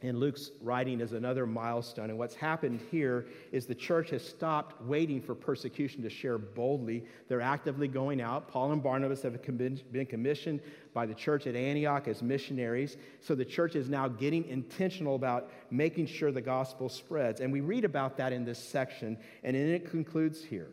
in 0.01 0.19
Luke's 0.19 0.51
writing 0.61 1.01
is 1.01 1.13
another 1.13 1.47
milestone. 1.47 2.11
And 2.11 2.19
what's 2.19 2.35
happened 2.35 2.81
here 2.91 3.27
is 3.53 3.67
the 3.67 3.75
church 3.75 4.11
has 4.11 4.27
stopped 4.27 4.83
waiting 4.83 5.21
for 5.21 5.35
persecution 5.35 6.03
to 6.03 6.11
share 6.11 6.37
boldly. 6.37 7.05
They're 7.29 7.41
actively 7.41 7.89
going 7.89 8.21
out. 8.21 8.49
Paul 8.49 8.73
and 8.73 8.83
Barnabas 8.83 9.23
have 9.23 9.41
been 9.43 10.07
commissioned 10.07 10.61
by 10.93 11.07
the 11.07 11.15
church 11.15 11.47
at 11.47 11.55
Antioch 11.55 12.09
as 12.09 12.23
missionaries. 12.23 12.97
So 13.21 13.35
the 13.35 13.45
church 13.45 13.77
is 13.77 13.89
now 13.89 14.09
getting 14.09 14.45
intentional 14.47 15.17
about 15.17 15.51
making 15.71 16.07
sure 16.07 16.33
the 16.33 16.41
gospel 16.43 16.89
spreads. 16.89 17.41
And 17.41 17.53
we 17.53 17.61
read 17.61 17.85
about 17.85 18.17
that 18.19 18.33
in 18.33 18.45
this 18.45 18.59
section, 18.59 19.17
and 19.43 19.55
then 19.55 19.69
it 19.69 19.91
concludes 19.91 20.45
here. 20.45 20.69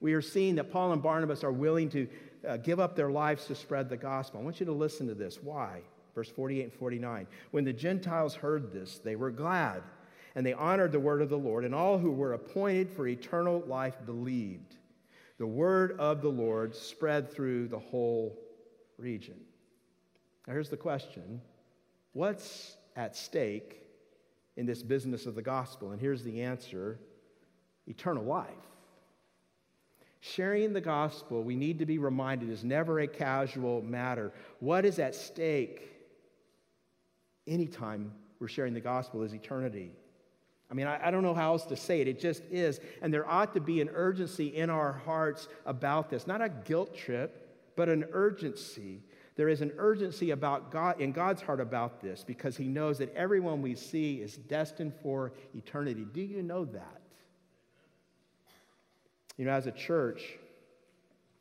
We 0.00 0.14
are 0.14 0.22
seeing 0.22 0.56
that 0.56 0.70
Paul 0.70 0.92
and 0.92 1.02
Barnabas 1.02 1.44
are 1.44 1.52
willing 1.52 1.88
to 1.90 2.08
uh, 2.46 2.56
give 2.58 2.80
up 2.80 2.94
their 2.94 3.10
lives 3.10 3.46
to 3.46 3.54
spread 3.54 3.88
the 3.88 3.96
gospel. 3.96 4.40
I 4.40 4.44
want 4.44 4.60
you 4.60 4.66
to 4.66 4.72
listen 4.72 5.06
to 5.08 5.14
this. 5.14 5.42
Why? 5.42 5.80
Verse 6.14 6.28
48 6.28 6.62
and 6.62 6.72
49. 6.72 7.26
When 7.50 7.64
the 7.64 7.72
Gentiles 7.72 8.34
heard 8.34 8.72
this, 8.72 8.98
they 8.98 9.16
were 9.16 9.30
glad, 9.30 9.82
and 10.34 10.44
they 10.44 10.52
honored 10.52 10.92
the 10.92 11.00
word 11.00 11.22
of 11.22 11.30
the 11.30 11.38
Lord, 11.38 11.64
and 11.64 11.74
all 11.74 11.98
who 11.98 12.10
were 12.10 12.34
appointed 12.34 12.90
for 12.90 13.06
eternal 13.06 13.64
life 13.66 13.96
believed. 14.04 14.76
The 15.38 15.46
word 15.46 15.98
of 15.98 16.22
the 16.22 16.28
Lord 16.28 16.74
spread 16.74 17.32
through 17.32 17.68
the 17.68 17.78
whole 17.78 18.38
region. 18.98 19.40
Now, 20.46 20.52
here's 20.52 20.68
the 20.68 20.76
question 20.76 21.40
What's 22.12 22.76
at 22.94 23.16
stake 23.16 23.80
in 24.56 24.66
this 24.66 24.82
business 24.82 25.26
of 25.26 25.34
the 25.34 25.42
gospel? 25.42 25.90
And 25.90 26.00
here's 26.00 26.22
the 26.22 26.42
answer 26.42 27.00
eternal 27.86 28.24
life. 28.24 28.48
Sharing 30.26 30.72
the 30.72 30.80
gospel, 30.80 31.42
we 31.42 31.54
need 31.54 31.80
to 31.80 31.84
be 31.84 31.98
reminded, 31.98 32.48
is 32.48 32.64
never 32.64 33.00
a 33.00 33.06
casual 33.06 33.82
matter. 33.82 34.32
What 34.58 34.86
is 34.86 34.98
at 34.98 35.14
stake 35.14 35.86
anytime 37.46 38.10
we're 38.40 38.48
sharing 38.48 38.72
the 38.72 38.80
gospel 38.80 39.22
is 39.22 39.34
eternity. 39.34 39.92
I 40.70 40.74
mean, 40.74 40.86
I, 40.86 41.08
I, 41.08 41.10
don't 41.10 41.24
know 41.24 41.34
how 41.34 41.52
else 41.52 41.66
to 41.66 41.76
say 41.76 42.00
it. 42.00 42.08
It 42.08 42.18
just 42.18 42.42
is. 42.50 42.80
And 43.02 43.12
there 43.12 43.28
ought 43.28 43.52
to 43.52 43.60
be 43.60 43.82
an 43.82 43.90
urgency 43.92 44.46
in 44.46 44.70
our 44.70 44.92
hearts 44.92 45.46
about 45.66 46.08
this. 46.08 46.26
Not 46.26 46.40
a 46.40 46.48
guilt 46.48 46.96
trip, 46.96 47.60
but 47.76 47.90
an 47.90 48.06
urgency. 48.12 49.02
There 49.36 49.50
is 49.50 49.60
an 49.60 49.72
urgency 49.76 50.30
about 50.30 50.70
God 50.70 51.02
in 51.02 51.12
God's 51.12 51.42
heart 51.42 51.60
about 51.60 52.00
this 52.00 52.24
because 52.24 52.56
He 52.56 52.64
knows 52.64 52.96
that 52.96 53.14
everyone 53.14 53.60
we 53.60 53.74
see 53.74 54.22
is 54.22 54.38
destined 54.38 54.94
for 55.02 55.34
eternity. 55.54 56.06
Do 56.14 56.22
you 56.22 56.42
know 56.42 56.64
that? 56.64 57.02
You 59.36 59.44
know, 59.44 59.52
as 59.52 59.66
a 59.66 59.72
church, 59.72 60.22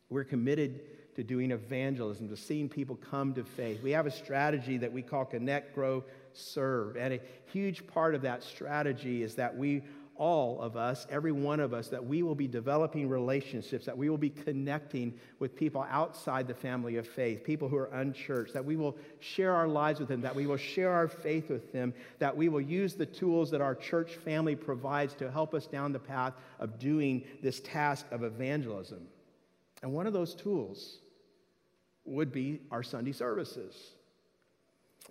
we're 0.09 0.23
committed 0.23 0.81
to 1.15 1.23
doing 1.23 1.51
evangelism, 1.51 2.27
to 2.29 2.37
seeing 2.37 2.67
people 2.67 2.95
come 2.95 3.33
to 3.35 3.43
faith. 3.43 3.83
We 3.83 3.91
have 3.91 4.07
a 4.07 4.11
strategy 4.11 4.77
that 4.77 4.91
we 4.91 5.01
call 5.01 5.25
Connect, 5.25 5.75
Grow, 5.75 6.03
Serve. 6.33 6.97
And 6.97 7.13
a 7.13 7.19
huge 7.51 7.85
part 7.85 8.15
of 8.15 8.23
that 8.23 8.41
strategy 8.43 9.21
is 9.21 9.35
that 9.35 9.55
we, 9.55 9.83
all 10.15 10.61
of 10.61 10.77
us, 10.77 11.07
every 11.09 11.31
one 11.31 11.59
of 11.59 11.73
us, 11.73 11.87
that 11.87 12.05
we 12.05 12.21
will 12.21 12.35
be 12.35 12.47
developing 12.47 13.09
relationships, 13.09 13.85
that 13.85 13.97
we 13.97 14.09
will 14.09 14.17
be 14.17 14.29
connecting 14.29 15.13
with 15.39 15.55
people 15.55 15.85
outside 15.89 16.47
the 16.47 16.53
family 16.53 16.97
of 16.97 17.07
faith, 17.07 17.43
people 17.43 17.67
who 17.67 17.77
are 17.77 17.89
unchurched, 17.93 18.53
that 18.53 18.63
we 18.63 18.75
will 18.75 18.95
share 19.19 19.53
our 19.53 19.67
lives 19.67 19.99
with 19.99 20.09
them, 20.09 20.21
that 20.21 20.35
we 20.35 20.45
will 20.45 20.57
share 20.57 20.91
our 20.91 21.07
faith 21.07 21.49
with 21.49 21.71
them, 21.73 21.93
that 22.19 22.35
we 22.35 22.47
will 22.47 22.61
use 22.61 22.93
the 22.93 23.05
tools 23.05 23.49
that 23.51 23.61
our 23.61 23.75
church 23.75 24.15
family 24.17 24.55
provides 24.55 25.13
to 25.15 25.31
help 25.31 25.53
us 25.53 25.65
down 25.65 25.91
the 25.91 25.99
path 25.99 26.33
of 26.59 26.77
doing 26.77 27.23
this 27.41 27.59
task 27.61 28.05
of 28.11 28.23
evangelism. 28.23 29.07
And 29.81 29.91
one 29.93 30.07
of 30.07 30.13
those 30.13 30.35
tools 30.35 30.99
would 32.05 32.31
be 32.31 32.61
our 32.71 32.83
Sunday 32.83 33.13
services. 33.13 33.75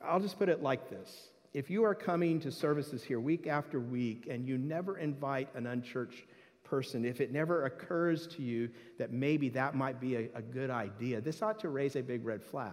I'll 0.03 0.21
just 0.21 0.39
put 0.39 0.49
it 0.49 0.63
like 0.63 0.91
this. 0.91 1.29
If 1.55 1.69
you 1.69 1.85
are 1.85 1.95
coming 1.95 2.41
to 2.41 2.51
services 2.51 3.03
here 3.03 3.21
week 3.21 3.47
after 3.47 3.79
week 3.79 4.27
and 4.31 4.47
you 4.47 4.57
never 4.57 4.97
invite 4.97 5.55
an 5.55 5.67
unchurched 5.67 6.25
person, 6.65 7.05
if 7.05 7.21
it 7.21 7.31
never 7.31 7.67
occurs 7.67 8.27
to 8.29 8.43
you 8.43 8.71
that 8.99 9.13
maybe 9.13 9.51
that 9.51 9.75
might 9.75 10.01
be 10.01 10.17
a, 10.17 10.29
a 10.35 10.41
good 10.41 10.71
idea, 10.71 11.21
this 11.21 11.43
ought 11.43 11.59
to 11.61 11.69
raise 11.69 11.95
a 11.97 12.03
big 12.03 12.25
red 12.25 12.43
flag. 12.43 12.73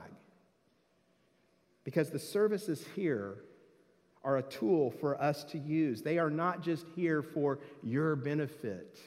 Because 1.83 2.09
the 2.09 2.19
services 2.19 2.85
here 2.95 3.39
are 4.23 4.37
a 4.37 4.43
tool 4.43 4.91
for 4.91 5.21
us 5.21 5.43
to 5.45 5.57
use. 5.57 6.01
They 6.01 6.17
are 6.17 6.29
not 6.29 6.61
just 6.61 6.85
here 6.95 7.21
for 7.21 7.59
your 7.83 8.15
benefit, 8.15 8.97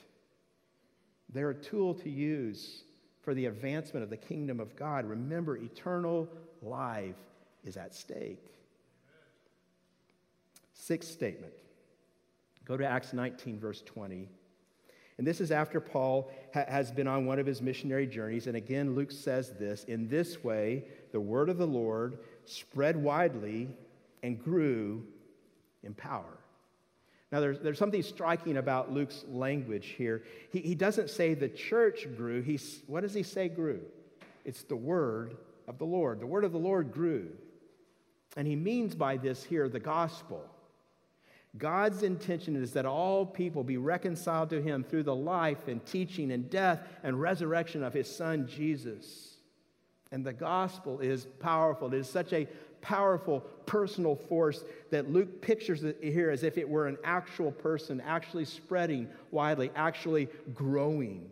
they're 1.32 1.50
a 1.50 1.54
tool 1.54 1.94
to 1.94 2.10
use 2.10 2.84
for 3.22 3.32
the 3.32 3.46
advancement 3.46 4.04
of 4.04 4.10
the 4.10 4.16
kingdom 4.18 4.60
of 4.60 4.76
God. 4.76 5.06
Remember, 5.06 5.56
eternal 5.56 6.28
life 6.60 7.16
is 7.64 7.78
at 7.78 7.94
stake. 7.94 8.52
Sixth 10.82 11.12
statement. 11.12 11.52
Go 12.64 12.76
to 12.76 12.84
Acts 12.84 13.12
19, 13.12 13.60
verse 13.60 13.82
20. 13.82 14.28
And 15.16 15.24
this 15.24 15.40
is 15.40 15.52
after 15.52 15.80
Paul 15.80 16.32
ha- 16.52 16.64
has 16.66 16.90
been 16.90 17.06
on 17.06 17.24
one 17.24 17.38
of 17.38 17.46
his 17.46 17.62
missionary 17.62 18.04
journeys. 18.04 18.48
And 18.48 18.56
again, 18.56 18.96
Luke 18.96 19.12
says 19.12 19.52
this 19.60 19.84
In 19.84 20.08
this 20.08 20.42
way, 20.42 20.82
the 21.12 21.20
word 21.20 21.48
of 21.50 21.58
the 21.58 21.66
Lord 21.68 22.18
spread 22.46 22.96
widely 22.96 23.68
and 24.24 24.42
grew 24.42 25.04
in 25.84 25.94
power. 25.94 26.38
Now, 27.30 27.38
there's, 27.38 27.60
there's 27.60 27.78
something 27.78 28.02
striking 28.02 28.56
about 28.56 28.92
Luke's 28.92 29.24
language 29.28 29.94
here. 29.96 30.24
He, 30.50 30.62
he 30.62 30.74
doesn't 30.74 31.10
say 31.10 31.34
the 31.34 31.48
church 31.48 32.08
grew. 32.16 32.42
He's, 32.42 32.82
what 32.88 33.02
does 33.02 33.14
he 33.14 33.22
say 33.22 33.48
grew? 33.48 33.82
It's 34.44 34.64
the 34.64 34.74
word 34.74 35.36
of 35.68 35.78
the 35.78 35.86
Lord. 35.86 36.18
The 36.18 36.26
word 36.26 36.42
of 36.42 36.50
the 36.50 36.58
Lord 36.58 36.92
grew. 36.92 37.28
And 38.36 38.48
he 38.48 38.56
means 38.56 38.96
by 38.96 39.16
this 39.16 39.44
here 39.44 39.68
the 39.68 39.78
gospel. 39.78 40.44
God's 41.58 42.02
intention 42.02 42.56
is 42.56 42.72
that 42.72 42.86
all 42.86 43.26
people 43.26 43.62
be 43.62 43.76
reconciled 43.76 44.50
to 44.50 44.62
him 44.62 44.82
through 44.82 45.02
the 45.02 45.14
life 45.14 45.68
and 45.68 45.84
teaching 45.84 46.32
and 46.32 46.48
death 46.48 46.80
and 47.02 47.20
resurrection 47.20 47.82
of 47.82 47.92
his 47.92 48.14
son 48.14 48.48
Jesus. 48.48 49.36
And 50.10 50.24
the 50.24 50.32
gospel 50.32 51.00
is 51.00 51.26
powerful. 51.40 51.88
It 51.88 51.98
is 51.98 52.08
such 52.08 52.32
a 52.32 52.46
powerful 52.80 53.40
personal 53.66 54.16
force 54.16 54.64
that 54.90 55.10
Luke 55.10 55.42
pictures 55.42 55.84
it 55.84 55.98
here 56.02 56.30
as 56.30 56.42
if 56.42 56.58
it 56.58 56.68
were 56.68 56.86
an 56.86 56.98
actual 57.04 57.52
person 57.52 58.00
actually 58.00 58.44
spreading 58.44 59.08
widely, 59.30 59.70
actually 59.76 60.28
growing. 60.54 61.30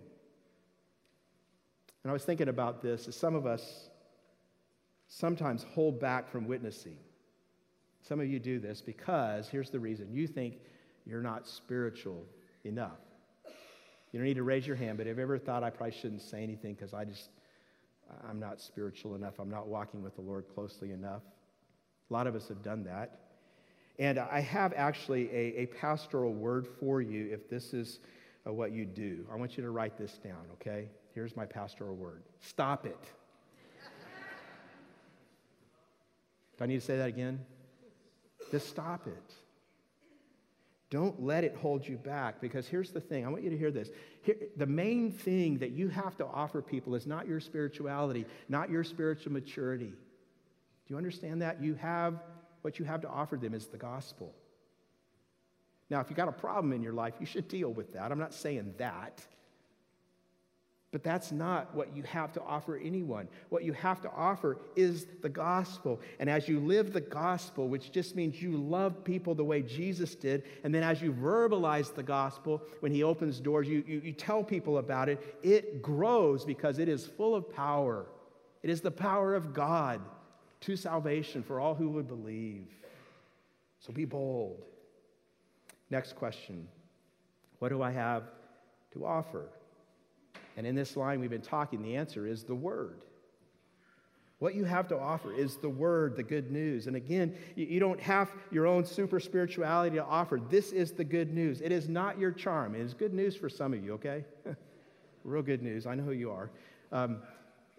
And 2.03 2.11
I 2.11 2.13
was 2.13 2.25
thinking 2.25 2.49
about 2.49 2.83
this 2.83 3.09
as 3.09 3.17
some 3.17 3.35
of 3.35 3.47
us 3.47 3.89
sometimes 5.09 5.65
hold 5.75 5.99
back 5.99 6.31
from 6.31 6.47
witnessing. 6.47 6.97
Some 8.03 8.21
of 8.21 8.27
you 8.27 8.39
do 8.39 8.59
this 8.59 8.81
because 8.81 9.49
here's 9.49 9.71
the 9.71 9.81
reason 9.81 10.13
you 10.13 10.27
think 10.27 10.59
you're 11.07 11.23
not 11.23 11.47
spiritual 11.47 12.25
enough. 12.65 12.99
You 14.13 14.19
don't 14.19 14.27
need 14.27 14.35
to 14.35 14.43
raise 14.43 14.67
your 14.67 14.77
hand, 14.77 14.99
but 14.99 15.07
have 15.07 15.19
you 15.19 15.23
ever 15.23 15.39
thought 15.39 15.63
I 15.63 15.71
probably 15.71 15.97
shouldn't 15.97 16.23
say 16.23 16.43
anything 16.43 16.75
because 16.75 16.93
I 16.93 17.05
just, 17.05 17.31
I'm 18.29 18.41
not 18.41 18.61
spiritual 18.61 19.15
enough. 19.15 19.35
I'm 19.39 19.51
not 19.51 19.69
walking 19.69 20.03
with 20.03 20.17
the 20.17 20.23
Lord 20.23 20.47
closely 20.53 20.91
enough. 20.91 21.23
A 22.11 22.13
lot 22.13 22.27
of 22.27 22.35
us 22.35 22.49
have 22.49 22.63
done 22.63 22.83
that. 22.85 23.21
And 23.99 24.19
I 24.19 24.41
have 24.41 24.73
actually 24.75 25.31
a, 25.31 25.61
a 25.61 25.67
pastoral 25.67 26.33
word 26.33 26.67
for 26.67 27.03
you 27.03 27.29
if 27.31 27.49
this 27.49 27.73
is 27.73 28.01
uh, 28.47 28.53
what 28.53 28.73
you 28.73 28.85
do. 28.85 29.27
I 29.33 29.37
want 29.37 29.57
you 29.57 29.63
to 29.63 29.71
write 29.71 29.99
this 29.99 30.15
down, 30.15 30.47
okay? 30.55 30.89
Here's 31.15 31.37
my 31.37 31.45
pastoral 31.45 31.95
word 31.95 32.23
stop 32.41 32.87
it. 32.87 32.99
do 36.59 36.65
I 36.65 36.67
need 36.67 36.81
to 36.81 36.87
say 36.87 36.97
that 36.97 37.09
again? 37.09 37.41
Just 38.51 38.69
stop 38.69 39.07
it. 39.07 39.35
Don't 40.91 41.23
let 41.23 41.45
it 41.45 41.55
hold 41.55 41.87
you 41.87 41.97
back 41.97 42.41
because 42.41 42.67
here's 42.67 42.91
the 42.91 43.01
thing. 43.01 43.25
I 43.25 43.29
want 43.29 43.45
you 43.45 43.51
to 43.51 43.57
hear 43.57 43.71
this. 43.71 43.91
Here, 44.23 44.37
the 44.57 44.67
main 44.67 45.13
thing 45.13 45.59
that 45.59 45.71
you 45.71 45.89
have 45.89 46.17
to 46.17 46.27
offer 46.27 46.61
people 46.61 46.97
is 46.97 47.07
not 47.07 47.29
your 47.29 47.39
spirituality, 47.39 48.27
not 48.49 48.71
your 48.71 48.83
spiritual 48.83 49.33
maturity. 49.33 49.91
Do 49.91 50.95
you 50.95 50.97
understand 50.97 51.43
that? 51.43 51.63
You 51.63 51.75
have 51.75 52.21
what 52.63 52.79
you 52.79 52.85
have 52.85 53.01
to 53.03 53.09
offer 53.09 53.37
them 53.37 53.55
is 53.55 53.69
the 53.69 53.79
gospel. 53.79 54.35
Now, 55.89 56.01
if 56.01 56.11
you've 56.11 56.17
got 56.17 56.29
a 56.29 56.33
problem 56.33 56.73
in 56.73 56.83
your 56.83 56.93
life, 56.93 57.15
you 57.21 57.27
should 57.27 57.49
deal 57.49 57.73
with 57.73 57.93
that. 57.95 58.11
I'm 58.11 58.19
not 58.19 58.35
saying 58.35 58.75
that. 58.79 59.25
But 60.93 61.05
that's 61.05 61.31
not 61.31 61.73
what 61.73 61.95
you 61.95 62.03
have 62.03 62.33
to 62.33 62.43
offer 62.43 62.77
anyone. 62.77 63.29
What 63.49 63.63
you 63.63 63.73
have 63.75 64.01
to 64.01 64.11
offer 64.11 64.59
is 64.75 65.07
the 65.23 65.29
gospel. 65.29 66.01
And 66.19 66.29
as 66.29 66.49
you 66.49 66.59
live 66.59 66.93
the 66.93 67.01
gospel, 67.01 67.69
which 67.69 67.93
just 67.93 68.17
means 68.17 68.43
you 68.43 68.57
love 68.57 69.05
people 69.05 69.37
the 69.37 69.45
way 69.45 69.63
Jesus 69.63 70.17
did, 70.17 70.43
and 70.65 70.75
then 70.75 70.83
as 70.83 71.01
you 71.01 71.13
verbalize 71.13 71.95
the 71.95 72.03
gospel, 72.03 72.61
when 72.81 72.91
he 72.91 73.05
opens 73.05 73.39
doors, 73.39 73.69
you, 73.69 73.85
you, 73.87 74.01
you 74.05 74.13
tell 74.13 74.43
people 74.43 74.79
about 74.79 75.09
it, 75.09 75.39
it 75.45 75.81
grows 75.81 76.45
because 76.45 76.81
it 76.81 76.89
is 76.89 77.07
full 77.07 77.37
of 77.37 77.55
power. 77.55 78.07
It 78.65 78.71
is 78.71 78.81
the 78.81 78.91
power 78.91 79.37
of 79.37 79.55
God 79.55 80.01
to 80.63 80.77
salvation 80.77 81.45
for 81.45 81.61
all 81.61 81.77
who 81.77 81.89
would 81.91 82.09
believe. 82.09 82.67
So 83.79 83.93
be 83.93 84.05
bold. 84.05 84.61
Next 85.89 86.17
question 86.17 86.67
What 87.61 87.69
do 87.69 87.81
I 87.81 87.93
have 87.93 88.25
to 88.93 89.07
offer? 89.07 89.49
And 90.61 90.67
in 90.67 90.75
this 90.75 90.95
line 90.95 91.21
we've 91.21 91.31
been 91.31 91.41
talking, 91.41 91.81
the 91.81 91.97
answer 91.97 92.27
is 92.27 92.45
the 92.45 92.55
Word. 92.55 93.01
What 94.41 94.55
you 94.55 94.65
have 94.65 94.89
to 94.89 94.99
offer 94.99 95.33
is 95.33 95.57
the 95.57 95.71
Word, 95.71 96.17
the 96.17 96.23
good 96.23 96.51
news. 96.51 96.87
And 96.87 96.97
again, 96.97 97.35
you 97.57 97.81
don't 97.81 97.99
have 97.99 98.31
your 98.51 98.67
own 98.67 98.85
super 98.85 99.21
spirituality 99.21 99.97
to 99.97 100.05
offer. 100.05 100.39
This 100.51 100.73
is 100.73 100.93
the 100.93 101.03
good 101.03 101.33
news. 101.33 101.63
It 101.63 101.73
is 101.73 101.89
not 101.89 102.19
your 102.19 102.31
charm. 102.31 102.75
It 102.75 102.83
is 102.83 102.93
good 102.93 103.15
news 103.15 103.35
for 103.35 103.49
some 103.49 103.73
of 103.73 103.83
you, 103.83 103.95
okay? 103.95 104.27
Real 105.25 105.43
good 105.43 105.63
news. 105.63 105.87
I 105.87 105.95
know 105.95 106.03
who 106.03 106.13
you 106.13 106.31
are. 106.31 106.51
Um, 106.93 107.23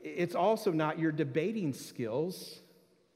it's 0.03 0.34
also 0.34 0.71
not 0.71 0.97
your 0.97 1.11
debating 1.11 1.73
skills. 1.73 2.61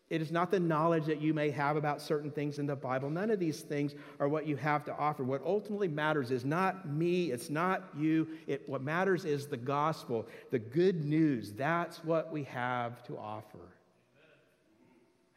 It 0.09 0.21
is 0.21 0.31
not 0.31 0.51
the 0.51 0.59
knowledge 0.59 1.05
that 1.05 1.19
you 1.19 1.33
may 1.33 1.49
have 1.49 1.77
about 1.77 1.99
certain 1.99 2.29
things 2.29 2.59
in 2.59 2.67
the 2.67 2.75
Bible. 2.75 3.09
None 3.09 3.31
of 3.31 3.39
these 3.39 3.61
things 3.61 3.95
are 4.19 4.29
what 4.29 4.45
you 4.45 4.55
have 4.55 4.85
to 4.85 4.95
offer. 4.95 5.23
What 5.23 5.41
ultimately 5.43 5.87
matters 5.87 6.29
is 6.29 6.45
not 6.45 6.87
me, 6.87 7.31
it's 7.31 7.49
not 7.49 7.89
you. 7.97 8.27
It, 8.45 8.69
what 8.69 8.83
matters 8.83 9.25
is 9.25 9.47
the 9.47 9.57
gospel, 9.57 10.27
the 10.51 10.59
good 10.59 11.03
news. 11.03 11.53
That's 11.53 12.03
what 12.03 12.31
we 12.31 12.43
have 12.43 13.01
to 13.05 13.17
offer. 13.17 13.57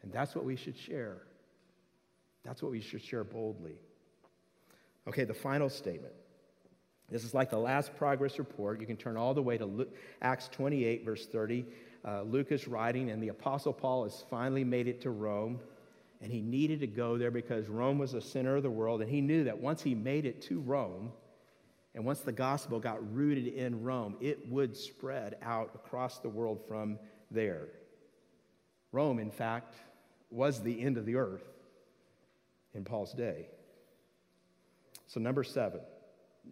And 0.03 0.13
that's 0.13 0.35
what 0.35 0.45
we 0.45 0.55
should 0.55 0.77
share. 0.77 1.17
That's 2.45 2.61
what 2.61 2.71
we 2.71 2.79
should 2.79 3.03
share 3.03 3.23
boldly. 3.23 3.75
Okay, 5.07 5.23
the 5.23 5.33
final 5.33 5.69
statement. 5.69 6.13
This 7.09 7.23
is 7.23 7.33
like 7.33 7.49
the 7.49 7.57
last 7.57 7.97
progress 7.97 8.37
report. 8.37 8.79
You 8.79 8.85
can 8.85 8.97
turn 8.97 9.17
all 9.17 9.33
the 9.33 9.41
way 9.41 9.57
to 9.57 9.87
Acts 10.21 10.47
28, 10.49 11.03
verse 11.03 11.25
30 11.25 11.65
uh, 12.05 12.21
Luke 12.21 12.51
is 12.51 12.67
writing, 12.67 13.09
and 13.11 13.21
the 13.21 13.29
Apostle 13.29 13.73
Paul 13.73 14.03
has 14.03 14.23
finally 14.29 14.63
made 14.63 14.87
it 14.87 15.01
to 15.01 15.09
Rome. 15.09 15.59
And 16.21 16.31
he 16.31 16.41
needed 16.41 16.81
to 16.81 16.87
go 16.87 17.17
there 17.17 17.31
because 17.31 17.69
Rome 17.69 17.97
was 17.97 18.11
the 18.11 18.21
center 18.21 18.57
of 18.57 18.63
the 18.63 18.69
world. 18.69 19.01
And 19.01 19.09
he 19.09 19.21
knew 19.21 19.45
that 19.45 19.59
once 19.59 19.81
he 19.81 19.95
made 19.95 20.25
it 20.25 20.41
to 20.43 20.59
Rome, 20.59 21.11
and 21.95 22.05
once 22.05 22.19
the 22.19 22.31
gospel 22.31 22.79
got 22.79 23.13
rooted 23.13 23.47
in 23.47 23.83
Rome, 23.83 24.17
it 24.19 24.49
would 24.49 24.75
spread 24.75 25.37
out 25.41 25.71
across 25.75 26.19
the 26.19 26.29
world 26.29 26.59
from 26.67 26.99
there. 27.31 27.67
Rome, 28.91 29.19
in 29.19 29.31
fact, 29.31 29.75
was 30.29 30.61
the 30.61 30.81
end 30.81 30.97
of 30.97 31.05
the 31.05 31.15
earth 31.15 31.43
in 32.73 32.83
Paul's 32.83 33.13
day. 33.13 33.47
So, 35.07 35.19
number 35.19 35.43
seven, 35.43 35.81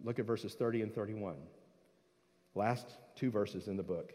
look 0.02 0.18
at 0.18 0.24
verses 0.24 0.54
30 0.54 0.82
and 0.82 0.94
31. 0.94 1.36
Last 2.54 2.86
two 3.14 3.30
verses 3.30 3.68
in 3.68 3.76
the 3.76 3.82
book. 3.82 4.12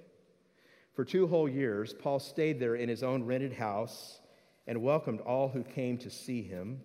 For 0.93 1.03
two 1.03 1.27
whole 1.27 1.49
years, 1.49 1.93
Paul 1.93 2.19
stayed 2.19 2.59
there 2.59 2.75
in 2.75 2.87
his 2.87 3.03
own 3.03 3.23
rented 3.23 3.53
house 3.53 4.19
and 4.67 4.81
welcomed 4.81 5.21
all 5.21 5.49
who 5.49 5.63
came 5.63 5.97
to 5.99 6.09
see 6.09 6.43
him. 6.43 6.81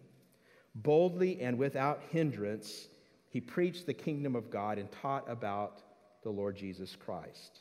Boldly 0.75 1.41
and 1.41 1.59
without 1.59 2.03
hindrance, 2.11 2.89
he 3.31 3.41
preached 3.41 3.87
the 3.87 3.95
kingdom 3.95 4.35
of 4.35 4.51
God 4.51 4.79
and 4.79 4.91
taught 4.91 5.29
about 5.29 5.83
the 6.23 6.31
Lord 6.31 6.57
Jesus 6.57 6.97
Christ. 6.97 7.61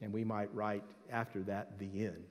And 0.00 0.12
we 0.12 0.24
might 0.24 0.54
write 0.54 0.84
after 1.10 1.42
that, 1.44 1.78
the 1.78 2.04
end. 2.04 2.24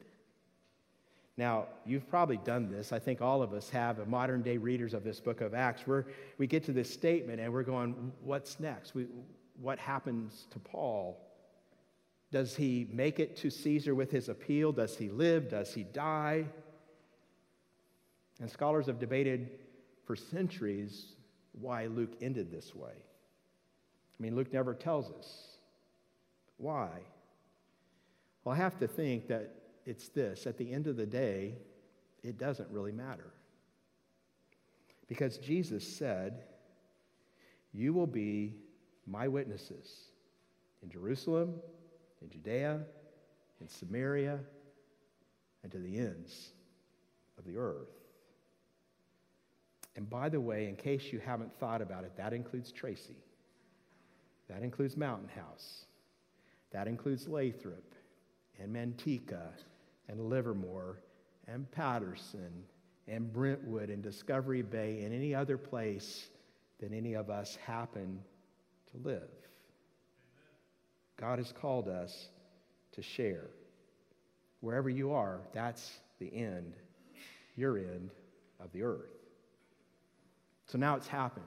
Now, 1.38 1.66
you've 1.86 2.10
probably 2.10 2.38
done 2.38 2.72
this. 2.72 2.94
I 2.94 3.00
think 3.00 3.22
all 3.22 3.42
of 3.42 3.54
us 3.54 3.70
have, 3.72 4.08
modern 4.08 4.42
day 4.42 4.56
readers 4.56 4.94
of 4.94 5.04
this 5.04 5.20
book 5.20 5.42
of 5.42 5.54
Acts, 5.54 5.86
where 5.86 6.06
we 6.38 6.48
get 6.48 6.64
to 6.66 6.72
this 6.72 6.90
statement 6.90 7.42
and 7.42 7.52
we're 7.52 7.64
going, 7.64 8.14
what's 8.24 8.60
next? 8.60 8.96
We, 8.96 9.08
what 9.60 9.78
happens 9.78 10.48
to 10.52 10.60
Paul? 10.60 11.25
Does 12.32 12.56
he 12.56 12.88
make 12.92 13.20
it 13.20 13.38
to 13.38 13.50
Caesar 13.50 13.96
with 13.96 14.12
his 14.12 14.30
appeal? 14.30 14.72
Does 14.72 14.98
he 14.98 15.10
live? 15.10 15.50
Does 15.50 15.74
he 15.74 15.84
die? 15.84 16.46
And 18.42 18.50
scholars 18.50 18.88
have 18.88 19.00
debated 19.00 19.50
for 20.06 20.16
centuries 20.16 21.14
why 21.54 21.86
Luke 21.88 22.14
ended 22.22 22.52
this 22.52 22.76
way. 22.76 22.92
I 22.92 24.24
mean, 24.24 24.36
Luke 24.36 24.52
never 24.52 24.74
tells 24.74 25.12
us. 25.12 25.58
Why? 26.58 26.90
Well, 28.44 28.54
I 28.54 28.58
have 28.58 28.78
to 28.80 28.88
think 28.88 29.28
that 29.28 29.56
it's 29.86 30.10
this 30.10 30.48
at 30.48 30.58
the 30.58 30.72
end 30.72 30.88
of 30.88 30.98
the 30.98 31.06
day, 31.06 31.56
it 32.24 32.38
doesn't 32.38 32.70
really 32.70 32.92
matter. 32.92 33.34
Because 35.08 35.38
Jesus 35.38 35.88
said, 35.88 36.44
You 37.72 37.94
will 37.94 38.08
be 38.08 38.56
my 39.06 39.28
witnesses 39.28 40.10
in 40.82 40.90
Jerusalem, 40.90 41.56
in 42.26 42.32
Judea, 42.32 42.82
in 43.62 43.68
Samaria, 43.68 44.40
and 45.64 45.72
to 45.72 45.78
the 45.78 45.98
ends 45.98 46.50
of 47.38 47.46
the 47.46 47.58
earth. 47.58 47.90
And 49.96 50.10
by 50.10 50.30
the 50.30 50.42
way, 50.42 50.68
in 50.68 50.76
case 50.76 51.14
you 51.14 51.20
haven't 51.20 51.58
thought 51.60 51.82
about 51.82 52.04
it, 52.04 52.12
that 52.18 52.34
includes 52.34 52.72
Tracy. 52.72 53.16
That 54.50 54.62
includes 54.62 54.98
Mountain 54.98 55.30
House. 55.30 55.86
That 56.72 56.88
includes 56.88 57.28
Lathrop 57.28 57.94
and 58.60 58.76
Manteca 58.76 59.50
and 60.10 60.30
Livermore 60.30 61.00
and 61.48 61.70
Patterson 61.72 62.64
and 63.08 63.32
Brentwood 63.32 63.90
and 63.90 64.02
Discovery 64.02 64.62
Bay 64.64 65.04
and 65.04 65.14
any 65.14 65.34
other 65.34 65.58
place 65.58 66.28
that 66.80 66.92
any 66.92 67.14
of 67.14 67.30
us 67.30 67.58
happen 67.66 68.20
to 68.92 69.08
live. 69.08 69.45
God 71.18 71.40
has 71.40 71.52
called 71.52 71.88
us 71.88 72.28
to 72.94 73.02
share. 73.02 73.48
Wherever 74.62 74.90
you 74.90 75.12
are, 75.12 75.40
that's 75.54 76.00
the 76.20 76.34
end, 76.36 76.74
your 77.56 77.78
end 77.78 78.10
of 78.60 78.72
the 78.72 78.84
earth. 78.84 79.12
So 80.68 80.78
now 80.78 80.96
it's 80.96 81.08
happened. 81.08 81.46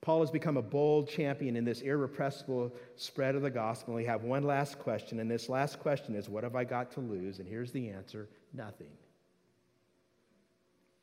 Paul 0.00 0.20
has 0.20 0.30
become 0.30 0.56
a 0.56 0.62
bold 0.62 1.08
champion 1.08 1.56
in 1.56 1.64
this 1.64 1.80
irrepressible 1.80 2.72
spread 2.96 3.34
of 3.34 3.42
the 3.42 3.50
gospel. 3.50 3.94
We 3.94 4.04
have 4.04 4.22
one 4.22 4.44
last 4.44 4.78
question, 4.78 5.18
and 5.18 5.30
this 5.30 5.48
last 5.48 5.80
question 5.80 6.14
is 6.14 6.28
What 6.28 6.44
have 6.44 6.54
I 6.54 6.64
got 6.64 6.92
to 6.92 7.00
lose? 7.00 7.40
And 7.40 7.48
here's 7.48 7.72
the 7.72 7.90
answer 7.90 8.28
nothing. 8.54 8.90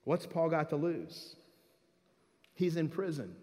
What's 0.06 0.26
Paul 0.26 0.50
got 0.50 0.70
to 0.70 0.76
lose? 0.76 1.36
He's 2.54 2.78
in 2.78 2.90
prison. 2.90 3.36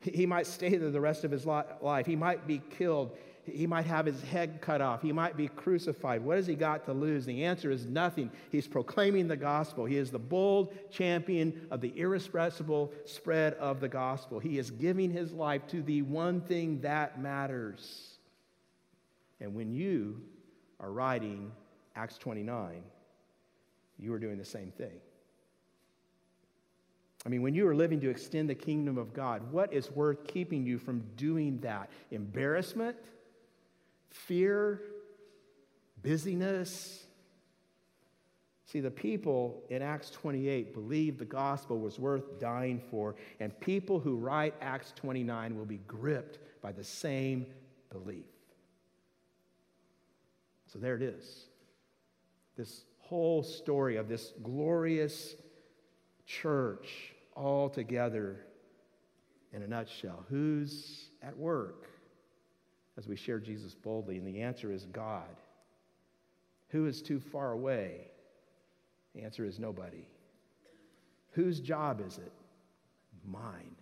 He 0.00 0.26
might 0.26 0.46
stay 0.46 0.76
there 0.76 0.90
the 0.90 1.00
rest 1.00 1.24
of 1.24 1.30
his 1.30 1.46
life. 1.46 2.06
He 2.06 2.16
might 2.16 2.46
be 2.46 2.60
killed. 2.76 3.16
He 3.44 3.66
might 3.66 3.86
have 3.86 4.06
his 4.06 4.22
head 4.22 4.60
cut 4.60 4.80
off. 4.80 5.02
He 5.02 5.12
might 5.12 5.36
be 5.36 5.48
crucified. 5.48 6.22
What 6.22 6.36
has 6.36 6.46
he 6.46 6.54
got 6.54 6.86
to 6.86 6.92
lose? 6.92 7.26
The 7.26 7.44
answer 7.44 7.70
is 7.70 7.86
nothing. 7.86 8.30
He's 8.50 8.66
proclaiming 8.66 9.28
the 9.28 9.36
gospel. 9.36 9.84
He 9.84 9.96
is 9.96 10.10
the 10.10 10.18
bold 10.18 10.74
champion 10.90 11.66
of 11.70 11.80
the 11.80 11.92
irrepressible 11.98 12.92
spread 13.04 13.54
of 13.54 13.80
the 13.80 13.88
gospel. 13.88 14.38
He 14.38 14.58
is 14.58 14.70
giving 14.70 15.10
his 15.10 15.32
life 15.32 15.66
to 15.68 15.82
the 15.82 16.02
one 16.02 16.40
thing 16.42 16.80
that 16.82 17.20
matters. 17.20 18.18
And 19.40 19.54
when 19.54 19.74
you 19.74 20.22
are 20.80 20.90
writing 20.90 21.52
Acts 21.96 22.18
29, 22.18 22.82
you 23.98 24.12
are 24.12 24.18
doing 24.18 24.38
the 24.38 24.44
same 24.44 24.70
thing. 24.70 25.00
I 27.26 27.30
mean, 27.30 27.40
when 27.40 27.54
you 27.54 27.66
are 27.66 27.74
living 27.74 28.00
to 28.00 28.10
extend 28.10 28.50
the 28.50 28.54
kingdom 28.54 28.98
of 28.98 29.14
God, 29.14 29.50
what 29.50 29.72
is 29.72 29.90
worth 29.90 30.26
keeping 30.26 30.66
you 30.66 30.78
from 30.78 31.02
doing 31.16 31.58
that? 31.60 31.88
Embarrassment? 32.10 32.96
Fear? 34.10 34.82
Busyness? 36.02 37.06
See, 38.66 38.80
the 38.80 38.90
people 38.90 39.62
in 39.70 39.80
Acts 39.80 40.10
28 40.10 40.74
believed 40.74 41.18
the 41.18 41.24
gospel 41.24 41.78
was 41.78 41.98
worth 41.98 42.38
dying 42.38 42.80
for, 42.90 43.14
and 43.40 43.58
people 43.60 44.00
who 44.00 44.16
write 44.16 44.54
Acts 44.60 44.92
29 44.96 45.56
will 45.56 45.64
be 45.64 45.80
gripped 45.86 46.38
by 46.60 46.72
the 46.72 46.84
same 46.84 47.46
belief. 47.90 48.24
So 50.66 50.78
there 50.78 50.96
it 50.96 51.02
is. 51.02 51.46
This 52.56 52.84
whole 52.98 53.42
story 53.42 53.96
of 53.96 54.08
this 54.08 54.32
glorious 54.42 55.36
church 56.26 57.13
all 57.34 57.68
together 57.68 58.40
in 59.52 59.62
a 59.62 59.66
nutshell. 59.66 60.24
Who's 60.28 61.10
at 61.22 61.36
work 61.36 61.88
as 62.98 63.06
we 63.06 63.16
share 63.16 63.38
Jesus 63.38 63.74
boldly? 63.74 64.18
And 64.18 64.26
the 64.26 64.40
answer 64.40 64.72
is 64.72 64.84
God. 64.86 65.36
Who 66.68 66.86
is 66.86 67.02
too 67.02 67.20
far 67.20 67.52
away? 67.52 68.08
The 69.14 69.22
answer 69.22 69.44
is 69.44 69.58
nobody. 69.58 70.08
Whose 71.32 71.60
job 71.60 72.00
is 72.04 72.18
it? 72.18 72.32
Mine. 73.24 73.76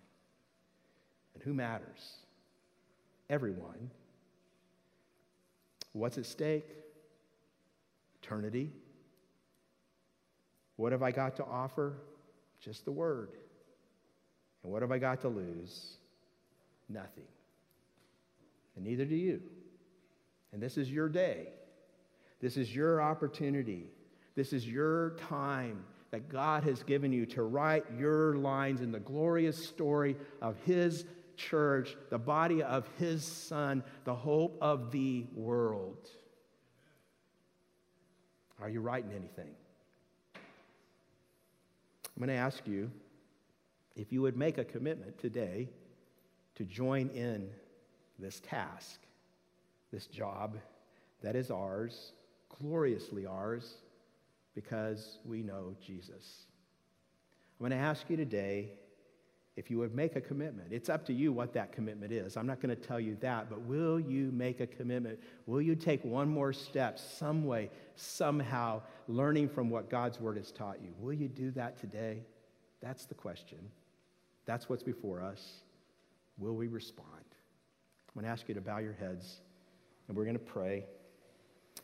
And 1.33 1.43
who 1.43 1.53
matters? 1.53 2.17
Everyone. 3.29 3.89
What's 5.93 6.17
at 6.17 6.25
stake? 6.25 6.67
Eternity. 8.21 8.71
What 10.75 10.91
have 10.91 11.03
I 11.03 11.11
got 11.11 11.35
to 11.37 11.45
offer? 11.45 11.93
Just 12.59 12.85
the 12.85 12.91
word. 12.91 13.29
And 14.63 14.71
what 14.71 14.81
have 14.81 14.91
I 14.91 14.97
got 14.97 15.21
to 15.21 15.29
lose? 15.29 15.97
Nothing. 16.89 17.25
And 18.75 18.85
neither 18.85 19.05
do 19.05 19.15
you. 19.15 19.41
And 20.51 20.61
this 20.61 20.77
is 20.77 20.89
your 20.89 21.09
day. 21.09 21.47
This 22.39 22.57
is 22.57 22.75
your 22.75 23.01
opportunity. 23.01 23.87
This 24.35 24.53
is 24.53 24.67
your 24.67 25.11
time 25.29 25.83
that 26.11 26.29
God 26.29 26.63
has 26.63 26.83
given 26.83 27.11
you 27.11 27.25
to 27.27 27.43
write 27.43 27.85
your 27.97 28.35
lines 28.35 28.81
in 28.81 28.91
the 28.91 28.99
glorious 28.99 29.57
story 29.67 30.15
of 30.41 30.57
His 30.65 31.05
church, 31.37 31.95
the 32.09 32.19
body 32.19 32.61
of 32.61 32.87
His 32.99 33.23
Son, 33.23 33.83
the 34.05 34.13
hope 34.13 34.57
of 34.61 34.91
the 34.91 35.25
world. 35.33 36.09
Are 38.61 38.69
you 38.69 38.81
writing 38.81 39.11
anything? 39.11 39.49
I'm 40.35 42.19
going 42.19 42.29
to 42.29 42.35
ask 42.35 42.67
you 42.67 42.91
if 43.95 44.11
you 44.11 44.21
would 44.21 44.37
make 44.37 44.57
a 44.57 44.63
commitment 44.63 45.17
today 45.19 45.69
to 46.55 46.63
join 46.63 47.09
in 47.09 47.49
this 48.19 48.39
task, 48.39 48.99
this 49.91 50.07
job 50.07 50.57
that 51.21 51.35
is 51.35 51.51
ours, 51.51 52.13
gloriously 52.59 53.25
ours, 53.25 53.75
because 54.55 55.19
we 55.25 55.41
know 55.41 55.75
Jesus. 55.85 56.45
I'm 57.59 57.69
going 57.69 57.79
to 57.79 57.85
ask 57.85 58.09
you 58.09 58.17
today 58.17 58.71
if 59.55 59.69
you 59.69 59.77
would 59.77 59.93
make 59.93 60.15
a 60.15 60.21
commitment. 60.21 60.69
It's 60.71 60.89
up 60.89 61.05
to 61.05 61.13
you 61.13 61.31
what 61.31 61.53
that 61.53 61.71
commitment 61.71 62.11
is. 62.11 62.37
I'm 62.37 62.47
not 62.47 62.59
going 62.59 62.75
to 62.75 62.81
tell 62.81 62.99
you 62.99 63.15
that, 63.21 63.49
but 63.49 63.61
will 63.61 63.99
you 63.99 64.31
make 64.31 64.59
a 64.59 64.67
commitment? 64.67 65.19
Will 65.45 65.61
you 65.61 65.75
take 65.75 66.03
one 66.03 66.27
more 66.27 66.53
step, 66.53 66.97
some 66.97 67.45
way, 67.45 67.69
somehow, 67.95 68.81
learning 69.07 69.49
from 69.49 69.69
what 69.69 69.89
God's 69.89 70.19
word 70.19 70.37
has 70.37 70.51
taught 70.51 70.81
you? 70.81 70.89
Will 70.99 71.13
you 71.13 71.27
do 71.27 71.51
that 71.51 71.79
today? 71.79 72.23
That's 72.81 73.05
the 73.05 73.13
question. 73.13 73.59
That's 74.45 74.69
what's 74.69 74.83
before 74.83 75.21
us. 75.21 75.61
Will 76.37 76.55
we 76.55 76.67
respond? 76.67 77.07
I'm 77.09 78.21
going 78.21 78.25
to 78.25 78.31
ask 78.31 78.47
you 78.47 78.55
to 78.55 78.61
bow 78.61 78.79
your 78.79 78.93
heads 78.93 79.37
and 80.07 80.17
we're 80.17 80.25
going 80.25 80.37
to 80.37 80.43
pray. 80.43 80.85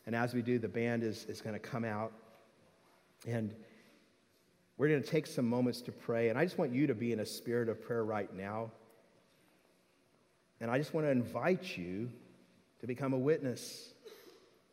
And 0.06 0.16
as 0.16 0.34
we 0.34 0.42
do, 0.42 0.60
the 0.60 0.68
band 0.68 1.04
is, 1.04 1.26
is 1.26 1.42
going 1.42 1.54
to 1.54 1.60
come 1.60 1.86
out 1.86 2.12
and 3.28 3.54
we're 4.78 4.88
going 4.88 5.02
to 5.02 5.10
take 5.10 5.28
some 5.28 5.48
moments 5.48 5.82
to 5.82 5.92
pray. 5.92 6.30
And 6.30 6.40
I 6.40 6.46
just 6.46 6.58
want 6.58 6.74
you 6.74 6.88
to 6.88 6.96
be 6.96 7.12
in 7.12 7.20
a 7.20 7.26
spirit 7.26 7.68
of 7.68 7.82
prayer 7.82 8.04
right 8.04 8.34
now. 8.34 8.72
And 10.62 10.72
I 10.72 10.78
just 10.78 10.94
want 10.94 11.06
to 11.06 11.12
invite 11.12 11.78
you 11.78 12.10
to 12.80 12.88
become 12.88 13.14
a 13.14 13.18
witness 13.18 13.94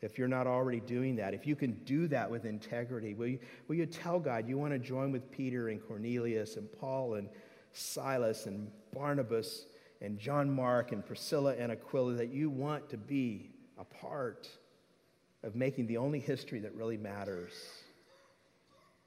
if 0.03 0.19
you're 0.19 0.29
not 0.29 0.47
already 0.47 0.81
doing 0.81 1.17
that. 1.17 1.35
If 1.35 1.47
you 1.47 1.57
can 1.57 1.73
do 1.85 2.07
that 2.09 2.31
with 2.31 2.45
integrity, 2.45 3.15
will 3.15 3.27
you, 3.27 3.39
will 3.67 3.77
you 3.77 3.87
tell 3.87 4.21
God 4.21 4.49
you 4.49 4.59
want 4.59 4.73
to 4.73 4.79
join 4.79 5.11
with 5.11 5.31
Peter 5.31 5.69
and 5.69 5.81
Cornelius 5.85 6.57
and 6.57 6.71
Paul 6.79 7.15
and 7.15 7.29
Silas 7.77 8.47
and 8.47 8.71
Barnabas 8.95 9.67
and 10.01 10.19
John 10.19 10.51
Mark 10.51 10.93
and 10.93 11.05
Priscilla 11.05 11.55
and 11.57 11.71
Aquila 11.71 12.15
that 12.15 12.33
you 12.33 12.51
want 12.51 12.89
to 12.91 12.97
be 12.97 13.51
a 13.79 13.85
part 13.85 14.49
of 15.43 15.55
making 15.55 15.87
the 15.87 15.97
only 15.97 16.19
history 16.19 16.61
that 16.61 16.75
really 16.75 16.97
matters. 16.97 17.53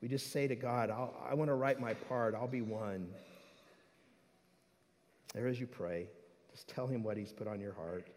We 0.01 0.07
just 0.07 0.31
say 0.31 0.47
to 0.47 0.55
God, 0.55 0.89
i 0.89 1.33
want 1.33 1.49
to 1.49 1.55
write 1.55 1.79
my 1.79 1.93
part. 1.93 2.33
I'll 2.35 2.47
be 2.47 2.61
one. 2.61 3.09
There 5.33 5.47
as 5.47 5.59
you 5.59 5.67
pray, 5.67 6.07
just 6.51 6.67
tell 6.67 6.87
him 6.87 7.03
what 7.03 7.17
he's 7.17 7.33
put 7.33 7.47
on 7.47 7.59
your 7.59 7.73
heart. 7.73 8.07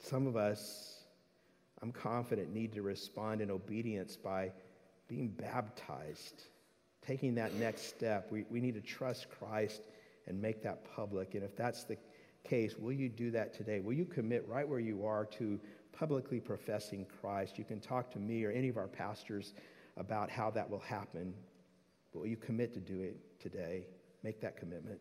Some 0.00 0.26
of 0.26 0.36
us, 0.36 1.04
I'm 1.82 1.92
confident, 1.92 2.52
need 2.52 2.72
to 2.72 2.82
respond 2.82 3.40
in 3.40 3.50
obedience 3.50 4.16
by 4.16 4.52
being 5.08 5.28
baptized 5.28 6.44
taking 7.10 7.34
that 7.34 7.52
next 7.54 7.88
step. 7.88 8.30
We, 8.30 8.44
we 8.50 8.60
need 8.60 8.74
to 8.74 8.80
trust 8.80 9.26
Christ 9.30 9.82
and 10.28 10.40
make 10.40 10.62
that 10.62 10.84
public. 10.94 11.34
And 11.34 11.42
if 11.42 11.56
that's 11.56 11.82
the 11.82 11.96
case, 12.44 12.76
will 12.78 12.92
you 12.92 13.08
do 13.08 13.32
that 13.32 13.52
today? 13.52 13.80
Will 13.80 13.94
you 13.94 14.04
commit 14.04 14.46
right 14.46 14.68
where 14.68 14.78
you 14.78 15.04
are 15.04 15.24
to 15.24 15.58
publicly 15.92 16.38
professing 16.38 17.04
Christ? 17.20 17.58
You 17.58 17.64
can 17.64 17.80
talk 17.80 18.12
to 18.12 18.20
me 18.20 18.44
or 18.44 18.52
any 18.52 18.68
of 18.68 18.76
our 18.76 18.86
pastors 18.86 19.54
about 19.96 20.30
how 20.30 20.52
that 20.52 20.70
will 20.70 20.78
happen. 20.78 21.34
But 22.12 22.20
will 22.20 22.28
you 22.28 22.36
commit 22.36 22.72
to 22.74 22.80
do 22.80 23.00
it 23.00 23.16
today? 23.40 23.88
Make 24.22 24.40
that 24.42 24.56
commitment. 24.56 25.00